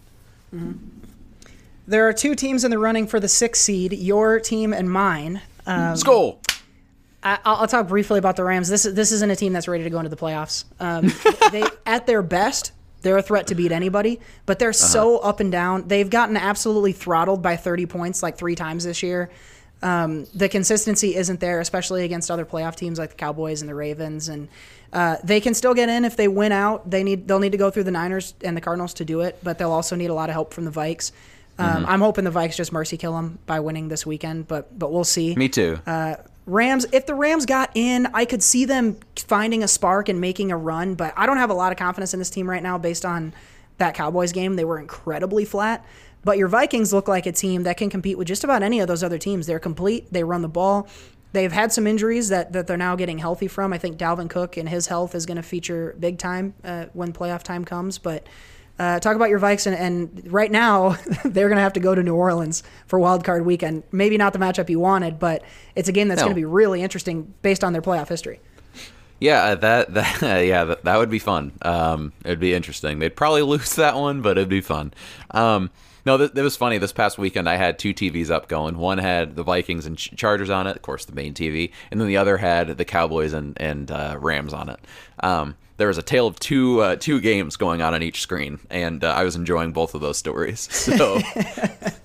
Mm-hmm. 0.53 0.73
There 1.87 2.07
are 2.07 2.13
two 2.13 2.35
teams 2.35 2.63
in 2.63 2.69
the 2.69 2.77
running 2.77 3.07
for 3.07 3.19
the 3.19 3.27
sixth 3.27 3.63
seed. 3.63 3.93
Your 3.93 4.39
team 4.39 4.73
and 4.73 4.91
mine. 4.91 5.41
Um, 5.65 5.95
Skull. 5.95 6.39
I, 7.21 7.59
will 7.59 7.67
talk 7.67 7.87
briefly 7.87 8.19
about 8.19 8.35
the 8.35 8.43
Rams. 8.43 8.69
This 8.69 8.83
this 8.83 9.11
isn't 9.11 9.29
a 9.29 9.35
team 9.35 9.53
that's 9.53 9.67
ready 9.67 9.83
to 9.83 9.89
go 9.89 9.99
into 9.99 10.09
the 10.09 10.15
playoffs. 10.15 10.63
Um, 10.79 11.11
they 11.51 11.63
at 11.85 12.07
their 12.07 12.21
best, 12.21 12.71
they're 13.01 13.17
a 13.17 13.21
threat 13.21 13.47
to 13.47 13.55
beat 13.55 13.71
anybody, 13.71 14.19
but 14.45 14.59
they're 14.59 14.69
uh-huh. 14.69 14.73
so 14.73 15.17
up 15.19 15.39
and 15.39 15.51
down. 15.51 15.87
They've 15.87 16.09
gotten 16.09 16.37
absolutely 16.37 16.93
throttled 16.93 17.41
by 17.41 17.57
30 17.57 17.85
points 17.87 18.23
like 18.23 18.37
three 18.37 18.55
times 18.55 18.85
this 18.85 19.03
year. 19.03 19.29
Um, 19.81 20.27
the 20.33 20.49
consistency 20.49 21.15
isn't 21.15 21.39
there, 21.39 21.59
especially 21.61 22.03
against 22.03 22.29
other 22.29 22.45
playoff 22.45 22.75
teams 22.75 22.99
like 22.99 23.11
the 23.11 23.15
Cowboys 23.15 23.61
and 23.61 23.69
the 23.69 23.75
Ravens. 23.75 24.27
And 24.27 24.49
uh, 24.91 25.17
they 25.23 25.39
can 25.39 25.53
still 25.53 25.73
get 25.73 25.87
in 25.89 26.05
if 26.05 26.17
they 26.17 26.27
win 26.27 26.51
out. 26.51 26.89
They 26.89 27.03
need 27.03 27.27
they'll 27.27 27.39
need 27.39 27.53
to 27.53 27.57
go 27.57 27.69
through 27.69 27.85
the 27.85 27.91
Niners 27.91 28.33
and 28.43 28.57
the 28.57 28.61
Cardinals 28.61 28.95
to 28.95 29.05
do 29.05 29.21
it, 29.21 29.39
but 29.43 29.57
they'll 29.57 29.71
also 29.71 29.95
need 29.95 30.09
a 30.09 30.13
lot 30.13 30.29
of 30.29 30.33
help 30.33 30.53
from 30.53 30.65
the 30.65 30.71
Vikes. 30.71 31.11
Um, 31.57 31.67
mm-hmm. 31.67 31.85
I'm 31.87 31.99
hoping 31.99 32.23
the 32.23 32.31
Vikes 32.31 32.55
just 32.55 32.71
mercy 32.71 32.95
kill 32.97 33.13
them 33.13 33.39
by 33.45 33.59
winning 33.59 33.89
this 33.89 34.05
weekend, 34.05 34.47
but 34.47 34.77
but 34.77 34.91
we'll 34.91 35.03
see. 35.03 35.35
Me 35.35 35.49
too. 35.49 35.79
Uh, 35.85 36.15
Rams, 36.49 36.85
if 36.91 37.05
the 37.05 37.15
Rams 37.15 37.45
got 37.45 37.71
in, 37.75 38.07
I 38.13 38.25
could 38.25 38.41
see 38.41 38.65
them 38.65 38.97
finding 39.15 39.63
a 39.63 39.67
spark 39.67 40.09
and 40.09 40.19
making 40.19 40.51
a 40.51 40.57
run, 40.57 40.95
but 40.95 41.13
I 41.15 41.25
don't 41.25 41.37
have 41.37 41.49
a 41.49 41.53
lot 41.53 41.71
of 41.71 41.77
confidence 41.77 42.13
in 42.13 42.19
this 42.19 42.29
team 42.29 42.49
right 42.49 42.63
now 42.63 42.77
based 42.77 43.05
on 43.05 43.33
that 43.77 43.93
Cowboys 43.93 44.31
game. 44.31 44.55
They 44.55 44.65
were 44.65 44.79
incredibly 44.79 45.45
flat. 45.45 45.85
But 46.23 46.37
your 46.37 46.47
Vikings 46.47 46.91
look 46.91 47.07
like 47.07 47.25
a 47.25 47.31
team 47.31 47.63
that 47.63 47.77
can 47.77 47.89
compete 47.89 48.17
with 48.17 48.27
just 48.27 48.43
about 48.43 48.61
any 48.61 48.79
of 48.79 48.87
those 48.87 49.03
other 49.03 49.17
teams. 49.17 49.47
They're 49.47 49.59
complete, 49.59 50.11
they 50.11 50.23
run 50.23 50.41
the 50.41 50.49
ball. 50.49 50.87
They've 51.31 51.51
had 51.51 51.71
some 51.71 51.85
injuries 51.85 52.29
that, 52.29 52.53
that 52.53 52.65
they're 52.65 52.75
now 52.75 52.95
getting 52.95 53.19
healthy 53.19 53.47
from. 53.47 53.71
I 53.71 53.77
think 53.77 53.97
Dalvin 53.97 54.29
Cook 54.29 54.57
and 54.57 54.67
his 54.67 54.87
health 54.87 55.13
is 55.13 55.27
going 55.27 55.37
to 55.37 55.43
feature 55.43 55.95
big 55.99 56.17
time 56.17 56.55
uh, 56.63 56.85
when 56.93 57.13
playoff 57.13 57.43
time 57.43 57.63
comes. 57.63 57.99
But 57.99 58.25
uh, 58.79 58.99
talk 58.99 59.15
about 59.15 59.29
your 59.29 59.39
Vikes, 59.39 59.67
and, 59.67 59.75
and 59.75 60.31
right 60.31 60.51
now 60.51 60.89
they're 61.25 61.49
going 61.49 61.57
to 61.57 61.61
have 61.61 61.73
to 61.73 61.79
go 61.79 61.93
to 61.93 62.01
New 62.01 62.15
Orleans 62.15 62.63
for 62.87 62.97
Wild 62.97 63.23
Card 63.23 63.45
Weekend. 63.45 63.83
Maybe 63.91 64.17
not 64.17 64.33
the 64.33 64.39
matchup 64.39 64.69
you 64.69 64.79
wanted, 64.79 65.19
but 65.19 65.43
it's 65.75 65.89
a 65.89 65.91
game 65.91 66.07
that's 66.07 66.21
no. 66.21 66.27
going 66.27 66.35
to 66.35 66.39
be 66.39 66.45
really 66.45 66.81
interesting 66.81 67.33
based 67.41 67.63
on 67.63 67.73
their 67.73 67.81
playoff 67.81 68.07
history. 68.07 68.39
Yeah, 69.19 69.43
uh, 69.43 69.55
that 69.55 69.93
that 70.21 70.21
yeah 70.45 70.63
that, 70.63 70.83
that 70.85 70.97
would 70.97 71.09
be 71.09 71.19
fun. 71.19 71.51
Um, 71.61 72.13
it'd 72.23 72.39
be 72.39 72.53
interesting. 72.53 72.99
They'd 72.99 73.15
probably 73.15 73.41
lose 73.43 73.75
that 73.75 73.95
one, 73.95 74.21
but 74.21 74.37
it'd 74.37 74.49
be 74.49 74.61
fun. 74.61 74.93
Um, 75.31 75.69
no, 76.05 76.17
th- 76.17 76.31
it 76.33 76.41
was 76.41 76.55
funny. 76.55 76.77
This 76.77 76.93
past 76.93 77.17
weekend, 77.17 77.49
I 77.49 77.57
had 77.57 77.77
two 77.77 77.93
TVs 77.93 78.31
up 78.31 78.47
going. 78.47 78.77
One 78.77 78.97
had 78.97 79.35
the 79.35 79.43
Vikings 79.43 79.85
and 79.85 79.97
Chargers 79.97 80.49
on 80.49 80.65
it, 80.67 80.77
of 80.77 80.81
course, 80.81 81.03
the 81.05 81.13
main 81.13 81.33
TV, 81.33 81.71
and 81.91 81.99
then 81.99 82.07
the 82.07 82.17
other 82.17 82.37
had 82.37 82.77
the 82.77 82.85
Cowboys 82.85 83.33
and 83.33 83.59
and 83.59 83.91
uh, 83.91 84.15
Rams 84.17 84.53
on 84.53 84.69
it. 84.69 84.79
Um, 85.19 85.55
there 85.79 85.87
was 85.87 85.97
a 85.97 86.03
tale 86.03 86.27
of 86.27 86.37
two 86.39 86.81
uh, 86.81 86.95
two 86.97 87.19
games 87.21 87.55
going 87.55 87.81
on 87.81 87.93
on 87.93 88.03
each 88.03 88.21
screen, 88.21 88.59
and 88.69 89.03
uh, 89.03 89.11
I 89.11 89.23
was 89.23 89.35
enjoying 89.35 89.71
both 89.71 89.95
of 89.95 90.01
those 90.01 90.17
stories. 90.17 90.67
So, 90.89 91.19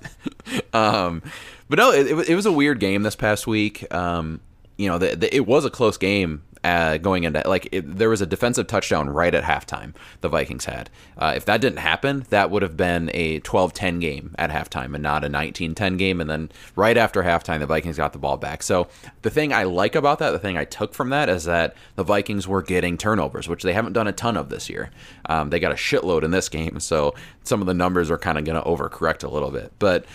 um, 0.73 1.23
but 1.69 1.79
no, 1.79 1.91
it, 1.91 2.29
it, 2.29 2.35
was 2.35 2.45
a 2.45 2.53
weird 2.53 2.79
game 2.81 3.03
this 3.03 3.17
past 3.17 3.47
week. 3.47 3.93
Um, 3.93 4.41
you 4.77 4.89
know, 4.89 4.99
the, 4.99 5.17
the, 5.17 5.35
it 5.35 5.47
was 5.47 5.65
a 5.65 5.71
close 5.71 5.97
game 5.97 6.43
uh, 6.65 6.97
going 6.97 7.25
into 7.25 7.43
like 7.47 7.69
it, 7.71 7.99
there 7.99 8.09
was 8.09 8.23
a 8.23 8.27
defensive 8.27 8.67
touchdown 8.67 9.11
right 9.11 9.35
at 9.35 9.45
halftime 9.45 9.95
the 10.23 10.31
Vikings 10.31 10.65
had. 10.65 10.89
Uh, 11.19 11.35
if 11.37 11.45
that 11.45 11.61
didn't 11.61 11.79
happen, 11.79 12.25
that 12.31 12.51
would 12.51 12.63
have 12.63 12.77
been 12.77 13.11
a 13.13 13.41
12-10 13.41 14.01
game 14.01 14.35
at 14.39 14.51
halftime 14.51 14.95
and 14.95 15.03
not 15.03 15.25
a 15.25 15.29
19-10 15.29 15.99
game. 15.99 16.21
And 16.21 16.29
then 16.31 16.51
right 16.75 16.97
after 16.97 17.23
halftime, 17.23 17.61
the 17.61 17.67
Vikings 17.67 17.99
got 17.99 18.15
the 18.15 18.19
ball 18.19 18.39
back. 18.39 18.63
So 18.63 18.89
the 19.21 19.31
thing 19.31 19.53
I 19.53 19.65
like 19.65 19.95
about 19.95 20.19
that, 20.21 20.31
the 20.31 20.39
thing 20.39 20.57
I 20.57 20.65
took 20.65 20.95
from 20.95 21.11
that, 21.11 21.29
is 21.29 21.45
that 21.45 21.77
the 21.97 22.03
Vikings 22.03 22.49
were 22.49 22.63
getting 22.63 22.97
turnovers, 22.97 23.47
which 23.47 23.63
they 23.63 23.75
haven't 23.75 23.93
done 23.93 24.09
a 24.09 24.13
ton 24.13 24.39
of 24.39 24.49
this 24.49 24.71
year. 24.71 24.91
Um, 25.27 25.51
they 25.51 25.61
got 25.61 25.73
a 25.73 25.77
shitload 25.77 26.23
in 26.23 26.31
this 26.31 26.49
game, 26.49 26.81
so 26.81 27.15
some 27.43 27.61
of 27.61 27.67
the 27.67 27.75
numbers 27.75 28.11
are 28.11 28.19
kind 28.19 28.39
of 28.39 28.45
going 28.45 28.61
to 28.61 28.67
overcorrect 28.67 29.23
a 29.23 29.29
little 29.29 29.51
bit, 29.51 29.73
but. 29.79 30.07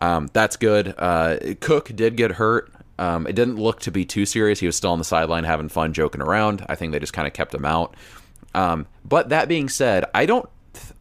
Um, 0.00 0.30
that's 0.32 0.54
good. 0.54 0.94
Uh, 0.96 1.38
Cook 1.58 1.90
did 1.92 2.16
get 2.16 2.30
hurt. 2.30 2.70
Um, 2.98 3.26
it 3.26 3.34
didn't 3.34 3.56
look 3.56 3.80
to 3.80 3.90
be 3.90 4.04
too 4.04 4.26
serious. 4.26 4.60
He 4.60 4.66
was 4.66 4.76
still 4.76 4.90
on 4.90 4.98
the 4.98 5.04
sideline 5.04 5.44
having 5.44 5.68
fun, 5.68 5.92
joking 5.92 6.20
around. 6.20 6.64
I 6.68 6.74
think 6.74 6.92
they 6.92 6.98
just 6.98 7.12
kind 7.12 7.28
of 7.28 7.32
kept 7.32 7.54
him 7.54 7.64
out. 7.64 7.94
Um, 8.54 8.86
but 9.04 9.28
that 9.28 9.48
being 9.48 9.68
said, 9.68 10.04
I 10.14 10.26
don't. 10.26 10.48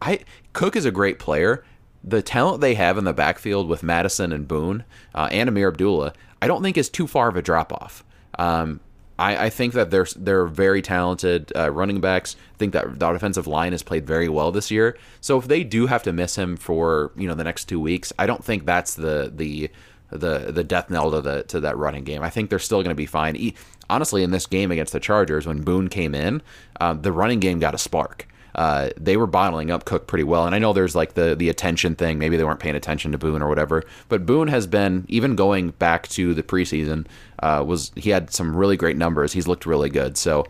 I 0.01 0.19
Cook 0.53 0.75
is 0.75 0.85
a 0.85 0.91
great 0.91 1.19
player. 1.19 1.63
The 2.03 2.21
talent 2.21 2.61
they 2.61 2.75
have 2.75 2.97
in 2.97 3.03
the 3.03 3.13
backfield 3.13 3.67
with 3.67 3.83
Mattison 3.83 4.31
and 4.31 4.47
Boone 4.47 4.83
uh, 5.13 5.27
and 5.31 5.49
Ameer 5.49 5.69
Abdullah, 5.69 6.13
I 6.41 6.47
don't 6.47 6.61
think 6.61 6.77
is 6.77 6.89
too 6.89 7.07
far 7.07 7.27
of 7.27 7.35
a 7.35 7.41
drop 7.41 7.73
off. 7.73 8.03
Um, 8.37 8.79
I, 9.19 9.45
I, 9.45 9.49
think 9.49 9.73
that 9.73 9.89
they're 9.89 10.05
they're 10.15 10.45
very 10.45 10.81
talented 10.81 11.51
uh, 11.55 11.71
running 11.71 11.99
backs. 11.99 12.35
I 12.53 12.57
think 12.57 12.73
that 12.73 12.99
the 12.99 13.11
defensive 13.11 13.47
line 13.47 13.71
has 13.71 13.81
played 13.81 14.05
very 14.05 14.29
well 14.29 14.51
this 14.51 14.69
year. 14.69 14.97
So 15.21 15.39
if 15.39 15.47
they 15.47 15.63
do 15.63 15.87
have 15.87 16.03
to 16.03 16.13
miss 16.13 16.35
him 16.35 16.55
for 16.55 17.11
you 17.15 17.27
know 17.27 17.33
the 17.33 17.43
next 17.43 17.65
two 17.65 17.79
weeks, 17.79 18.13
I 18.19 18.27
don't 18.27 18.43
think 18.43 18.65
that's 18.65 18.93
the 18.93 19.31
the 19.35 19.69
the 20.09 20.51
the 20.51 20.63
death 20.63 20.89
knell 20.89 21.11
to 21.11 21.21
the 21.21 21.43
to 21.43 21.59
that 21.61 21.77
running 21.77 22.03
game. 22.03 22.21
I 22.23 22.29
think 22.29 22.49
they're 22.49 22.59
still 22.59 22.79
going 22.79 22.89
to 22.89 22.95
be 22.95 23.05
fine. 23.05 23.53
honestly, 23.89 24.23
in 24.23 24.31
this 24.31 24.45
game 24.45 24.71
against 24.71 24.93
the 24.93 24.99
Chargers, 24.99 25.45
when 25.45 25.61
Boone 25.61 25.87
came 25.89 26.15
in, 26.15 26.41
um, 26.79 27.01
the 27.01 27.11
running 27.11 27.39
game 27.39 27.59
got 27.59 27.73
a 27.73 27.77
spark. 27.77 28.27
Uh, 28.55 28.89
they 28.99 29.17
were 29.17 29.27
bottling 29.27 29.69
up 29.69 29.85
Cook 29.85 30.07
pretty 30.07 30.23
well, 30.23 30.45
and 30.45 30.55
I 30.55 30.59
know 30.59 30.73
there's 30.73 30.95
like 30.95 31.13
the 31.13 31.35
the 31.35 31.49
attention 31.49 31.95
thing. 31.95 32.17
Maybe 32.17 32.37
they 32.37 32.43
weren't 32.43 32.59
paying 32.59 32.75
attention 32.75 33.11
to 33.11 33.17
Boone 33.17 33.41
or 33.41 33.49
whatever. 33.49 33.83
But 34.09 34.25
Boone 34.25 34.47
has 34.47 34.65
been 34.65 35.05
even 35.07 35.35
going 35.35 35.71
back 35.71 36.07
to 36.09 36.33
the 36.33 36.41
preseason. 36.41 37.05
Uh, 37.39 37.63
was 37.65 37.91
he 37.95 38.09
had 38.09 38.31
some 38.31 38.55
really 38.55 38.75
great 38.75 38.97
numbers. 38.97 39.33
He's 39.33 39.47
looked 39.47 39.67
really 39.67 39.91
good. 39.91 40.17
So 40.17 40.45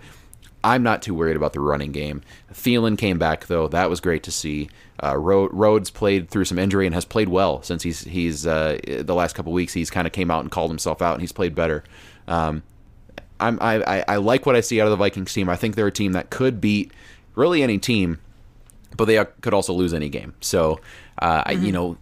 I'm 0.63 0.83
not 0.83 1.01
too 1.01 1.13
worried 1.13 1.37
about 1.37 1.53
the 1.53 1.59
running 1.59 1.91
game. 1.91 2.21
Thielen 2.53 2.97
came 2.97 3.17
back 3.19 3.47
though; 3.47 3.67
that 3.67 3.89
was 3.89 3.99
great 3.99 4.23
to 4.23 4.31
see. 4.31 4.69
Uh, 5.03 5.15
Rhodes 5.17 5.91
played 5.91 6.29
through 6.29 6.45
some 6.45 6.57
injury 6.57 6.87
and 6.87 6.95
has 6.95 7.05
played 7.05 7.29
well 7.29 7.61
since 7.61 7.83
he's 7.83 8.03
he's 8.03 8.47
uh, 8.47 8.79
the 8.85 9.13
last 9.13 9.35
couple 9.35 9.53
weeks. 9.53 9.73
He's 9.73 9.89
kind 9.89 10.07
of 10.07 10.13
came 10.13 10.31
out 10.31 10.41
and 10.41 10.51
called 10.51 10.71
himself 10.71 11.01
out, 11.01 11.13
and 11.13 11.21
he's 11.21 11.31
played 11.31 11.53
better. 11.53 11.83
Um, 12.27 12.63
I'm, 13.39 13.59
I, 13.61 13.99
I 13.99 14.05
I 14.07 14.15
like 14.17 14.45
what 14.45 14.55
I 14.55 14.61
see 14.61 14.81
out 14.81 14.85
of 14.85 14.91
the 14.91 14.97
Vikings 14.97 15.31
team. 15.31 15.49
I 15.49 15.55
think 15.55 15.75
they're 15.75 15.87
a 15.87 15.91
team 15.91 16.13
that 16.13 16.29
could 16.29 16.59
beat 16.59 16.91
really 17.35 17.61
any 17.61 17.77
team, 17.77 18.19
but 18.97 19.05
they 19.05 19.23
could 19.41 19.53
also 19.53 19.73
lose 19.73 19.93
any 19.93 20.09
game. 20.09 20.33
So, 20.41 20.81
uh, 21.19 21.43
I, 21.45 21.51
you 21.53 21.71
know, 21.71 21.97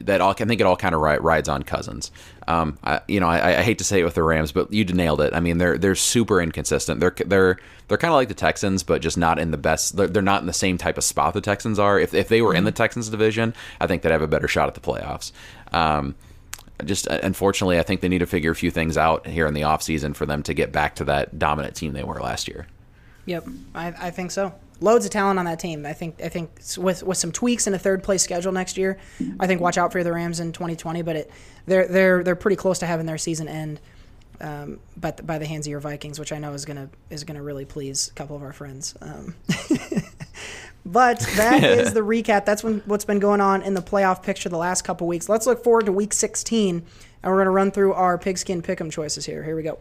that 0.00 0.20
all, 0.20 0.30
I 0.30 0.34
think 0.34 0.60
it 0.60 0.64
all 0.64 0.76
kind 0.76 0.94
of 0.94 1.00
ri- 1.00 1.18
rides 1.18 1.48
on 1.48 1.62
Cousins. 1.62 2.10
Um, 2.46 2.78
I, 2.82 3.00
you 3.06 3.20
know, 3.20 3.28
I, 3.28 3.58
I 3.58 3.62
hate 3.62 3.78
to 3.78 3.84
say 3.84 4.00
it 4.00 4.04
with 4.04 4.14
the 4.14 4.22
Rams, 4.22 4.52
but 4.52 4.72
you 4.72 4.84
nailed 4.84 5.20
it. 5.20 5.34
I 5.34 5.40
mean, 5.40 5.58
they're 5.58 5.78
they're 5.78 5.94
super 5.94 6.40
inconsistent. 6.40 7.00
They're 7.00 7.14
they're 7.26 7.58
they're 7.88 7.98
kind 7.98 8.12
of 8.12 8.16
like 8.16 8.28
the 8.28 8.34
Texans, 8.34 8.82
but 8.82 9.00
just 9.00 9.16
not 9.16 9.38
in 9.38 9.50
the 9.50 9.58
best. 9.58 9.96
They're, 9.96 10.08
they're 10.08 10.22
not 10.22 10.40
in 10.40 10.46
the 10.46 10.52
same 10.52 10.78
type 10.78 10.98
of 10.98 11.04
spot 11.04 11.34
the 11.34 11.40
Texans 11.40 11.78
are. 11.78 11.98
If 11.98 12.14
if 12.14 12.28
they 12.28 12.42
were 12.42 12.54
in 12.54 12.64
the 12.64 12.72
Texans 12.72 13.08
division, 13.08 13.54
I 13.80 13.86
think 13.86 14.02
they'd 14.02 14.12
have 14.12 14.22
a 14.22 14.26
better 14.26 14.48
shot 14.48 14.68
at 14.68 14.74
the 14.74 14.80
playoffs. 14.80 15.32
Um, 15.72 16.14
just 16.84 17.08
uh, 17.08 17.18
unfortunately, 17.22 17.78
I 17.78 17.82
think 17.82 18.00
they 18.00 18.08
need 18.08 18.18
to 18.18 18.26
figure 18.26 18.50
a 18.50 18.56
few 18.56 18.70
things 18.70 18.96
out 18.96 19.26
here 19.26 19.46
in 19.46 19.54
the 19.54 19.62
offseason 19.62 20.14
for 20.14 20.26
them 20.26 20.42
to 20.44 20.54
get 20.54 20.72
back 20.72 20.96
to 20.96 21.04
that 21.04 21.38
dominant 21.38 21.74
team 21.74 21.92
they 21.92 22.04
were 22.04 22.20
last 22.20 22.48
year. 22.48 22.66
Yep, 23.26 23.46
I, 23.74 23.88
I 23.88 24.10
think 24.10 24.30
so. 24.30 24.54
Loads 24.80 25.04
of 25.04 25.10
talent 25.10 25.38
on 25.38 25.44
that 25.46 25.58
team. 25.58 25.84
I 25.84 25.92
think 25.92 26.22
I 26.22 26.28
think 26.28 26.50
with 26.76 27.02
with 27.02 27.18
some 27.18 27.32
tweaks 27.32 27.66
in 27.66 27.74
a 27.74 27.78
third 27.78 28.02
place 28.02 28.22
schedule 28.22 28.52
next 28.52 28.78
year, 28.78 28.98
I 29.40 29.46
think 29.46 29.60
watch 29.60 29.76
out 29.76 29.90
for 29.90 30.04
the 30.04 30.12
Rams 30.12 30.38
in 30.38 30.52
2020. 30.52 31.02
But 31.02 31.16
it 31.16 31.30
they're 31.66 31.88
they're 31.88 32.22
they're 32.22 32.36
pretty 32.36 32.56
close 32.56 32.78
to 32.78 32.86
having 32.86 33.06
their 33.06 33.18
season 33.18 33.48
end, 33.48 33.80
um, 34.40 34.78
but 34.96 35.26
by 35.26 35.38
the 35.38 35.46
hands 35.46 35.66
of 35.66 35.72
your 35.72 35.80
Vikings, 35.80 36.18
which 36.20 36.32
I 36.32 36.38
know 36.38 36.52
is 36.52 36.64
gonna 36.64 36.88
is 37.10 37.24
gonna 37.24 37.42
really 37.42 37.64
please 37.64 38.08
a 38.08 38.14
couple 38.14 38.36
of 38.36 38.42
our 38.42 38.52
friends. 38.52 38.94
Um, 39.00 39.34
but 40.86 41.20
that 41.36 41.64
is 41.64 41.92
the 41.92 42.00
recap. 42.00 42.44
That's 42.44 42.62
when, 42.62 42.80
what's 42.86 43.04
been 43.04 43.18
going 43.18 43.40
on 43.40 43.62
in 43.62 43.74
the 43.74 43.82
playoff 43.82 44.22
picture 44.22 44.48
the 44.48 44.58
last 44.58 44.82
couple 44.82 45.06
weeks. 45.08 45.28
Let's 45.28 45.46
look 45.46 45.64
forward 45.64 45.86
to 45.86 45.92
Week 45.92 46.12
16, 46.12 46.76
and 47.22 47.32
we're 47.32 47.38
gonna 47.38 47.50
run 47.50 47.72
through 47.72 47.94
our 47.94 48.16
pigskin 48.16 48.62
pick'em 48.62 48.92
choices 48.92 49.26
here. 49.26 49.42
Here 49.42 49.56
we 49.56 49.64
go. 49.64 49.78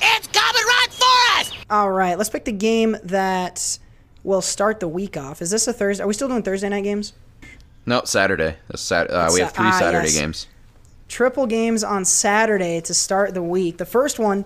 It's 0.00 0.28
coming 0.28 0.62
right 0.62 0.88
for 0.90 1.40
us! 1.40 1.52
All 1.68 1.90
right, 1.90 2.16
let's 2.16 2.30
pick 2.30 2.46
the 2.46 2.52
game 2.52 2.96
that 3.04 3.78
will 4.22 4.42
start 4.42 4.80
the 4.80 4.88
week 4.88 5.16
off. 5.16 5.40
Is 5.42 5.50
this 5.50 5.66
a 5.66 5.72
Thursday? 5.72 6.04
Are 6.04 6.06
we 6.06 6.14
still 6.14 6.28
doing 6.28 6.42
Thursday 6.42 6.68
night 6.68 6.84
games? 6.84 7.12
No, 7.86 8.02
Saturday. 8.04 8.56
That's 8.68 8.82
Sat- 8.82 9.10
uh, 9.10 9.30
we 9.32 9.40
have 9.40 9.52
three 9.52 9.66
ah, 9.66 9.78
Saturday 9.78 10.08
yes. 10.08 10.18
games. 10.18 10.46
Triple 11.08 11.46
games 11.46 11.82
on 11.82 12.04
Saturday 12.04 12.80
to 12.82 12.94
start 12.94 13.34
the 13.34 13.42
week. 13.42 13.78
The 13.78 13.86
first 13.86 14.18
one, 14.18 14.44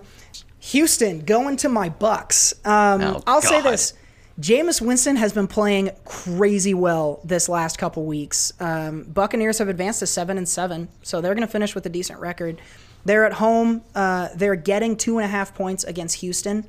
Houston 0.59 1.19
going 1.25 1.57
to 1.57 1.69
my 1.69 1.89
Bucks. 1.89 2.53
Um, 2.65 3.01
Oh, 3.01 3.23
I'll 3.27 3.41
say 3.41 3.61
this: 3.61 3.93
Jameis 4.39 4.81
Winston 4.81 5.15
has 5.17 5.31
been 5.31 5.47
playing 5.47 5.91
crazy 6.05 6.73
well 6.73 7.19
this 7.23 7.47
last 7.47 7.77
couple 7.77 8.05
weeks. 8.05 8.51
Um, 8.59 9.03
Buccaneers 9.03 9.59
have 9.59 9.69
advanced 9.69 9.99
to 9.99 10.07
seven 10.07 10.37
and 10.37 10.47
seven, 10.49 10.87
so 11.03 11.21
they're 11.21 11.35
going 11.35 11.45
to 11.45 11.51
finish 11.51 11.75
with 11.75 11.85
a 11.85 11.89
decent 11.89 12.19
record. 12.19 12.59
They're 13.05 13.25
at 13.25 13.33
home. 13.33 13.83
Uh, 13.93 14.29
they're 14.35 14.55
getting 14.55 14.97
two 14.97 15.19
and 15.19 15.25
a 15.25 15.27
half 15.27 15.53
points 15.53 15.83
against 15.83 16.17
Houston. 16.17 16.67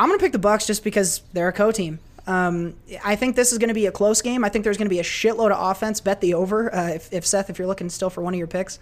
I'm 0.00 0.08
going 0.08 0.18
to 0.18 0.24
pick 0.24 0.32
the 0.32 0.38
Bucks 0.38 0.66
just 0.66 0.82
because 0.82 1.20
they're 1.34 1.48
a 1.48 1.52
co-team. 1.52 1.98
Um, 2.26 2.74
I 3.04 3.16
think 3.16 3.36
this 3.36 3.52
is 3.52 3.58
going 3.58 3.68
to 3.68 3.74
be 3.74 3.84
a 3.84 3.92
close 3.92 4.22
game. 4.22 4.44
I 4.44 4.48
think 4.48 4.64
there's 4.64 4.78
going 4.78 4.86
to 4.86 4.90
be 4.94 4.98
a 4.98 5.02
shitload 5.02 5.50
of 5.50 5.70
offense. 5.70 6.00
Bet 6.00 6.22
the 6.22 6.32
over. 6.32 6.74
Uh, 6.74 6.88
if, 6.88 7.12
if 7.12 7.26
Seth, 7.26 7.50
if 7.50 7.58
you're 7.58 7.68
looking 7.68 7.90
still 7.90 8.08
for 8.08 8.22
one 8.22 8.32
of 8.32 8.38
your 8.38 8.46
picks, 8.46 8.78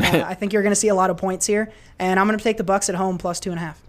uh, 0.00 0.02
I 0.24 0.34
think 0.34 0.52
you're 0.52 0.62
going 0.62 0.70
to 0.70 0.76
see 0.76 0.86
a 0.86 0.94
lot 0.94 1.10
of 1.10 1.16
points 1.16 1.44
here, 1.44 1.72
and 1.98 2.20
I'm 2.20 2.28
going 2.28 2.38
to 2.38 2.44
take 2.44 2.56
the 2.56 2.62
Bucks 2.62 2.88
at 2.88 2.94
home 2.94 3.18
plus 3.18 3.40
two 3.40 3.50
and 3.50 3.58
a 3.58 3.62
half. 3.62 3.82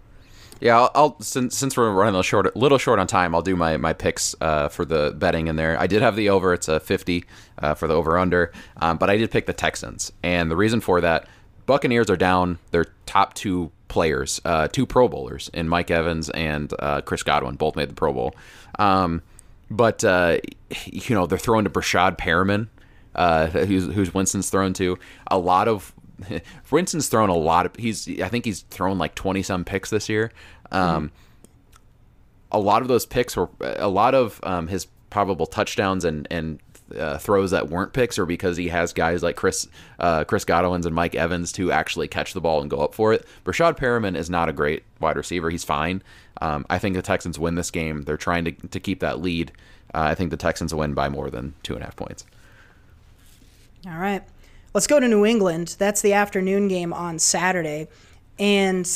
Yeah, 0.59 0.79
I'll, 0.79 0.91
I'll 0.95 1.21
since, 1.21 1.55
since 1.55 1.77
we're 1.77 1.91
running 1.91 2.15
a 2.15 2.17
little 2.17 2.23
short, 2.23 2.55
little 2.55 2.79
short 2.79 2.97
on 2.97 3.05
time, 3.05 3.35
I'll 3.35 3.43
do 3.43 3.55
my 3.55 3.77
my 3.77 3.93
picks 3.93 4.33
uh, 4.41 4.69
for 4.69 4.83
the 4.83 5.13
betting 5.15 5.47
in 5.47 5.57
there. 5.57 5.79
I 5.79 5.85
did 5.85 6.01
have 6.01 6.15
the 6.15 6.29
over; 6.29 6.51
it's 6.51 6.67
a 6.67 6.79
fifty 6.79 7.25
uh, 7.59 7.75
for 7.75 7.87
the 7.87 7.93
over 7.93 8.17
under, 8.17 8.51
um, 8.77 8.97
but 8.97 9.09
I 9.11 9.17
did 9.17 9.29
pick 9.29 9.45
the 9.45 9.53
Texans, 9.53 10.11
and 10.23 10.49
the 10.49 10.55
reason 10.55 10.81
for 10.81 11.01
that, 11.01 11.27
Buccaneers 11.67 12.09
are 12.09 12.17
down 12.17 12.59
their 12.71 12.85
top 13.05 13.33
two 13.33 13.71
players, 13.91 14.39
uh, 14.45 14.69
two 14.69 14.85
Pro 14.85 15.09
Bowlers, 15.09 15.51
in 15.53 15.67
Mike 15.67 15.91
Evans 15.91 16.29
and 16.29 16.73
uh, 16.79 17.01
Chris 17.01 17.23
Godwin, 17.23 17.55
both 17.55 17.75
made 17.75 17.89
the 17.89 17.93
Pro 17.93 18.13
Bowl. 18.13 18.33
Um, 18.79 19.21
but 19.69 20.03
uh, 20.05 20.37
you 20.85 21.13
know 21.13 21.27
they're 21.27 21.37
throwing 21.37 21.65
to 21.65 21.69
Breshad 21.69 22.17
Perriman, 22.17 22.69
uh, 23.15 23.47
who's 23.47 23.93
who's 23.93 24.13
Winston's 24.13 24.49
thrown 24.49 24.73
to. 24.75 24.97
A 25.27 25.37
lot 25.37 25.67
of 25.67 25.93
Winston's 26.71 27.09
thrown 27.09 27.29
a 27.29 27.35
lot 27.35 27.65
of. 27.65 27.75
He's 27.75 28.07
I 28.21 28.29
think 28.29 28.45
he's 28.45 28.61
thrown 28.61 28.97
like 28.97 29.13
twenty 29.13 29.43
some 29.43 29.65
picks 29.65 29.89
this 29.89 30.07
year. 30.07 30.31
Um, 30.71 31.11
A 32.53 32.59
lot 32.59 32.81
of 32.81 32.87
those 32.87 33.05
picks 33.05 33.35
were 33.35 33.49
a 33.59 33.89
lot 33.89 34.15
of 34.15 34.39
um, 34.43 34.67
his 34.67 34.87
probable 35.09 35.45
touchdowns 35.45 36.05
and 36.05 36.27
and 36.31 36.59
uh, 36.97 37.17
throws 37.17 37.51
that 37.51 37.69
weren't 37.69 37.93
picks 37.93 38.17
or 38.19 38.25
because 38.25 38.57
he 38.57 38.67
has 38.69 38.93
guys 38.93 39.23
like 39.23 39.35
Chris 39.35 39.67
uh, 39.99 40.23
Chris 40.23 40.45
Godwin's 40.45 40.85
and 40.85 40.95
Mike 40.95 41.15
Evans 41.15 41.51
to 41.53 41.71
actually 41.71 42.07
catch 42.07 42.33
the 42.33 42.41
ball 42.41 42.61
and 42.61 42.69
go 42.69 42.79
up 42.79 42.93
for 42.93 43.13
it. 43.13 43.25
Breshad 43.45 43.77
Perriman 43.77 44.15
is 44.15 44.29
not 44.29 44.49
a 44.49 44.53
great 44.53 44.83
wide 44.99 45.17
receiver. 45.17 45.49
He's 45.49 45.63
fine. 45.63 46.01
Um, 46.41 46.65
I 46.69 46.79
think 46.79 46.95
the 46.95 47.01
Texans 47.01 47.37
win 47.37 47.55
this 47.55 47.71
game. 47.71 48.03
They're 48.03 48.17
trying 48.17 48.45
to 48.45 48.51
to 48.51 48.79
keep 48.79 48.99
that 48.99 49.21
lead. 49.21 49.51
Uh, 49.93 50.01
I 50.01 50.15
think 50.15 50.31
the 50.31 50.37
Texans 50.37 50.73
win 50.73 50.93
by 50.93 51.09
more 51.09 51.29
than 51.29 51.53
two 51.63 51.73
and 51.73 51.81
a 51.81 51.85
half 51.85 51.95
points. 51.95 52.25
All 53.85 53.97
right. 53.97 54.23
Let's 54.73 54.87
go 54.87 54.99
to 54.99 55.07
New 55.07 55.25
England. 55.25 55.75
That's 55.79 56.01
the 56.01 56.13
afternoon 56.13 56.67
game 56.67 56.93
on 56.93 57.19
Saturday. 57.19 57.89
And 58.39 58.89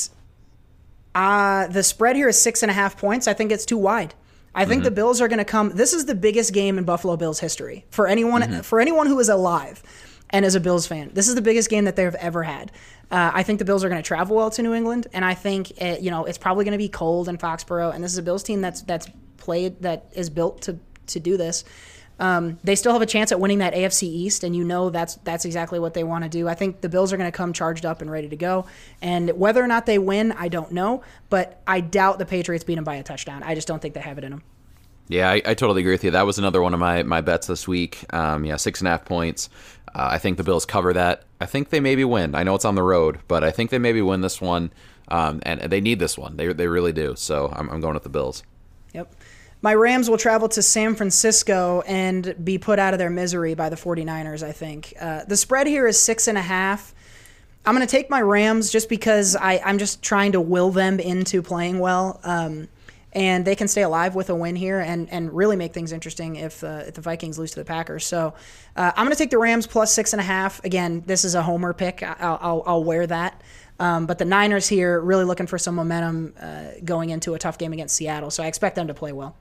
uh, 1.14 1.68
the 1.68 1.84
spread 1.84 2.16
here 2.16 2.30
is 2.30 2.39
six 2.39 2.64
and 2.64 2.70
a 2.70 2.74
half 2.74 2.98
points. 2.98 3.28
I 3.28 3.34
think 3.34 3.52
it's 3.52 3.66
too 3.66 3.78
wide. 3.78 4.14
I 4.56 4.66
think 4.66 4.84
the 4.84 4.91
Bills 4.91 5.22
are 5.22 5.28
going 5.28 5.39
to 5.39 5.45
come. 5.45 5.70
This 5.70 5.93
is 5.93 6.06
the 6.06 6.16
biggest 6.16 6.53
game 6.53 6.78
in 6.78 6.86
Buffalo 6.86 7.18
Bills 7.18 7.39
history 7.39 7.86
for 7.89 8.08
anyone 8.08 8.64
for 8.64 8.80
anyone 8.80 9.08
who 9.08 9.20
is 9.20 9.30
alive 9.30 9.84
and 10.30 10.45
is 10.45 10.56
a 10.56 10.60
Bills 10.60 10.88
fan. 10.88 11.12
This 11.14 11.28
is 11.28 11.36
the 11.36 11.41
biggest 11.41 11.70
game 11.70 11.86
that 11.86 11.95
they've 11.95 12.16
ever 12.16 12.43
had. 12.43 12.72
Uh, 13.12 13.32
I 13.34 13.43
think 13.43 13.60
the 13.60 13.66
Bills 13.66 13.84
are 13.84 13.89
going 13.89 14.01
to 14.01 14.08
travel 14.08 14.38
well 14.38 14.49
to 14.49 14.64
New 14.64 14.74
England, 14.74 15.08
and 15.14 15.24
I 15.24 15.34
think 15.34 15.74
uh 15.82 15.97
you 15.99 16.10
know 16.10 16.26
it's 16.26 16.38
probably 16.38 16.64
going 16.66 16.72
to 16.72 16.78
be 16.78 16.89
cold 16.89 17.28
in 17.28 17.38
Foxborough. 17.38 17.93
And 17.93 18.03
this 18.03 18.12
is 18.12 18.18
a 18.18 18.24
Bills 18.24 18.43
team 18.43 18.62
that's 18.62 18.82
that's 18.82 19.08
played 19.38 19.82
that 19.82 20.08
is 20.14 20.30
built 20.30 20.62
to 20.64 20.80
to 21.08 21.20
do 21.20 21.38
this. 21.38 21.66
Um, 22.20 22.59
they 22.63 22.76
still 22.76 22.93
have 22.93 23.01
a 23.01 23.05
chance 23.05 23.32
at 23.32 23.39
winning 23.39 23.59
that 23.59 23.74
AFC 23.74 24.03
East, 24.03 24.43
and 24.43 24.55
you 24.55 24.63
know 24.63 24.89
that's 24.89 25.16
that's 25.24 25.45
exactly 25.45 25.80
what 25.80 25.93
they 25.93 26.03
want 26.03 26.24
to 26.24 26.30
do. 26.30 26.47
I 26.47 26.55
think 26.55 26.82
the 26.82 26.89
Bills 26.89 27.11
are 27.11 27.18
going 27.18 27.30
to 27.30 27.36
come 27.36 27.53
charged 27.53 27.86
up 27.86 28.01
and 28.01 28.09
ready 28.09 28.30
to 28.30 28.36
go. 28.36 28.66
And 29.01 29.32
whether 29.32 29.63
or 29.63 29.68
not 29.68 29.86
they 29.86 29.97
win, 29.97 30.32
I 30.32 30.47
don't 30.47 30.72
know, 30.72 31.03
but 31.30 31.61
I 31.68 31.82
doubt 31.82 32.20
the 32.20 32.26
Patriots 32.26 32.63
beat 32.63 32.76
them 32.76 32.84
by 32.84 32.95
a 32.95 33.03
touchdown. 33.03 33.43
I 33.43 33.55
just 33.55 33.68
don't 33.68 33.82
think 33.82 33.93
they 33.93 34.01
have 34.01 34.18
it 34.18 34.24
in 34.24 34.32
them. 34.32 34.43
Yeah, 35.07 35.30
I, 35.30 35.36
I 35.45 35.53
totally 35.53 35.82
agree 35.82 35.93
with 35.93 36.03
you. 36.03 36.11
That 36.11 36.26
was 36.26 36.39
another 36.39 36.61
one 36.61 36.74
of 36.74 36.80
my, 36.80 37.03
my 37.03 37.22
bets 37.22 37.47
this 37.47 37.68
week. 37.68 38.11
Um, 38.11 38.43
yeah, 38.43 38.55
six 38.55 38.82
and 38.82 38.88
a 38.88 38.91
half 38.91 39.05
points. 39.05 39.49
Uh, 39.93 40.09
I 40.11 40.18
think 40.18 40.38
the 40.38 40.43
Bills 40.43 40.66
cover 40.66 40.93
that. 40.93 41.24
I 41.39 41.45
think 41.45 41.70
they 41.70 41.80
maybe 41.80 42.03
win. 42.03 42.34
I 42.34 42.43
know 42.43 42.55
it's 42.55 42.66
on 42.66 42.76
the 42.76 42.82
road, 42.82 43.20
but 43.28 43.43
I 43.43 43.51
think 43.51 43.70
they 43.70 43.78
maybe 43.78 44.01
win 44.01 44.22
this 44.22 44.41
one. 44.41 44.72
Um, 45.07 45.41
and 45.43 45.61
they 45.61 45.82
need 45.82 45.99
this 45.99 46.18
one. 46.18 46.38
They, 46.38 46.51
they 46.51 46.68
really 46.68 46.91
do. 46.91 47.16
So 47.16 47.53
I'm, 47.55 47.70
I'm 47.70 47.82
going 47.82 47.93
with 47.93 48.03
the 48.03 48.09
Bills. 48.09 48.41
My 49.62 49.74
Rams 49.74 50.10
will 50.10 50.18
travel 50.18 50.47
to 50.49 50.62
San 50.62 50.95
Francisco 50.95 51.82
and 51.88 52.36
be 52.43 52.58
put 52.58 52.78
out 52.78 52.93
of 52.93 52.99
their 52.99 53.10
misery 53.10 53.56
by 53.56 53.70
the 53.70 53.76
49ers, 53.76 54.43
I 54.43 54.51
think. 54.51 54.93
Uh, 54.99 55.24
the 55.26 55.38
spread 55.38 55.66
here 55.66 55.88
is 55.88 55.99
six 55.99 56.28
and 56.28 56.38
a 56.38 56.41
half. 56.41 56.93
I'm 57.66 57.74
going 57.74 57.86
to 57.86 57.91
take 57.91 58.10
my 58.10 58.22
Rams 58.22 58.72
just 58.72 58.89
because 58.89 59.36
I, 59.36 59.60
I'm 59.66 59.80
just 59.80 60.03
trying 60.03 60.34
to 60.34 60.41
will 60.41 60.70
them 60.70 60.99
into 60.99 61.41
playing 61.41 61.80
well. 61.80 62.20
Um, 62.24 62.68
and 63.12 63.45
they 63.45 63.56
can 63.56 63.70
stay 63.70 63.82
alive 63.82 64.14
with 64.14 64.30
a 64.30 64.36
win 64.36 64.58
here 64.58 64.82
and, 64.82 65.10
and 65.10 65.34
really 65.34 65.56
make 65.56 65.74
things 65.74 65.93
interesting 65.93 66.36
if, 66.36 66.64
uh, 66.64 66.84
if 66.88 66.95
the 66.95 67.01
Vikings 67.01 67.39
lose 67.39 67.51
to 67.51 67.60
the 67.60 67.66
Packers. 67.66 68.06
So 68.06 68.34
uh, 68.76 68.91
I'm 68.95 69.06
going 69.06 69.16
to 69.16 69.18
take 69.18 69.32
the 69.32 69.38
Rams 69.38 69.66
plus 69.66 69.93
six 69.93 70.12
and 70.12 70.20
a 70.20 70.24
half. 70.24 70.64
Again, 70.66 71.01
this 71.06 71.24
is 71.24 71.34
a 71.34 71.41
homer 71.41 71.74
pick. 71.74 72.03
I'll, 72.03 72.38
I'll, 72.41 72.64
I'll 72.66 72.84
wear 72.84 73.08
that. 73.08 73.41
Um, 73.80 74.06
but 74.06 74.20
the 74.20 74.26
Niners 74.26 74.68
here 74.68 74.99
really 74.99 75.24
looking 75.24 75.47
for 75.47 75.58
some 75.58 75.76
momentum 75.76 76.34
uh, 76.39 76.66
going 76.84 77.10
into 77.10 77.34
a 77.34 77.39
tough 77.39 77.58
game 77.58 77.74
against 77.74 77.95
Seattle. 77.95 78.30
So 78.32 78.43
I 78.43 78.47
expect 78.47 78.76
them 78.76 78.88
to 78.88 78.93
play 78.93 79.14
well. 79.14 79.36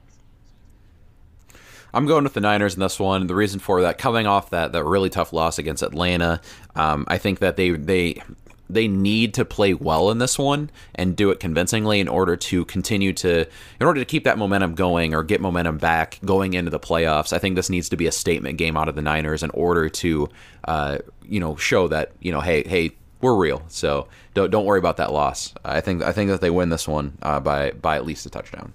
I'm 1.95 2.05
going 2.05 2.25
with 2.25 2.33
the 2.33 2.41
Niners 2.41 2.73
in 2.75 2.81
this 2.81 2.99
one. 2.99 3.27
The 3.27 3.35
reason 3.35 3.59
for 3.59 3.81
that, 3.83 3.97
coming 3.97 4.27
off 4.27 4.49
that 4.49 4.73
that 4.73 4.83
really 4.83 5.09
tough 5.09 5.31
loss 5.31 5.57
against 5.57 5.81
Atlanta, 5.81 6.41
um, 6.75 7.05
I 7.07 7.17
think 7.17 7.39
that 7.39 7.55
they 7.55 7.71
they 7.71 8.21
they 8.69 8.87
need 8.87 9.33
to 9.35 9.45
play 9.45 9.73
well 9.73 10.11
in 10.11 10.17
this 10.17 10.37
one 10.37 10.69
and 10.95 11.15
do 11.15 11.29
it 11.29 11.39
convincingly 11.39 11.99
in 11.99 12.07
order 12.07 12.35
to 12.35 12.65
continue 12.65 13.13
to 13.13 13.45
in 13.79 13.87
order 13.87 14.01
to 14.01 14.05
keep 14.05 14.25
that 14.25 14.37
momentum 14.37 14.75
going 14.75 15.13
or 15.13 15.23
get 15.23 15.39
momentum 15.39 15.77
back 15.77 16.19
going 16.25 16.53
into 16.53 16.69
the 16.69 16.79
playoffs. 16.79 17.31
I 17.31 17.39
think 17.39 17.55
this 17.55 17.69
needs 17.69 17.87
to 17.89 17.95
be 17.95 18.07
a 18.07 18.11
statement 18.11 18.57
game 18.57 18.75
out 18.75 18.89
of 18.89 18.95
the 18.95 19.01
Niners 19.01 19.41
in 19.41 19.51
order 19.51 19.87
to 19.87 20.29
uh, 20.65 20.97
you 21.23 21.39
know 21.39 21.55
show 21.55 21.87
that 21.87 22.11
you 22.19 22.33
know 22.33 22.41
hey 22.41 22.67
hey 22.67 22.91
we're 23.21 23.35
real. 23.35 23.63
So 23.69 24.09
don't 24.33 24.51
don't 24.51 24.65
worry 24.65 24.79
about 24.79 24.97
that 24.97 25.13
loss. 25.13 25.53
I 25.63 25.79
think 25.79 26.03
I 26.03 26.11
think 26.11 26.29
that 26.29 26.41
they 26.41 26.49
win 26.49 26.69
this 26.69 26.89
one 26.89 27.17
uh, 27.21 27.39
by 27.39 27.71
by 27.71 27.95
at 27.95 28.05
least 28.05 28.25
a 28.25 28.29
touchdown. 28.29 28.73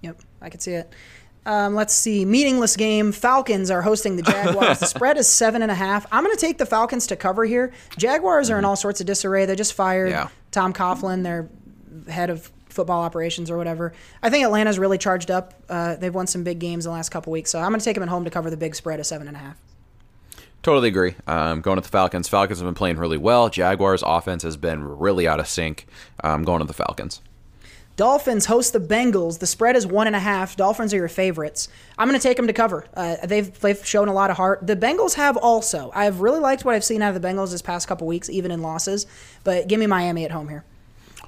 Yep, 0.00 0.20
I 0.40 0.48
could 0.48 0.62
see 0.62 0.72
it. 0.72 0.92
Um, 1.44 1.74
let's 1.74 1.92
see. 1.92 2.24
Meaningless 2.24 2.76
game. 2.76 3.10
Falcons 3.12 3.70
are 3.70 3.82
hosting 3.82 4.16
the 4.16 4.22
Jaguars. 4.22 4.78
the 4.78 4.86
spread 4.94 5.16
is 5.16 5.26
seven 5.26 5.62
and 5.62 5.70
a 5.70 5.74
half. 5.74 6.06
I'm 6.12 6.22
going 6.24 6.34
to 6.36 6.40
take 6.40 6.58
the 6.58 6.66
Falcons 6.66 7.06
to 7.08 7.16
cover 7.16 7.44
here. 7.44 7.72
Jaguars 7.98 8.50
are 8.50 8.58
in 8.58 8.64
all 8.64 8.76
sorts 8.76 9.00
of 9.00 9.06
disarray. 9.06 9.44
They 9.46 9.56
just 9.56 9.74
fired 9.74 10.10
Yeah. 10.10 10.28
Tom 10.52 10.72
Coughlin, 10.72 11.24
their 11.24 11.48
head 12.08 12.30
of 12.30 12.50
football 12.68 13.02
operations 13.02 13.50
or 13.50 13.56
whatever. 13.58 13.92
I 14.22 14.30
think 14.30 14.44
Atlanta's 14.44 14.78
really 14.78 14.98
charged 14.98 15.30
up. 15.30 15.54
Uh, 15.68 15.96
they've 15.96 16.14
won 16.14 16.26
some 16.26 16.44
big 16.44 16.58
games 16.58 16.84
the 16.84 16.90
last 16.90 17.10
couple 17.10 17.32
weeks, 17.32 17.50
so 17.50 17.58
I'm 17.58 17.68
going 17.70 17.80
to 17.80 17.84
take 17.84 17.94
them 17.94 18.02
at 18.02 18.08
home 18.08 18.24
to 18.24 18.30
cover 18.30 18.48
the 18.48 18.56
big 18.56 18.74
spread 18.74 19.00
of 19.00 19.06
seven 19.06 19.28
and 19.28 19.36
a 19.36 19.40
half. 19.40 19.56
Totally 20.62 20.88
agree. 20.88 21.16
Um, 21.26 21.60
going 21.60 21.76
with 21.76 21.84
the 21.86 21.90
Falcons. 21.90 22.28
Falcons 22.28 22.60
have 22.60 22.66
been 22.66 22.74
playing 22.74 22.96
really 22.96 23.18
well. 23.18 23.48
Jaguars' 23.48 24.02
offense 24.06 24.44
has 24.44 24.56
been 24.56 24.84
really 24.84 25.26
out 25.26 25.40
of 25.40 25.48
sync. 25.48 25.86
Um, 26.22 26.44
going 26.44 26.60
with 26.60 26.68
the 26.68 26.74
Falcons. 26.74 27.20
Dolphins 27.96 28.46
host 28.46 28.72
the 28.72 28.80
Bengals. 28.80 29.38
The 29.38 29.46
spread 29.46 29.76
is 29.76 29.86
one 29.86 30.06
and 30.06 30.16
a 30.16 30.20
half. 30.20 30.56
Dolphins 30.56 30.94
are 30.94 30.96
your 30.96 31.08
favorites. 31.08 31.68
I'm 31.98 32.08
going 32.08 32.18
to 32.18 32.22
take 32.22 32.36
them 32.36 32.46
to 32.46 32.52
cover. 32.52 32.86
Uh, 32.94 33.16
they've 33.24 33.58
they've 33.60 33.86
shown 33.86 34.08
a 34.08 34.12
lot 34.12 34.30
of 34.30 34.36
heart. 34.36 34.66
The 34.66 34.76
Bengals 34.76 35.14
have 35.14 35.36
also. 35.36 35.90
I've 35.94 36.20
really 36.20 36.40
liked 36.40 36.64
what 36.64 36.74
I've 36.74 36.84
seen 36.84 37.02
out 37.02 37.14
of 37.14 37.20
the 37.20 37.26
Bengals 37.26 37.50
this 37.50 37.62
past 37.62 37.86
couple 37.86 38.06
weeks, 38.06 38.30
even 38.30 38.50
in 38.50 38.62
losses. 38.62 39.06
But 39.44 39.68
give 39.68 39.78
me 39.78 39.86
Miami 39.86 40.24
at 40.24 40.30
home 40.30 40.48
here. 40.48 40.64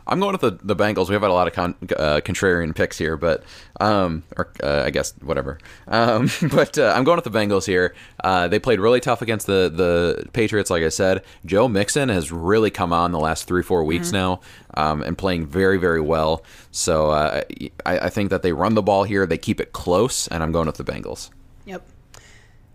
I'm 0.07 0.21
going 0.21 0.33
with 0.33 0.41
the, 0.41 0.59
the 0.63 0.77
Bengals. 0.77 1.09
We 1.09 1.15
have 1.15 1.23
had 1.23 1.31
a 1.31 1.35
lot 1.35 1.47
of 1.47 1.55
con, 1.55 1.75
uh, 1.97 2.21
contrarian 2.25 2.75
picks 2.75 2.99
here, 2.99 3.17
but 3.17 3.43
um, 3.81 4.23
or 4.37 4.53
uh, 4.63 4.83
I 4.85 4.91
guess 4.91 5.13
whatever. 5.23 5.59
Um, 5.89 6.31
but 6.51 6.79
uh, 6.79 6.93
I'm 6.95 7.05
going 7.05 7.17
with 7.17 7.25
the 7.25 7.31
Bengals 7.31 7.67
here. 7.67 7.95
Uh, 8.23 8.49
they 8.49 8.59
played 8.59 8.81
really 8.81 9.01
tough 9.01 9.23
against 9.23 9.47
the 9.47 9.71
the 9.75 10.29
Patriots, 10.33 10.71
like 10.71 10.83
I 10.83 10.91
said. 10.91 11.25
Joe 11.47 11.69
Mixon 11.69 12.09
has 12.09 12.31
really 12.31 12.71
come 12.71 12.93
on 12.93 13.13
the 13.13 13.21
last 13.21 13.47
three 13.47 13.63
four 13.63 13.85
weeks 13.85 14.09
mm-hmm. 14.09 14.17
now, 14.17 14.41
um, 14.75 15.03
and 15.03 15.17
playing 15.17 15.47
very 15.47 15.79
very 15.79 16.01
well. 16.01 16.45
So 16.71 17.11
uh, 17.11 17.43
I, 17.87 17.99
I 17.99 18.09
think 18.11 18.31
that 18.31 18.43
they 18.43 18.53
run 18.53 18.75
the 18.75 18.83
ball 18.83 19.05
here. 19.05 19.27
They 19.27 19.39
keep 19.39 19.61
it 19.61 19.73
close, 19.73 20.29
and 20.29 20.43
I'm 20.43 20.53
going 20.53 20.67
with 20.67 20.77
the 20.77 20.85
Bengals. 20.85 21.31
Yep. 21.65 21.83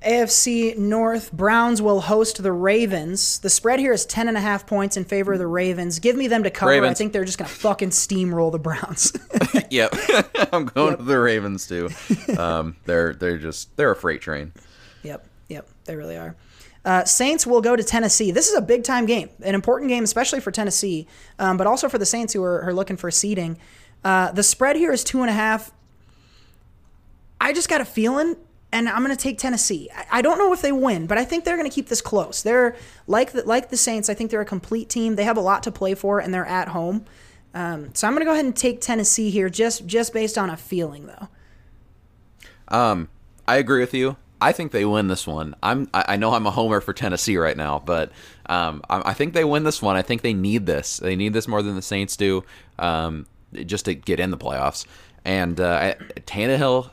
AFC 0.01 0.77
North, 0.77 1.31
Browns 1.33 1.81
will 1.81 1.99
host 2.01 2.41
the 2.41 2.53
Ravens. 2.53 3.39
The 3.39 3.49
spread 3.49 3.79
here 3.79 3.91
is 3.91 4.05
10.5 4.05 4.65
points 4.65 4.95
in 4.95 5.03
favor 5.03 5.33
of 5.33 5.39
the 5.39 5.47
Ravens. 5.47 5.99
Give 5.99 6.15
me 6.15 6.27
them 6.27 6.43
to 6.43 6.49
cover. 6.49 6.71
Ravens. 6.71 6.91
I 6.91 6.93
think 6.93 7.11
they're 7.11 7.25
just 7.25 7.37
going 7.37 7.49
to 7.49 7.55
fucking 7.55 7.89
steamroll 7.89 8.51
the 8.51 8.59
Browns. 8.59 9.11
yep. 9.69 9.93
I'm 10.53 10.65
going 10.65 10.91
yep. 10.91 10.99
to 10.99 11.03
the 11.03 11.19
Ravens 11.19 11.67
too. 11.67 11.89
Um, 12.37 12.77
they're 12.85 13.13
they're 13.13 13.37
just 13.37 13.75
they're 13.75 13.91
a 13.91 13.95
freight 13.95 14.21
train. 14.21 14.53
Yep. 15.03 15.27
Yep. 15.49 15.67
They 15.83 15.95
really 15.97 16.15
are. 16.15 16.35
Uh, 16.85 17.03
Saints 17.03 17.45
will 17.45 17.61
go 17.61 17.75
to 17.75 17.83
Tennessee. 17.83 18.31
This 18.31 18.47
is 18.47 18.55
a 18.55 18.61
big 18.61 18.85
time 18.85 19.05
game, 19.05 19.29
an 19.43 19.53
important 19.53 19.89
game, 19.89 20.05
especially 20.05 20.39
for 20.39 20.51
Tennessee, 20.51 21.07
um, 21.37 21.57
but 21.57 21.67
also 21.67 21.89
for 21.89 21.97
the 21.97 22.05
Saints 22.05 22.31
who 22.33 22.41
are, 22.41 22.61
are 22.61 22.73
looking 22.73 22.95
for 22.95 23.11
seeding. 23.11 23.57
Uh, 24.03 24.31
the 24.31 24.43
spread 24.43 24.77
here 24.77 24.93
is 24.93 25.03
two 25.03 25.19
and 25.19 25.29
a 25.29 25.33
half. 25.33 25.73
I 27.41 27.51
just 27.51 27.67
got 27.67 27.81
a 27.81 27.85
feeling 27.85 28.37
and 28.71 28.87
I'm 28.87 29.03
going 29.03 29.15
to 29.15 29.21
take 29.21 29.39
Tennessee. 29.39 29.89
I 30.11 30.21
don't 30.21 30.37
know 30.37 30.53
if 30.53 30.61
they 30.61 30.71
win, 30.71 31.07
but 31.07 31.17
I 31.17 31.25
think 31.25 31.43
they're 31.43 31.57
going 31.57 31.69
to 31.69 31.73
keep 31.73 31.87
this 31.87 32.01
close. 32.01 32.43
They're 32.43 32.75
like 33.07 33.31
the, 33.31 33.43
like 33.43 33.69
the 33.69 33.77
Saints. 33.77 34.09
I 34.09 34.13
think 34.13 34.29
they're 34.29 34.41
a 34.41 34.45
complete 34.45 34.89
team. 34.89 35.15
They 35.15 35.23
have 35.23 35.37
a 35.37 35.41
lot 35.41 35.63
to 35.63 35.71
play 35.71 35.95
for, 35.95 36.19
and 36.19 36.33
they're 36.33 36.45
at 36.45 36.69
home. 36.69 37.05
Um, 37.53 37.93
so 37.95 38.07
I'm 38.07 38.13
going 38.13 38.21
to 38.21 38.25
go 38.25 38.33
ahead 38.33 38.45
and 38.45 38.55
take 38.55 38.79
Tennessee 38.79 39.31
here, 39.31 39.49
just 39.49 39.87
just 39.87 40.13
based 40.13 40.37
on 40.37 40.49
a 40.51 40.57
feeling, 40.57 41.07
though. 41.07 41.27
Um, 42.67 43.09
I 43.47 43.57
agree 43.57 43.79
with 43.79 43.95
you. 43.95 44.17
I 44.41 44.51
think 44.51 44.71
they 44.71 44.85
win 44.85 45.07
this 45.07 45.27
one. 45.27 45.55
I'm 45.61 45.89
I 45.93 46.15
know 46.15 46.33
I'm 46.33 46.45
a 46.45 46.51
homer 46.51 46.79
for 46.79 46.93
Tennessee 46.93 47.37
right 47.37 47.57
now, 47.57 47.79
but 47.83 48.11
um, 48.45 48.81
I, 48.89 49.13
think 49.13 49.33
they 49.33 49.43
win 49.43 49.63
this 49.63 49.81
one. 49.81 49.97
I 49.97 50.01
think 50.01 50.21
they 50.21 50.33
need 50.33 50.65
this. 50.65 50.97
They 50.97 51.15
need 51.15 51.33
this 51.33 51.47
more 51.47 51.61
than 51.61 51.75
the 51.75 51.81
Saints 51.81 52.15
do, 52.15 52.45
um, 52.77 53.27
just 53.65 53.85
to 53.85 53.93
get 53.93 54.19
in 54.19 54.31
the 54.31 54.37
playoffs. 54.37 54.85
And 55.25 55.59
uh, 55.59 55.95
Tannehill 56.25 56.89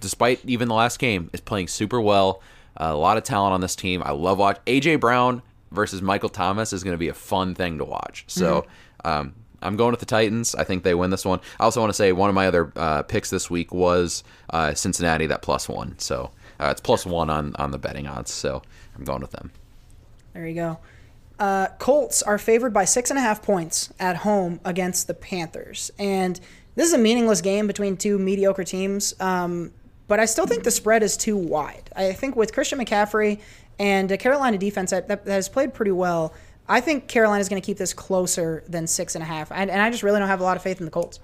despite 0.00 0.40
even 0.44 0.68
the 0.68 0.74
last 0.74 0.98
game, 0.98 1.30
is 1.32 1.40
playing 1.40 1.68
super 1.68 2.00
well. 2.00 2.42
Uh, 2.80 2.90
a 2.92 2.96
lot 2.96 3.16
of 3.16 3.22
talent 3.22 3.54
on 3.54 3.60
this 3.60 3.76
team. 3.76 4.02
I 4.04 4.10
love 4.10 4.38
watch 4.38 4.58
AJ 4.66 5.00
Brown 5.00 5.42
versus 5.70 6.02
Michael 6.02 6.28
Thomas 6.28 6.72
is 6.72 6.82
going 6.82 6.94
to 6.94 6.98
be 6.98 7.08
a 7.08 7.14
fun 7.14 7.54
thing 7.54 7.78
to 7.78 7.84
watch. 7.84 8.24
So 8.26 8.62
mm-hmm. 8.62 9.08
um, 9.08 9.34
I'm 9.62 9.76
going 9.76 9.90
with 9.90 10.00
the 10.00 10.06
Titans. 10.06 10.54
I 10.54 10.64
think 10.64 10.82
they 10.82 10.94
win 10.94 11.10
this 11.10 11.24
one. 11.24 11.40
I 11.58 11.64
also 11.64 11.80
want 11.80 11.90
to 11.90 11.94
say 11.94 12.12
one 12.12 12.28
of 12.28 12.34
my 12.34 12.46
other 12.46 12.72
uh, 12.76 13.02
picks 13.02 13.30
this 13.30 13.50
week 13.50 13.72
was 13.72 14.24
uh, 14.50 14.74
Cincinnati, 14.74 15.26
that 15.26 15.42
plus 15.42 15.68
one. 15.68 15.98
So 15.98 16.30
uh, 16.60 16.68
it's 16.70 16.80
plus 16.80 17.06
one 17.06 17.30
on 17.30 17.54
on 17.56 17.70
the 17.70 17.78
betting 17.78 18.06
odds. 18.06 18.32
So 18.32 18.62
I'm 18.96 19.04
going 19.04 19.20
with 19.20 19.32
them. 19.32 19.50
There 20.32 20.46
you 20.46 20.54
go. 20.54 20.78
Uh, 21.38 21.68
Colts 21.78 22.22
are 22.22 22.38
favored 22.38 22.72
by 22.72 22.84
six 22.84 23.10
and 23.10 23.18
a 23.18 23.22
half 23.22 23.42
points 23.42 23.92
at 23.98 24.18
home 24.18 24.60
against 24.64 25.08
the 25.08 25.14
Panthers, 25.14 25.90
and 25.98 26.40
this 26.74 26.88
is 26.88 26.92
a 26.92 26.98
meaningless 26.98 27.40
game 27.40 27.66
between 27.66 27.96
two 27.96 28.18
mediocre 28.18 28.64
teams, 28.64 29.14
um, 29.20 29.72
but 30.08 30.20
I 30.20 30.24
still 30.24 30.46
think 30.46 30.64
the 30.64 30.70
spread 30.70 31.02
is 31.02 31.16
too 31.16 31.36
wide. 31.36 31.90
I 31.96 32.12
think 32.12 32.36
with 32.36 32.52
Christian 32.52 32.78
McCaffrey 32.78 33.40
and 33.78 34.10
a 34.10 34.18
Carolina 34.18 34.58
defense 34.58 34.90
that, 34.90 35.08
that 35.08 35.26
has 35.26 35.48
played 35.48 35.72
pretty 35.72 35.92
well, 35.92 36.34
I 36.68 36.80
think 36.80 37.08
Carolina 37.08 37.40
is 37.40 37.48
going 37.48 37.60
to 37.60 37.64
keep 37.64 37.78
this 37.78 37.92
closer 37.92 38.64
than 38.68 38.86
six 38.86 39.14
and 39.14 39.22
a 39.22 39.26
half. 39.26 39.52
And, 39.52 39.70
and 39.70 39.80
I 39.80 39.90
just 39.90 40.02
really 40.02 40.18
don't 40.18 40.28
have 40.28 40.40
a 40.40 40.44
lot 40.44 40.56
of 40.56 40.62
faith 40.62 40.78
in 40.78 40.84
the 40.84 40.90
Colts. 40.90 41.20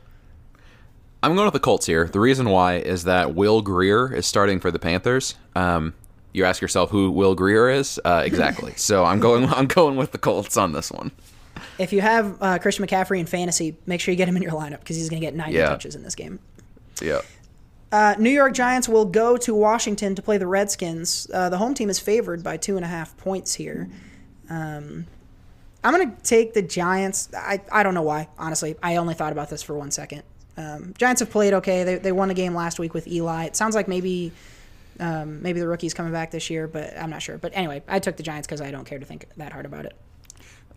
I'm 1.22 1.34
going 1.34 1.46
with 1.46 1.55
the 1.55 1.61
Colts 1.61 1.86
here. 1.86 2.07
The 2.07 2.20
reason 2.20 2.48
why 2.48 2.76
is 2.76 3.05
that 3.05 3.34
Will 3.34 3.61
Grier 3.61 4.12
is 4.12 4.26
starting 4.26 4.61
for 4.61 4.70
the 4.70 4.78
Panthers. 4.78 5.34
Um, 5.55 5.94
you 6.32 6.44
ask 6.44 6.62
yourself 6.62 6.90
who 6.90 7.11
Will 7.11 7.34
Grier 7.34 7.68
is. 7.68 8.01
Uh, 8.05 8.22
exactly. 8.24 8.72
so 8.76 9.05
I'm 9.05 9.20
going. 9.20 9.46
I'm 9.46 9.66
going 9.66 9.96
with 9.96 10.12
the 10.12 10.18
Colts 10.18 10.57
on 10.57 10.72
this 10.72 10.90
one 10.90 11.11
if 11.80 11.94
you 11.94 12.02
have 12.02 12.36
uh, 12.42 12.58
Christian 12.58 12.86
McCaffrey 12.86 13.18
in 13.18 13.26
fantasy, 13.26 13.76
make 13.86 14.00
sure 14.00 14.12
you 14.12 14.18
get 14.18 14.28
him 14.28 14.36
in 14.36 14.42
your 14.42 14.52
lineup 14.52 14.80
because 14.80 14.96
he's 14.96 15.08
going 15.08 15.20
to 15.20 15.26
get 15.26 15.34
90 15.34 15.54
yeah. 15.54 15.66
touches 15.66 15.94
in 15.94 16.02
this 16.02 16.14
game. 16.14 16.38
Yeah. 17.00 17.22
Uh, 17.90 18.14
New 18.18 18.30
York 18.30 18.52
Giants 18.52 18.86
will 18.88 19.06
go 19.06 19.36
to 19.38 19.54
Washington 19.54 20.14
to 20.14 20.22
play 20.22 20.36
the 20.36 20.46
Redskins. 20.46 21.28
Uh, 21.32 21.48
the 21.48 21.56
home 21.56 21.74
team 21.74 21.88
is 21.88 21.98
favored 21.98 22.44
by 22.44 22.58
two 22.58 22.76
and 22.76 22.84
a 22.84 22.88
half 22.88 23.16
points 23.16 23.54
here. 23.54 23.88
Um, 24.50 25.06
I'm 25.82 25.94
going 25.94 26.14
to 26.14 26.22
take 26.22 26.52
the 26.52 26.62
Giants. 26.62 27.30
I, 27.34 27.60
I 27.72 27.82
don't 27.82 27.94
know 27.94 28.02
why, 28.02 28.28
honestly. 28.38 28.76
I 28.82 28.96
only 28.96 29.14
thought 29.14 29.32
about 29.32 29.48
this 29.48 29.62
for 29.62 29.74
one 29.74 29.90
second. 29.90 30.22
Um, 30.58 30.92
Giants 30.98 31.20
have 31.20 31.30
played 31.30 31.54
okay. 31.54 31.82
They, 31.84 31.96
they 31.96 32.12
won 32.12 32.30
a 32.30 32.34
game 32.34 32.54
last 32.54 32.78
week 32.78 32.92
with 32.92 33.08
Eli. 33.08 33.46
It 33.46 33.56
sounds 33.56 33.74
like 33.74 33.88
maybe 33.88 34.32
um, 35.00 35.42
maybe 35.42 35.60
the 35.60 35.66
rookie's 35.66 35.94
coming 35.94 36.12
back 36.12 36.30
this 36.30 36.50
year, 36.50 36.68
but 36.68 36.96
I'm 36.98 37.08
not 37.08 37.22
sure. 37.22 37.38
But 37.38 37.52
anyway, 37.54 37.82
I 37.88 37.98
took 38.00 38.18
the 38.18 38.22
Giants 38.22 38.46
because 38.46 38.60
I 38.60 38.70
don't 38.70 38.84
care 38.84 38.98
to 38.98 39.06
think 39.06 39.26
that 39.38 39.52
hard 39.52 39.64
about 39.64 39.86
it. 39.86 39.96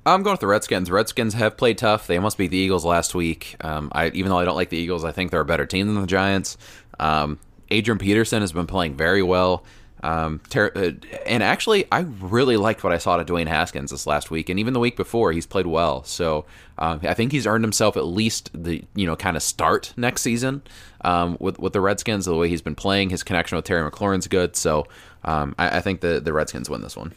I'm 0.06 0.22
going 0.22 0.34
with 0.34 0.42
the 0.42 0.48
Redskins. 0.48 0.92
Redskins 0.92 1.34
have 1.36 1.56
played 1.56 1.78
tough. 1.78 2.08
They 2.08 2.18
almost 2.18 2.38
beat 2.38 2.52
the 2.52 2.58
Eagles 2.58 2.84
last 2.84 3.16
week. 3.16 3.56
Um, 3.62 3.90
I, 3.94 4.10
even 4.10 4.30
though 4.30 4.40
I 4.40 4.44
don't 4.44 4.56
like 4.56 4.70
the 4.70 4.78
Eagles, 4.78 5.06
I 5.06 5.12
think 5.12 5.32
they're 5.32 5.42
a 5.42 5.46
better 5.46 5.66
team 5.66 5.88
than 5.88 6.02
the 6.02 6.08
Giants. 6.08 6.58
Um, 7.00 7.40
Adrian 7.70 7.98
Peterson 7.98 8.42
has 8.42 8.52
been 8.52 8.68
playing 8.68 8.96
very 8.96 9.24
well. 9.24 9.64
Um, 10.04 10.42
ter- 10.50 10.74
uh, 10.76 10.92
and 11.26 11.42
actually, 11.42 11.86
I 11.90 12.02
really 12.02 12.58
liked 12.58 12.84
what 12.84 12.92
I 12.92 12.98
saw 12.98 13.16
to 13.16 13.24
Dwayne 13.24 13.48
Haskins 13.48 13.92
this 13.92 14.06
last 14.06 14.30
week, 14.30 14.50
and 14.50 14.60
even 14.60 14.74
the 14.74 14.82
week 14.82 14.98
before, 14.98 15.32
he's 15.32 15.46
played 15.46 15.66
well. 15.66 16.04
So 16.04 16.46
um, 16.78 17.00
I 17.04 17.14
think 17.14 17.32
he's 17.32 17.48
earned 17.48 17.64
himself 17.64 17.96
at 17.96 18.06
least 18.06 18.52
the 18.54 18.84
you 18.96 19.08
know 19.08 19.16
kind 19.16 19.38
of 19.38 19.44
start 19.44 19.94
next 19.96 20.22
season 20.22 20.62
um, 21.06 21.38
with 21.40 21.58
with 21.58 21.72
the 21.72 21.80
Redskins. 21.80 22.26
The 22.26 22.36
way 22.36 22.50
he's 22.50 22.62
been 22.62 22.76
playing, 22.76 23.12
his 23.12 23.24
connection 23.24 23.56
with 23.56 23.64
Terry 23.64 23.90
McLaurin's 23.90 24.28
good. 24.28 24.58
So 24.58 24.88
um, 25.24 25.56
I, 25.58 25.78
I 25.78 25.82
think 25.82 26.02
the 26.02 26.20
the 26.20 26.34
Redskins 26.34 26.70
win 26.70 26.82
this 26.82 26.98
one. 26.98 27.14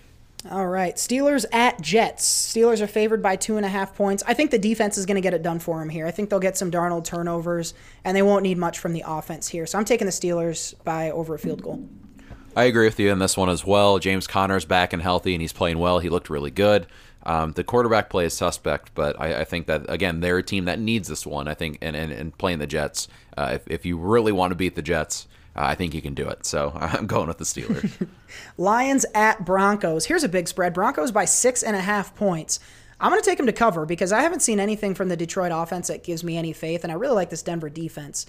All 0.50 0.66
right. 0.66 0.94
Steelers 0.96 1.44
at 1.52 1.80
Jets. 1.80 2.24
Steelers 2.54 2.80
are 2.80 2.86
favored 2.86 3.22
by 3.22 3.36
two 3.36 3.56
and 3.56 3.66
a 3.66 3.68
half 3.68 3.94
points. 3.94 4.22
I 4.26 4.34
think 4.34 4.50
the 4.50 4.58
defense 4.58 4.96
is 4.96 5.06
going 5.06 5.16
to 5.16 5.20
get 5.20 5.34
it 5.34 5.42
done 5.42 5.58
for 5.58 5.78
them 5.78 5.88
here. 5.88 6.06
I 6.06 6.10
think 6.10 6.30
they'll 6.30 6.38
get 6.38 6.56
some 6.56 6.70
Darnold 6.70 7.04
turnovers, 7.04 7.74
and 8.04 8.16
they 8.16 8.22
won't 8.22 8.42
need 8.42 8.58
much 8.58 8.78
from 8.78 8.92
the 8.92 9.04
offense 9.06 9.48
here. 9.48 9.66
So 9.66 9.78
I'm 9.78 9.84
taking 9.84 10.06
the 10.06 10.12
Steelers 10.12 10.74
by 10.84 11.10
over 11.10 11.34
a 11.34 11.38
field 11.38 11.62
goal. 11.62 11.88
I 12.54 12.64
agree 12.64 12.86
with 12.86 12.98
you 12.98 13.12
in 13.12 13.18
this 13.18 13.36
one 13.36 13.50
as 13.50 13.66
well. 13.66 13.98
James 13.98 14.26
Conner's 14.26 14.64
back 14.64 14.92
and 14.92 15.02
healthy, 15.02 15.34
and 15.34 15.42
he's 15.42 15.52
playing 15.52 15.78
well. 15.78 15.98
He 15.98 16.08
looked 16.08 16.30
really 16.30 16.50
good. 16.50 16.86
Um, 17.26 17.52
the 17.52 17.64
quarterback 17.64 18.08
play 18.08 18.24
is 18.24 18.34
suspect, 18.34 18.92
but 18.94 19.20
I, 19.20 19.40
I, 19.40 19.44
think 19.44 19.66
that 19.66 19.90
again 19.90 20.20
they're 20.20 20.38
a 20.38 20.44
team 20.44 20.66
that 20.66 20.78
needs 20.78 21.08
this 21.08 21.26
one. 21.26 21.48
I 21.48 21.54
think, 21.54 21.78
and 21.82 21.96
and, 21.96 22.12
and 22.12 22.38
playing 22.38 22.60
the 22.60 22.68
Jets, 22.68 23.08
uh, 23.36 23.50
if 23.54 23.66
if 23.66 23.84
you 23.84 23.98
really 23.98 24.30
want 24.30 24.52
to 24.52 24.54
beat 24.54 24.76
the 24.76 24.82
Jets, 24.82 25.26
uh, 25.56 25.64
I 25.64 25.74
think 25.74 25.94
you 25.94 26.02
can 26.02 26.14
do 26.14 26.28
it. 26.28 26.44
So 26.44 26.72
I'm 26.76 27.06
going 27.06 27.28
with 27.28 27.38
the 27.38 27.44
Steelers. 27.44 28.08
Lions 28.56 29.06
at 29.14 29.44
Broncos. 29.44 30.06
Here's 30.06 30.24
a 30.24 30.28
big 30.28 30.48
spread. 30.48 30.74
Broncos 30.74 31.10
by 31.10 31.24
six 31.24 31.62
and 31.62 31.76
a 31.76 31.80
half 31.80 32.14
points. 32.14 32.60
I'm 32.98 33.10
going 33.10 33.20
to 33.20 33.28
take 33.28 33.36
them 33.36 33.46
to 33.46 33.52
cover 33.52 33.84
because 33.84 34.10
I 34.10 34.22
haven't 34.22 34.40
seen 34.40 34.58
anything 34.58 34.94
from 34.94 35.08
the 35.08 35.16
Detroit 35.16 35.52
offense 35.54 35.88
that 35.88 36.02
gives 36.02 36.24
me 36.24 36.38
any 36.38 36.54
faith, 36.54 36.82
and 36.82 36.90
I 36.90 36.94
really 36.94 37.14
like 37.14 37.28
this 37.28 37.42
Denver 37.42 37.68
defense. 37.68 38.24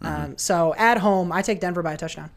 Mm-hmm. 0.00 0.24
Um, 0.24 0.38
so 0.38 0.74
at 0.76 0.98
home, 0.98 1.32
I 1.32 1.42
take 1.42 1.60
Denver 1.60 1.82
by 1.82 1.94
a 1.94 1.96
touchdown. 1.96 2.30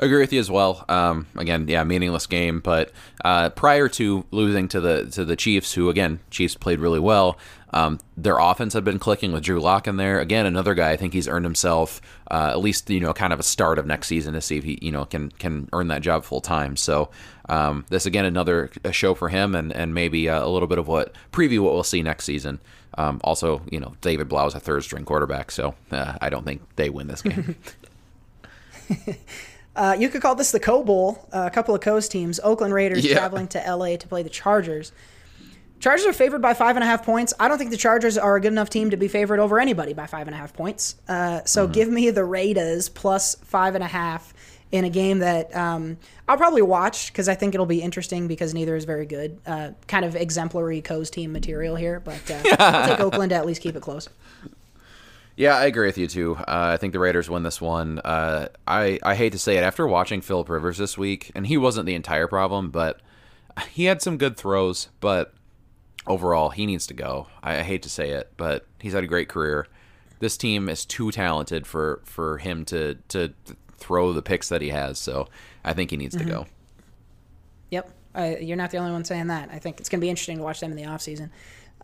Agree 0.00 0.20
with 0.20 0.32
you 0.32 0.38
as 0.38 0.50
well. 0.50 0.84
Um, 0.88 1.26
again, 1.36 1.66
yeah, 1.66 1.82
meaningless 1.82 2.26
game, 2.26 2.60
but 2.60 2.92
uh, 3.24 3.50
prior 3.50 3.88
to 3.88 4.24
losing 4.30 4.68
to 4.68 4.80
the 4.80 5.06
to 5.12 5.24
the 5.24 5.34
Chiefs, 5.34 5.72
who 5.74 5.90
again 5.90 6.20
Chiefs 6.30 6.54
played 6.54 6.78
really 6.78 7.00
well, 7.00 7.36
um, 7.72 7.98
their 8.16 8.38
offense 8.38 8.74
had 8.74 8.84
been 8.84 9.00
clicking 9.00 9.32
with 9.32 9.42
Drew 9.42 9.60
Lock 9.60 9.88
in 9.88 9.96
there. 9.96 10.20
Again, 10.20 10.46
another 10.46 10.74
guy 10.74 10.90
I 10.92 10.96
think 10.96 11.14
he's 11.14 11.26
earned 11.26 11.44
himself 11.44 12.00
uh, 12.30 12.50
at 12.50 12.60
least 12.60 12.90
you 12.90 13.00
know 13.00 13.12
kind 13.12 13.32
of 13.32 13.40
a 13.40 13.42
start 13.42 13.78
of 13.78 13.86
next 13.86 14.08
season 14.08 14.34
to 14.34 14.40
see 14.40 14.56
if 14.58 14.64
he 14.64 14.78
you 14.82 14.92
know 14.92 15.04
can 15.04 15.30
can 15.32 15.68
earn 15.72 15.88
that 15.88 16.02
job 16.02 16.24
full 16.24 16.40
time. 16.40 16.76
So 16.76 17.10
um, 17.48 17.84
this 17.88 18.06
again 18.06 18.24
another 18.24 18.70
show 18.92 19.14
for 19.14 19.28
him 19.28 19.54
and 19.54 19.72
and 19.72 19.94
maybe 19.94 20.28
uh, 20.28 20.44
a 20.44 20.48
little 20.48 20.68
bit 20.68 20.78
of 20.78 20.86
what 20.86 21.14
preview 21.32 21.60
what 21.60 21.74
we'll 21.74 21.82
see 21.82 22.02
next 22.02 22.24
season. 22.24 22.60
Um, 22.96 23.20
also, 23.24 23.62
you 23.70 23.80
know 23.80 23.94
David 24.00 24.28
Blough 24.28 24.46
is 24.46 24.54
a 24.54 24.60
third 24.60 24.84
string 24.84 25.04
quarterback, 25.04 25.50
so 25.50 25.74
uh, 25.90 26.18
I 26.20 26.28
don't 26.30 26.44
think 26.44 26.62
they 26.76 26.90
win 26.90 27.06
this 27.06 27.22
game. 27.22 27.56
Uh, 29.78 29.96
you 29.98 30.08
could 30.08 30.20
call 30.20 30.34
this 30.34 30.50
the 30.50 30.58
Co 30.60 30.82
Bowl. 30.82 31.26
Uh, 31.32 31.44
a 31.46 31.50
couple 31.50 31.74
of 31.74 31.80
Coast 31.80 32.10
teams. 32.10 32.40
Oakland 32.40 32.74
Raiders 32.74 33.04
yeah. 33.04 33.14
traveling 33.16 33.46
to 33.48 33.58
LA 33.58 33.96
to 33.96 34.08
play 34.08 34.22
the 34.24 34.28
Chargers. 34.30 34.90
Chargers 35.78 36.06
are 36.06 36.12
favored 36.12 36.42
by 36.42 36.54
five 36.54 36.74
and 36.76 36.82
a 36.82 36.86
half 36.86 37.04
points. 37.04 37.32
I 37.38 37.46
don't 37.46 37.56
think 37.58 37.70
the 37.70 37.76
Chargers 37.76 38.18
are 38.18 38.34
a 38.34 38.40
good 38.40 38.52
enough 38.52 38.68
team 38.68 38.90
to 38.90 38.96
be 38.96 39.06
favored 39.06 39.38
over 39.38 39.60
anybody 39.60 39.92
by 39.92 40.06
five 40.06 40.26
and 40.26 40.34
a 40.34 40.38
half 40.38 40.52
points. 40.52 40.96
Uh, 41.08 41.44
so 41.44 41.64
Mm-hmm. 41.64 41.72
give 41.72 41.88
me 41.88 42.10
the 42.10 42.24
Raiders 42.24 42.88
plus 42.88 43.36
five 43.36 43.76
and 43.76 43.84
a 43.84 43.86
half 43.86 44.34
in 44.72 44.84
a 44.84 44.90
game 44.90 45.20
that 45.20 45.54
um, 45.56 45.96
I'll 46.28 46.36
probably 46.36 46.62
watch 46.62 47.12
because 47.12 47.28
I 47.28 47.36
think 47.36 47.54
it'll 47.54 47.64
be 47.64 47.80
interesting 47.80 48.26
because 48.26 48.52
neither 48.54 48.74
is 48.74 48.84
very 48.84 49.06
good. 49.06 49.38
Uh, 49.46 49.70
kind 49.86 50.04
of 50.04 50.16
exemplary 50.16 50.80
Co's 50.82 51.08
team 51.10 51.32
material 51.32 51.76
here, 51.76 52.00
but 52.00 52.28
uh, 52.28 52.42
I'll 52.58 52.88
take 52.96 53.00
Oakland 53.00 53.30
to 53.30 53.36
at 53.36 53.46
least 53.46 53.62
keep 53.62 53.76
it 53.76 53.82
close. 53.82 54.08
Yeah, 55.38 55.54
I 55.56 55.66
agree 55.66 55.86
with 55.86 55.96
you 55.96 56.08
too. 56.08 56.34
Uh, 56.36 56.42
I 56.74 56.78
think 56.78 56.92
the 56.92 56.98
Raiders 56.98 57.30
win 57.30 57.44
this 57.44 57.60
one. 57.60 58.00
Uh, 58.00 58.48
I 58.66 58.98
I 59.04 59.14
hate 59.14 59.30
to 59.32 59.38
say 59.38 59.56
it 59.56 59.62
after 59.62 59.86
watching 59.86 60.20
Philip 60.20 60.48
Rivers 60.48 60.78
this 60.78 60.98
week, 60.98 61.30
and 61.32 61.46
he 61.46 61.56
wasn't 61.56 61.86
the 61.86 61.94
entire 61.94 62.26
problem, 62.26 62.70
but 62.70 63.00
he 63.70 63.84
had 63.84 64.02
some 64.02 64.18
good 64.18 64.36
throws. 64.36 64.88
But 64.98 65.32
overall, 66.08 66.50
he 66.50 66.66
needs 66.66 66.88
to 66.88 66.94
go. 66.94 67.28
I, 67.40 67.60
I 67.60 67.62
hate 67.62 67.84
to 67.84 67.88
say 67.88 68.10
it, 68.10 68.32
but 68.36 68.66
he's 68.80 68.94
had 68.94 69.04
a 69.04 69.06
great 69.06 69.28
career. 69.28 69.68
This 70.18 70.36
team 70.36 70.68
is 70.68 70.84
too 70.84 71.12
talented 71.12 71.68
for 71.68 72.00
for 72.04 72.38
him 72.38 72.64
to 72.64 72.96
to 73.10 73.32
throw 73.76 74.12
the 74.12 74.22
picks 74.22 74.48
that 74.48 74.60
he 74.60 74.70
has. 74.70 74.98
So 74.98 75.28
I 75.64 75.72
think 75.72 75.92
he 75.92 75.96
needs 75.96 76.16
to 76.16 76.24
go. 76.24 76.46
Yep. 77.70 77.92
Uh, 78.12 78.34
you're 78.40 78.56
not 78.56 78.72
the 78.72 78.78
only 78.78 78.90
one 78.90 79.04
saying 79.04 79.28
that. 79.28 79.50
I 79.52 79.60
think 79.60 79.78
it's 79.78 79.88
going 79.88 80.00
to 80.00 80.04
be 80.04 80.10
interesting 80.10 80.38
to 80.38 80.42
watch 80.42 80.58
them 80.58 80.72
in 80.72 80.76
the 80.76 80.82
offseason. 80.82 81.30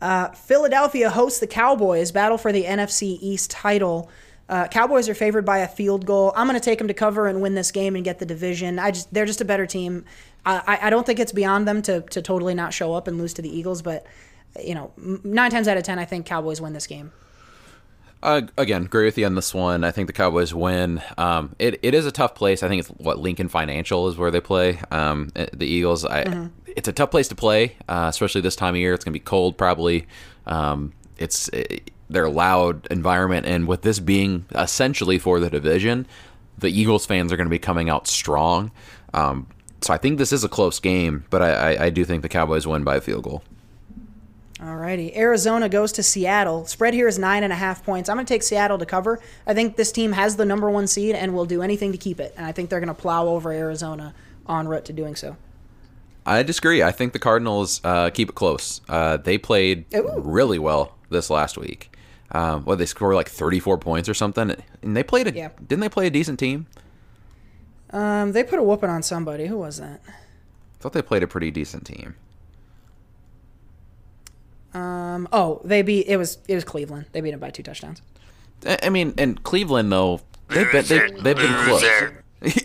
Uh, 0.05 0.30
Philadelphia 0.32 1.09
hosts 1.09 1.40
the 1.40 1.46
Cowboys, 1.46 2.12
battle 2.12 2.36
for 2.36 2.52
the 2.52 2.64
NFC 2.64 3.16
East 3.22 3.50
title. 3.50 4.11
Uh, 4.50 4.68
Cowboys 4.68 5.09
are 5.09 5.14
favored 5.14 5.46
by 5.46 5.61
a 5.61 5.66
field 5.66 6.05
goal. 6.05 6.30
I'm 6.36 6.46
going 6.46 6.61
to 6.61 6.64
take 6.64 6.78
them 6.78 6.88
to 6.88 6.94
cover 6.94 7.26
and 7.26 7.40
win 7.40 7.55
this 7.55 7.70
game 7.70 7.96
and 7.96 8.05
get 8.05 8.18
the 8.18 8.26
division. 8.26 8.78
I 8.78 8.90
just 8.90 9.14
they're 9.14 9.24
just 9.24 9.40
a 9.40 9.46
better 9.46 9.64
team. 9.64 10.05
I, 10.44 10.78
I- 10.82 10.90
don't 10.90 11.07
think 11.07 11.20
it's 11.20 11.32
beyond 11.32 11.66
them 11.66 11.80
to, 11.82 12.02
to 12.02 12.20
totally 12.20 12.52
not 12.52 12.74
show 12.74 12.92
up 12.92 13.09
and 13.09 13.16
lose 13.16 13.32
to 13.34 13.42
the 13.42 13.48
Eagles, 13.48 13.80
but 13.80 14.05
you 14.62 14.74
know, 14.74 14.92
nine 15.24 15.50
times 15.50 15.68
out 15.68 15.78
of 15.78 15.84
ten, 15.84 15.98
I 15.98 16.05
think 16.05 16.26
Cowboys 16.26 16.61
win 16.61 16.74
this 16.74 16.86
game. 16.86 17.11
Uh, 18.25 18.41
again, 18.57 18.87
agree 18.87 19.05
with 19.05 19.18
you 19.18 19.27
on 19.27 19.35
this 19.35 19.53
one. 19.53 19.85
I 19.85 19.91
think 19.91 20.07
the 20.07 20.14
Cowboys 20.14 20.55
win. 20.55 21.03
Um, 21.18 21.55
it, 21.59 21.79
it 21.83 21.93
is 21.93 22.07
a 22.07 22.11
tough 22.11 22.35
place. 22.35 22.62
I 22.62 22.68
think 22.68 22.81
it's 22.81 22.89
what 22.89 23.18
Lincoln 23.18 23.49
Financial 23.49 24.09
is 24.09 24.16
where 24.16 24.31
they 24.31 24.41
play. 24.41 24.81
Um, 24.91 25.31
eh, 25.37 25.47
the 25.53 25.66
Eagles. 25.66 26.07
I, 26.07 26.22
It's 26.66 26.89
a 26.89 26.93
tough 26.93 27.11
place 27.11 27.29
to 27.29 27.35
play, 27.35 27.77
uh, 27.87 28.07
especially 28.09 28.41
this 28.41 28.57
time 28.57 28.75
of 28.75 28.79
year. 28.79 28.95
It's 28.95 29.05
gonna 29.05 29.12
be 29.12 29.20
cold, 29.20 29.59
probably. 29.59 30.07
Um, 30.47 30.95
it's 31.18 31.51
eh, 31.53 31.81
their 32.09 32.31
loud 32.31 32.87
environment, 32.91 33.45
and 33.45 33.68
with 33.68 33.83
this 33.83 34.01
being 34.01 34.47
essentially 34.55 35.18
for 35.18 35.39
the 35.39 35.51
division, 35.51 36.07
the 36.57 36.68
Eagles 36.68 37.05
fans 37.05 37.31
are 37.31 37.37
going 37.37 37.47
to 37.47 37.51
be 37.51 37.59
coming 37.59 37.91
out 37.91 38.07
strong. 38.07 38.70
Um, 39.12 39.49
so 39.81 39.93
I 39.93 39.99
think 39.99 40.18
this 40.18 40.33
is 40.33 40.45
a 40.45 40.49
close 40.49 40.81
game, 40.81 41.25
but 41.29 41.43
I, 41.43 41.51
I, 41.75 41.85
I 41.85 41.91
do 41.91 42.05
think 42.05 42.22
the 42.22 42.29
Cowboys 42.29 42.66
win 42.66 42.85
by 42.85 42.97
a 42.97 43.01
field 43.01 43.25
goal. 43.25 43.43
Alrighty. 44.61 45.16
Arizona 45.16 45.68
goes 45.68 45.90
to 45.92 46.02
Seattle. 46.02 46.64
Spread 46.66 46.94
here 46.94 47.09
is 47.09 47.18
nine 47.18 47.42
and 47.42 47.52
a 47.52 47.57
half 47.57 47.84
points. 47.84 48.09
I'm 48.09 48.16
going 48.16 48.24
to 48.26 48.32
take 48.32 48.42
Seattle 48.44 48.78
to 48.78 48.86
cover. 48.86 49.20
I 49.46 49.55
think 49.55 49.76
this 49.76 49.90
team 49.90 50.12
has 50.12 50.36
the 50.36 50.44
number 50.44 50.70
one 50.70 50.86
seed 50.86 51.16
and 51.16 51.34
will 51.34 51.44
do 51.44 51.61
anything 51.61 51.90
to 51.92 51.98
keep 51.98 52.20
it. 52.20 52.32
And 52.36 52.46
I 52.46 52.52
think 52.52 52.70
they're 52.70 52.80
going 52.80 52.86
to 52.88 52.94
plow 52.94 53.26
over 53.26 53.50
Arizona 53.52 54.14
en 54.48 54.68
route 54.68 54.84
to 54.86 54.92
doing 54.92 55.16
so. 55.16 55.36
I 56.24 56.42
disagree. 56.44 56.82
I 56.82 56.92
think 56.92 57.12
the 57.12 57.18
Cardinals 57.18 57.80
uh, 57.84 58.11
keep 58.11 58.28
it 58.30 58.34
close. 58.34 58.80
Uh, 58.88 59.16
they 59.16 59.38
played 59.38 59.86
Ooh. 59.94 60.14
really 60.18 60.59
well 60.59 60.94
this 61.11 61.30
last 61.30 61.59
week. 61.59 61.94
Um, 62.30 62.64
what 62.64 62.78
they 62.78 62.86
scored 62.86 63.14
like 63.16 63.28
34 63.28 63.78
points 63.78 64.09
or 64.09 64.14
something, 64.14 64.55
and 64.82 64.96
they 64.96 65.02
played 65.02 65.26
a 65.28 65.32
Yeah. 65.34 65.50
didn't 65.59 65.80
they 65.80 65.88
play 65.88 66.07
a 66.07 66.11
decent 66.11 66.38
team? 66.38 66.66
Um, 67.90 68.32
they 68.32 68.42
put 68.42 68.59
a 68.59 68.62
whooping 68.62 68.88
on 68.90 69.02
somebody. 69.02 69.46
Who 69.46 69.59
was 69.59 69.76
that? 69.78 70.00
I 70.09 70.12
thought 70.80 70.94
they 70.94 71.02
played 71.02 71.22
a 71.22 71.28
pretty 71.28 71.50
decent 71.50 71.86
team. 71.86 72.14
Um, 74.75 75.29
oh, 75.33 75.61
they 75.64 75.83
beat. 75.83 76.07
It 76.07 76.16
was 76.16 76.39
it 76.49 76.55
was 76.55 76.64
Cleveland. 76.64 77.07
They 77.12 77.20
beat 77.20 77.31
them 77.31 77.41
by 77.41 77.51
two 77.51 77.62
touchdowns. 77.62 78.03
I 78.66 78.79
I 78.85 78.89
mean, 78.91 79.14
and 79.16 79.43
Cleveland 79.43 79.93
though 79.93 80.20
they've 80.49 80.70
been 80.70 80.85
they, 80.87 81.11
they've 81.20 81.37
been 81.37 81.64
close. 81.64 81.85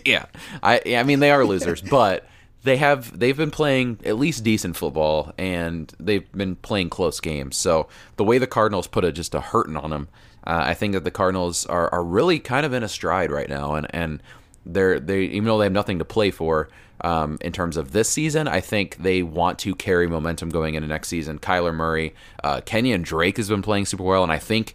yeah, 0.04 0.26
I 0.62 0.80
I 0.86 1.02
mean 1.04 1.20
they 1.20 1.30
are 1.30 1.44
losers, 1.44 1.80
but 1.90 2.26
they 2.62 2.76
have 2.76 3.18
they've 3.18 3.36
been 3.36 3.50
playing 3.50 4.00
at 4.04 4.18
least 4.18 4.44
decent 4.44 4.76
football, 4.76 5.32
and 5.38 5.92
they've 5.98 6.30
been 6.32 6.56
playing 6.56 6.90
close 6.90 7.20
games. 7.20 7.56
So 7.56 7.88
the 8.16 8.24
way 8.24 8.38
the 8.38 8.46
Cardinals 8.46 8.86
put 8.86 9.04
a 9.04 9.12
just 9.12 9.34
a 9.34 9.40
hurting 9.40 9.76
on 9.76 9.90
them, 9.90 10.08
uh, 10.44 10.64
I 10.66 10.74
think 10.74 10.94
that 10.94 11.04
the 11.04 11.10
Cardinals 11.10 11.64
are, 11.66 11.92
are 11.92 12.04
really 12.04 12.38
kind 12.38 12.66
of 12.66 12.72
in 12.72 12.82
a 12.82 12.88
stride 12.88 13.30
right 13.30 13.48
now, 13.48 13.74
and 13.74 13.86
and 13.90 14.22
they're 14.66 15.00
they 15.00 15.22
even 15.22 15.44
though 15.44 15.58
they 15.58 15.64
have 15.64 15.72
nothing 15.72 15.98
to 15.98 16.04
play 16.04 16.30
for. 16.30 16.68
Um, 17.02 17.38
in 17.40 17.52
terms 17.52 17.78
of 17.78 17.92
this 17.92 18.10
season, 18.10 18.46
I 18.46 18.60
think 18.60 18.96
they 18.96 19.22
want 19.22 19.58
to 19.60 19.74
carry 19.74 20.06
momentum 20.06 20.50
going 20.50 20.74
into 20.74 20.86
next 20.86 21.08
season. 21.08 21.38
Kyler 21.38 21.74
Murray, 21.74 22.14
uh, 22.44 22.60
Kenyan 22.60 23.02
Drake 23.02 23.38
has 23.38 23.48
been 23.48 23.62
playing 23.62 23.86
super 23.86 24.02
well, 24.02 24.22
and 24.22 24.30
I 24.30 24.38
think 24.38 24.74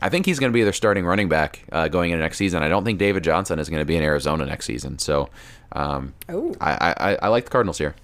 I 0.00 0.08
think 0.08 0.24
he's 0.24 0.38
going 0.38 0.52
to 0.52 0.54
be 0.54 0.62
their 0.62 0.72
starting 0.72 1.04
running 1.04 1.28
back 1.28 1.64
uh, 1.72 1.88
going 1.88 2.12
into 2.12 2.22
next 2.22 2.38
season. 2.38 2.62
I 2.62 2.68
don't 2.68 2.84
think 2.84 3.00
David 3.00 3.24
Johnson 3.24 3.58
is 3.58 3.68
going 3.68 3.80
to 3.80 3.84
be 3.84 3.96
in 3.96 4.04
Arizona 4.04 4.46
next 4.46 4.66
season. 4.66 5.00
So 5.00 5.28
um. 5.72 6.14
I, 6.60 6.94
I, 6.96 7.18
I 7.22 7.28
like 7.28 7.44
the 7.46 7.50
Cardinals 7.50 7.78
here. 7.78 7.96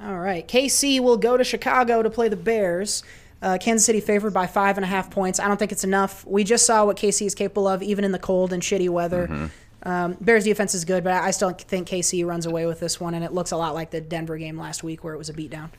All 0.00 0.18
right. 0.18 0.46
KC 0.46 1.00
will 1.00 1.16
go 1.16 1.36
to 1.36 1.44
Chicago 1.44 2.02
to 2.02 2.10
play 2.10 2.28
the 2.28 2.36
Bears. 2.36 3.04
Uh, 3.40 3.58
Kansas 3.60 3.84
City 3.84 4.00
favored 4.00 4.32
by 4.32 4.46
five 4.46 4.76
and 4.76 4.84
a 4.84 4.88
half 4.88 5.10
points. 5.10 5.40
I 5.40 5.48
don't 5.48 5.56
think 5.56 5.72
it's 5.72 5.84
enough. 5.84 6.24
We 6.26 6.44
just 6.44 6.66
saw 6.66 6.84
what 6.84 6.96
KC 6.96 7.26
is 7.26 7.34
capable 7.34 7.66
of, 7.66 7.82
even 7.82 8.04
in 8.04 8.12
the 8.12 8.18
cold 8.18 8.52
and 8.52 8.62
shitty 8.62 8.88
weather. 8.88 9.50
Um, 9.84 10.16
Bears 10.20 10.44
defense 10.44 10.74
is 10.74 10.84
good, 10.84 11.02
but 11.02 11.12
I 11.12 11.30
still 11.32 11.50
think 11.50 11.88
KC 11.88 12.24
runs 12.24 12.46
away 12.46 12.66
with 12.66 12.80
this 12.80 13.00
one, 13.00 13.14
and 13.14 13.24
it 13.24 13.32
looks 13.32 13.50
a 13.50 13.56
lot 13.56 13.74
like 13.74 13.90
the 13.90 14.00
Denver 14.00 14.38
game 14.38 14.58
last 14.58 14.82
week 14.82 15.02
where 15.02 15.14
it 15.14 15.18
was 15.18 15.28
a 15.28 15.34
beatdown. 15.34 15.70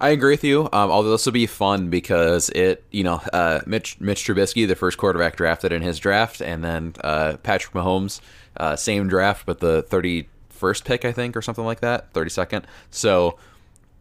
I 0.00 0.10
agree 0.10 0.32
with 0.32 0.42
you. 0.42 0.64
Um, 0.72 0.90
although 0.90 1.12
this 1.12 1.24
will 1.26 1.32
be 1.32 1.46
fun 1.46 1.88
because 1.88 2.48
it, 2.50 2.84
you 2.90 3.04
know, 3.04 3.20
uh, 3.32 3.60
Mitch 3.66 4.00
Mitch 4.00 4.26
Trubisky, 4.26 4.66
the 4.66 4.74
first 4.74 4.98
quarterback 4.98 5.36
drafted 5.36 5.70
in 5.70 5.80
his 5.80 6.00
draft, 6.00 6.40
and 6.40 6.64
then 6.64 6.94
uh, 7.04 7.36
Patrick 7.44 7.72
Mahomes, 7.72 8.20
uh, 8.56 8.74
same 8.74 9.06
draft, 9.06 9.46
but 9.46 9.60
the 9.60 9.82
thirty 9.82 10.28
first 10.48 10.84
pick, 10.84 11.04
I 11.04 11.12
think, 11.12 11.36
or 11.36 11.42
something 11.42 11.64
like 11.64 11.80
that, 11.80 12.12
thirty 12.12 12.30
second. 12.30 12.66
So, 12.90 13.38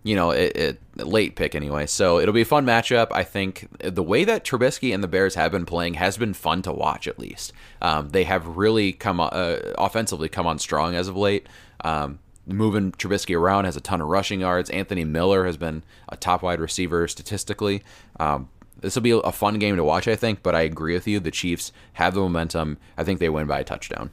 you 0.03 0.15
know, 0.15 0.31
it, 0.31 0.55
it 0.55 0.81
late 0.97 1.35
pick 1.35 1.53
anyway. 1.53 1.85
So 1.85 2.19
it'll 2.19 2.33
be 2.33 2.41
a 2.41 2.45
fun 2.45 2.65
matchup. 2.65 3.07
I 3.11 3.23
think 3.23 3.67
the 3.79 4.03
way 4.03 4.23
that 4.23 4.43
Trubisky 4.43 4.93
and 4.93 5.03
the 5.03 5.07
Bears 5.07 5.35
have 5.35 5.51
been 5.51 5.65
playing 5.65 5.95
has 5.95 6.17
been 6.17 6.33
fun 6.33 6.61
to 6.63 6.71
watch. 6.71 7.07
At 7.07 7.19
least 7.19 7.53
um, 7.81 8.09
they 8.09 8.23
have 8.23 8.57
really 8.57 8.93
come 8.93 9.19
uh, 9.19 9.57
offensively 9.77 10.29
come 10.29 10.47
on 10.47 10.59
strong 10.59 10.95
as 10.95 11.07
of 11.07 11.15
late. 11.15 11.47
Um, 11.83 12.19
moving 12.47 12.91
Trubisky 12.93 13.37
around 13.37 13.65
has 13.65 13.75
a 13.75 13.81
ton 13.81 14.01
of 14.01 14.07
rushing 14.07 14.41
yards. 14.41 14.69
Anthony 14.71 15.03
Miller 15.03 15.45
has 15.45 15.57
been 15.57 15.83
a 16.09 16.17
top 16.17 16.41
wide 16.41 16.59
receiver 16.59 17.07
statistically. 17.07 17.83
Um, 18.19 18.49
this 18.79 18.95
will 18.95 19.03
be 19.03 19.11
a 19.11 19.31
fun 19.31 19.59
game 19.59 19.75
to 19.75 19.83
watch, 19.83 20.07
I 20.07 20.15
think. 20.15 20.41
But 20.41 20.55
I 20.55 20.61
agree 20.61 20.95
with 20.95 21.07
you. 21.07 21.19
The 21.19 21.29
Chiefs 21.29 21.71
have 21.93 22.15
the 22.15 22.21
momentum. 22.21 22.77
I 22.97 23.03
think 23.03 23.19
they 23.19 23.29
win 23.29 23.45
by 23.45 23.59
a 23.59 23.63
touchdown. 23.63 24.09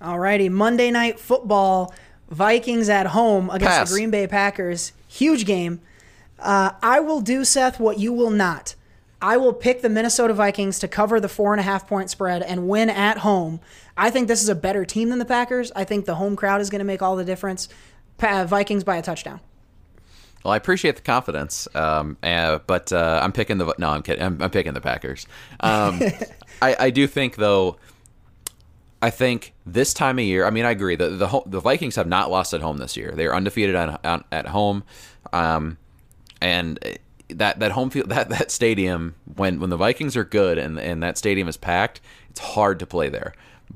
Alrighty, 0.00 0.50
Monday 0.50 0.90
Night 0.90 1.20
Football, 1.20 1.94
Vikings 2.32 2.88
at 2.88 3.08
home 3.08 3.50
against 3.50 3.66
Pass. 3.66 3.90
the 3.90 3.94
Green 3.94 4.10
Bay 4.10 4.26
Packers. 4.26 4.92
Huge 5.06 5.44
game. 5.44 5.80
Uh, 6.38 6.72
I 6.82 6.98
will 6.98 7.20
do, 7.20 7.44
Seth, 7.44 7.78
what 7.78 7.98
you 7.98 8.12
will 8.12 8.30
not. 8.30 8.74
I 9.20 9.36
will 9.36 9.52
pick 9.52 9.82
the 9.82 9.88
Minnesota 9.88 10.34
Vikings 10.34 10.78
to 10.80 10.88
cover 10.88 11.20
the 11.20 11.28
four 11.28 11.52
and 11.52 11.60
a 11.60 11.62
half 11.62 11.86
point 11.86 12.10
spread 12.10 12.42
and 12.42 12.68
win 12.68 12.90
at 12.90 13.18
home. 13.18 13.60
I 13.96 14.10
think 14.10 14.26
this 14.26 14.42
is 14.42 14.48
a 14.48 14.54
better 14.54 14.84
team 14.84 15.10
than 15.10 15.18
the 15.20 15.24
Packers. 15.24 15.70
I 15.76 15.84
think 15.84 16.06
the 16.06 16.16
home 16.16 16.34
crowd 16.34 16.60
is 16.60 16.70
going 16.70 16.80
to 16.80 16.84
make 16.84 17.02
all 17.02 17.14
the 17.14 17.24
difference. 17.24 17.68
Pa- 18.18 18.44
Vikings 18.44 18.82
by 18.82 18.96
a 18.96 19.02
touchdown. 19.02 19.40
Well, 20.42 20.52
I 20.52 20.56
appreciate 20.56 20.96
the 20.96 21.02
confidence, 21.02 21.68
um, 21.74 22.16
uh, 22.22 22.58
but 22.66 22.92
uh, 22.92 23.20
I'm 23.22 23.30
picking 23.30 23.58
the 23.58 23.72
no. 23.78 23.90
I'm 23.90 24.02
kidding. 24.02 24.24
I'm, 24.24 24.42
I'm 24.42 24.50
picking 24.50 24.74
the 24.74 24.80
Packers. 24.80 25.26
Um, 25.60 26.00
I, 26.62 26.76
I 26.80 26.90
do 26.90 27.06
think 27.06 27.36
though. 27.36 27.76
I 29.02 29.10
think 29.10 29.52
this 29.66 29.92
time 29.92 30.20
of 30.20 30.24
year. 30.24 30.46
I 30.46 30.50
mean, 30.50 30.64
I 30.64 30.70
agree. 30.70 30.94
The 30.94 31.08
the, 31.10 31.42
the 31.44 31.60
Vikings 31.60 31.96
have 31.96 32.06
not 32.06 32.30
lost 32.30 32.54
at 32.54 32.60
home 32.60 32.78
this 32.78 32.96
year. 32.96 33.12
They're 33.14 33.34
undefeated 33.34 33.74
on, 33.74 33.98
on, 34.04 34.24
at 34.30 34.46
home, 34.46 34.84
um, 35.32 35.76
and 36.40 36.78
that 37.28 37.58
that 37.58 37.72
home 37.72 37.90
field 37.90 38.08
that 38.10 38.28
that 38.28 38.52
stadium 38.52 39.16
when 39.34 39.58
when 39.58 39.70
the 39.70 39.76
Vikings 39.76 40.16
are 40.16 40.24
good 40.24 40.56
and 40.56 40.78
and 40.78 41.02
that 41.02 41.18
stadium 41.18 41.48
is 41.48 41.56
packed, 41.56 42.00
it's 42.30 42.40
hard 42.40 42.78
to 42.78 42.86
play 42.86 43.08
there. 43.08 43.34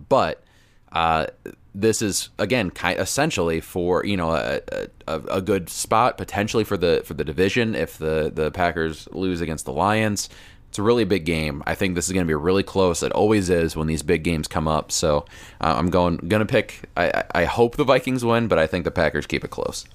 But 0.08 0.44
uh, 0.92 1.26
this 1.74 2.00
is 2.00 2.30
again 2.38 2.70
kind 2.70 2.98
essentially 3.00 3.60
for 3.60 4.04
you 4.06 4.16
know 4.16 4.30
a, 4.30 4.60
a, 5.08 5.20
a 5.22 5.42
good 5.42 5.68
spot 5.68 6.16
potentially 6.16 6.62
for 6.62 6.76
the 6.76 7.02
for 7.04 7.14
the 7.14 7.24
division 7.24 7.74
if 7.74 7.98
the 7.98 8.30
the 8.32 8.52
Packers 8.52 9.08
lose 9.10 9.40
against 9.40 9.64
the 9.64 9.72
Lions. 9.72 10.28
It's 10.76 10.78
a 10.78 10.82
really 10.82 11.04
big 11.04 11.24
game. 11.24 11.62
I 11.66 11.74
think 11.74 11.94
this 11.94 12.04
is 12.04 12.12
going 12.12 12.26
to 12.26 12.28
be 12.28 12.34
really 12.34 12.62
close. 12.62 13.02
It 13.02 13.10
always 13.12 13.48
is 13.48 13.74
when 13.74 13.86
these 13.86 14.02
big 14.02 14.22
games 14.22 14.46
come 14.46 14.68
up. 14.68 14.92
So 14.92 15.24
uh, 15.58 15.74
I'm 15.74 15.88
going 15.88 16.18
going 16.18 16.40
to 16.40 16.44
pick. 16.44 16.82
I, 16.94 17.24
I 17.34 17.44
hope 17.46 17.76
the 17.76 17.84
Vikings 17.84 18.26
win, 18.26 18.46
but 18.46 18.58
I 18.58 18.66
think 18.66 18.84
the 18.84 18.90
Packers 18.90 19.26
keep 19.26 19.42
it 19.42 19.48
close. 19.48 19.86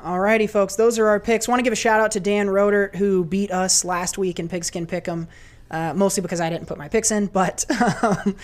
Alrighty, 0.00 0.50
folks, 0.50 0.74
those 0.74 0.98
are 0.98 1.06
our 1.06 1.20
picks. 1.20 1.46
Want 1.46 1.60
to 1.60 1.62
give 1.62 1.72
a 1.72 1.76
shout 1.76 2.00
out 2.00 2.10
to 2.10 2.18
Dan 2.18 2.50
Roder 2.50 2.90
who 2.96 3.24
beat 3.24 3.52
us 3.52 3.84
last 3.84 4.18
week 4.18 4.40
in 4.40 4.48
Pigskin 4.48 4.84
Pick'em. 4.84 5.28
uh, 5.70 5.94
mostly 5.94 6.22
because 6.22 6.40
I 6.40 6.50
didn't 6.50 6.66
put 6.66 6.76
my 6.76 6.88
picks 6.88 7.12
in. 7.12 7.26
But 7.26 7.64
um, 8.02 8.34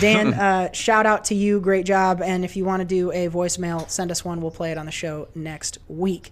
Dan, 0.00 0.34
uh, 0.34 0.70
shout 0.72 1.06
out 1.06 1.24
to 1.24 1.34
you. 1.34 1.60
Great 1.60 1.86
job. 1.86 2.20
And 2.20 2.44
if 2.44 2.56
you 2.56 2.66
want 2.66 2.80
to 2.80 2.86
do 2.86 3.10
a 3.10 3.30
voicemail, 3.30 3.88
send 3.88 4.10
us 4.10 4.22
one. 4.22 4.42
We'll 4.42 4.50
play 4.50 4.70
it 4.70 4.76
on 4.76 4.84
the 4.84 4.92
show 4.92 5.28
next 5.34 5.78
week. 5.88 6.30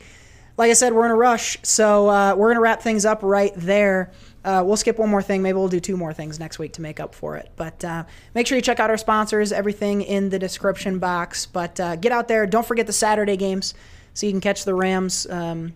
Like 0.61 0.69
I 0.69 0.75
said, 0.75 0.93
we're 0.93 1.07
in 1.07 1.11
a 1.11 1.17
rush, 1.17 1.57
so 1.63 2.11
uh, 2.11 2.35
we're 2.37 2.49
going 2.49 2.57
to 2.57 2.61
wrap 2.61 2.83
things 2.83 3.07
up 3.07 3.23
right 3.23 3.51
there. 3.57 4.13
Uh, 4.45 4.63
we'll 4.63 4.77
skip 4.77 4.99
one 4.99 5.09
more 5.09 5.23
thing. 5.23 5.41
Maybe 5.41 5.57
we'll 5.57 5.69
do 5.69 5.81
two 5.81 5.97
more 5.97 6.13
things 6.13 6.39
next 6.39 6.59
week 6.59 6.75
to 6.75 6.83
make 6.83 7.01
up 7.01 7.15
for 7.15 7.39
it. 7.39 7.51
But 7.57 7.83
uh, 7.83 8.05
make 8.35 8.47
sure 8.47 8.57
you 8.57 8.63
check 8.63 8.79
out 8.79 8.91
our 8.91 8.99
sponsors, 8.99 9.53
everything 9.53 10.03
in 10.03 10.29
the 10.29 10.39
description 10.39 10.99
box. 10.99 11.47
But 11.47 11.81
uh, 11.81 11.97
get 11.97 12.13
out 12.13 12.29
there. 12.29 12.47
Don't 12.47 12.67
forget 12.67 12.87
the 12.87 12.93
Saturday 12.93 13.39
games 13.39 13.73
so 14.13 14.27
you 14.27 14.33
can 14.33 14.43
catch 14.43 14.67
the 14.67 14.75
Rams, 14.75 15.27
um, 15.31 15.73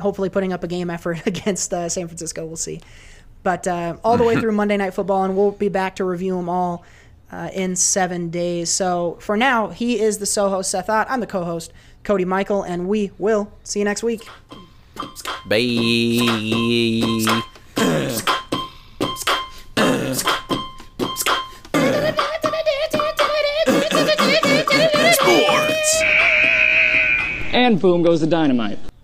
hopefully 0.00 0.30
putting 0.30 0.52
up 0.52 0.64
a 0.64 0.66
game 0.66 0.90
effort 0.90 1.24
against 1.28 1.72
uh, 1.72 1.88
San 1.88 2.08
Francisco. 2.08 2.44
We'll 2.44 2.56
see. 2.56 2.80
But 3.44 3.68
uh, 3.68 3.98
all 4.02 4.16
the 4.16 4.24
way 4.24 4.34
through 4.40 4.50
Monday 4.50 4.76
Night 4.76 4.94
Football, 4.94 5.22
and 5.22 5.36
we'll 5.36 5.52
be 5.52 5.68
back 5.68 5.94
to 5.94 6.04
review 6.04 6.34
them 6.34 6.48
all 6.48 6.84
uh, 7.30 7.50
in 7.52 7.76
seven 7.76 8.30
days. 8.30 8.68
So 8.68 9.16
for 9.20 9.36
now, 9.36 9.68
he 9.68 10.00
is 10.00 10.18
the 10.18 10.26
Soho 10.26 10.56
host, 10.56 10.72
Seth 10.72 10.90
Ott. 10.90 11.06
I'm 11.08 11.20
the 11.20 11.28
co 11.28 11.44
host, 11.44 11.72
Cody 12.04 12.24
Michael, 12.24 12.62
and 12.62 12.86
we 12.86 13.10
will 13.18 13.50
see 13.64 13.80
you 13.80 13.84
next 13.84 14.02
week. 14.02 14.28
Bye. 15.46 15.60
And 27.52 27.80
boom 27.80 28.02
goes 28.02 28.20
the 28.20 28.26
dynamite. 28.26 28.78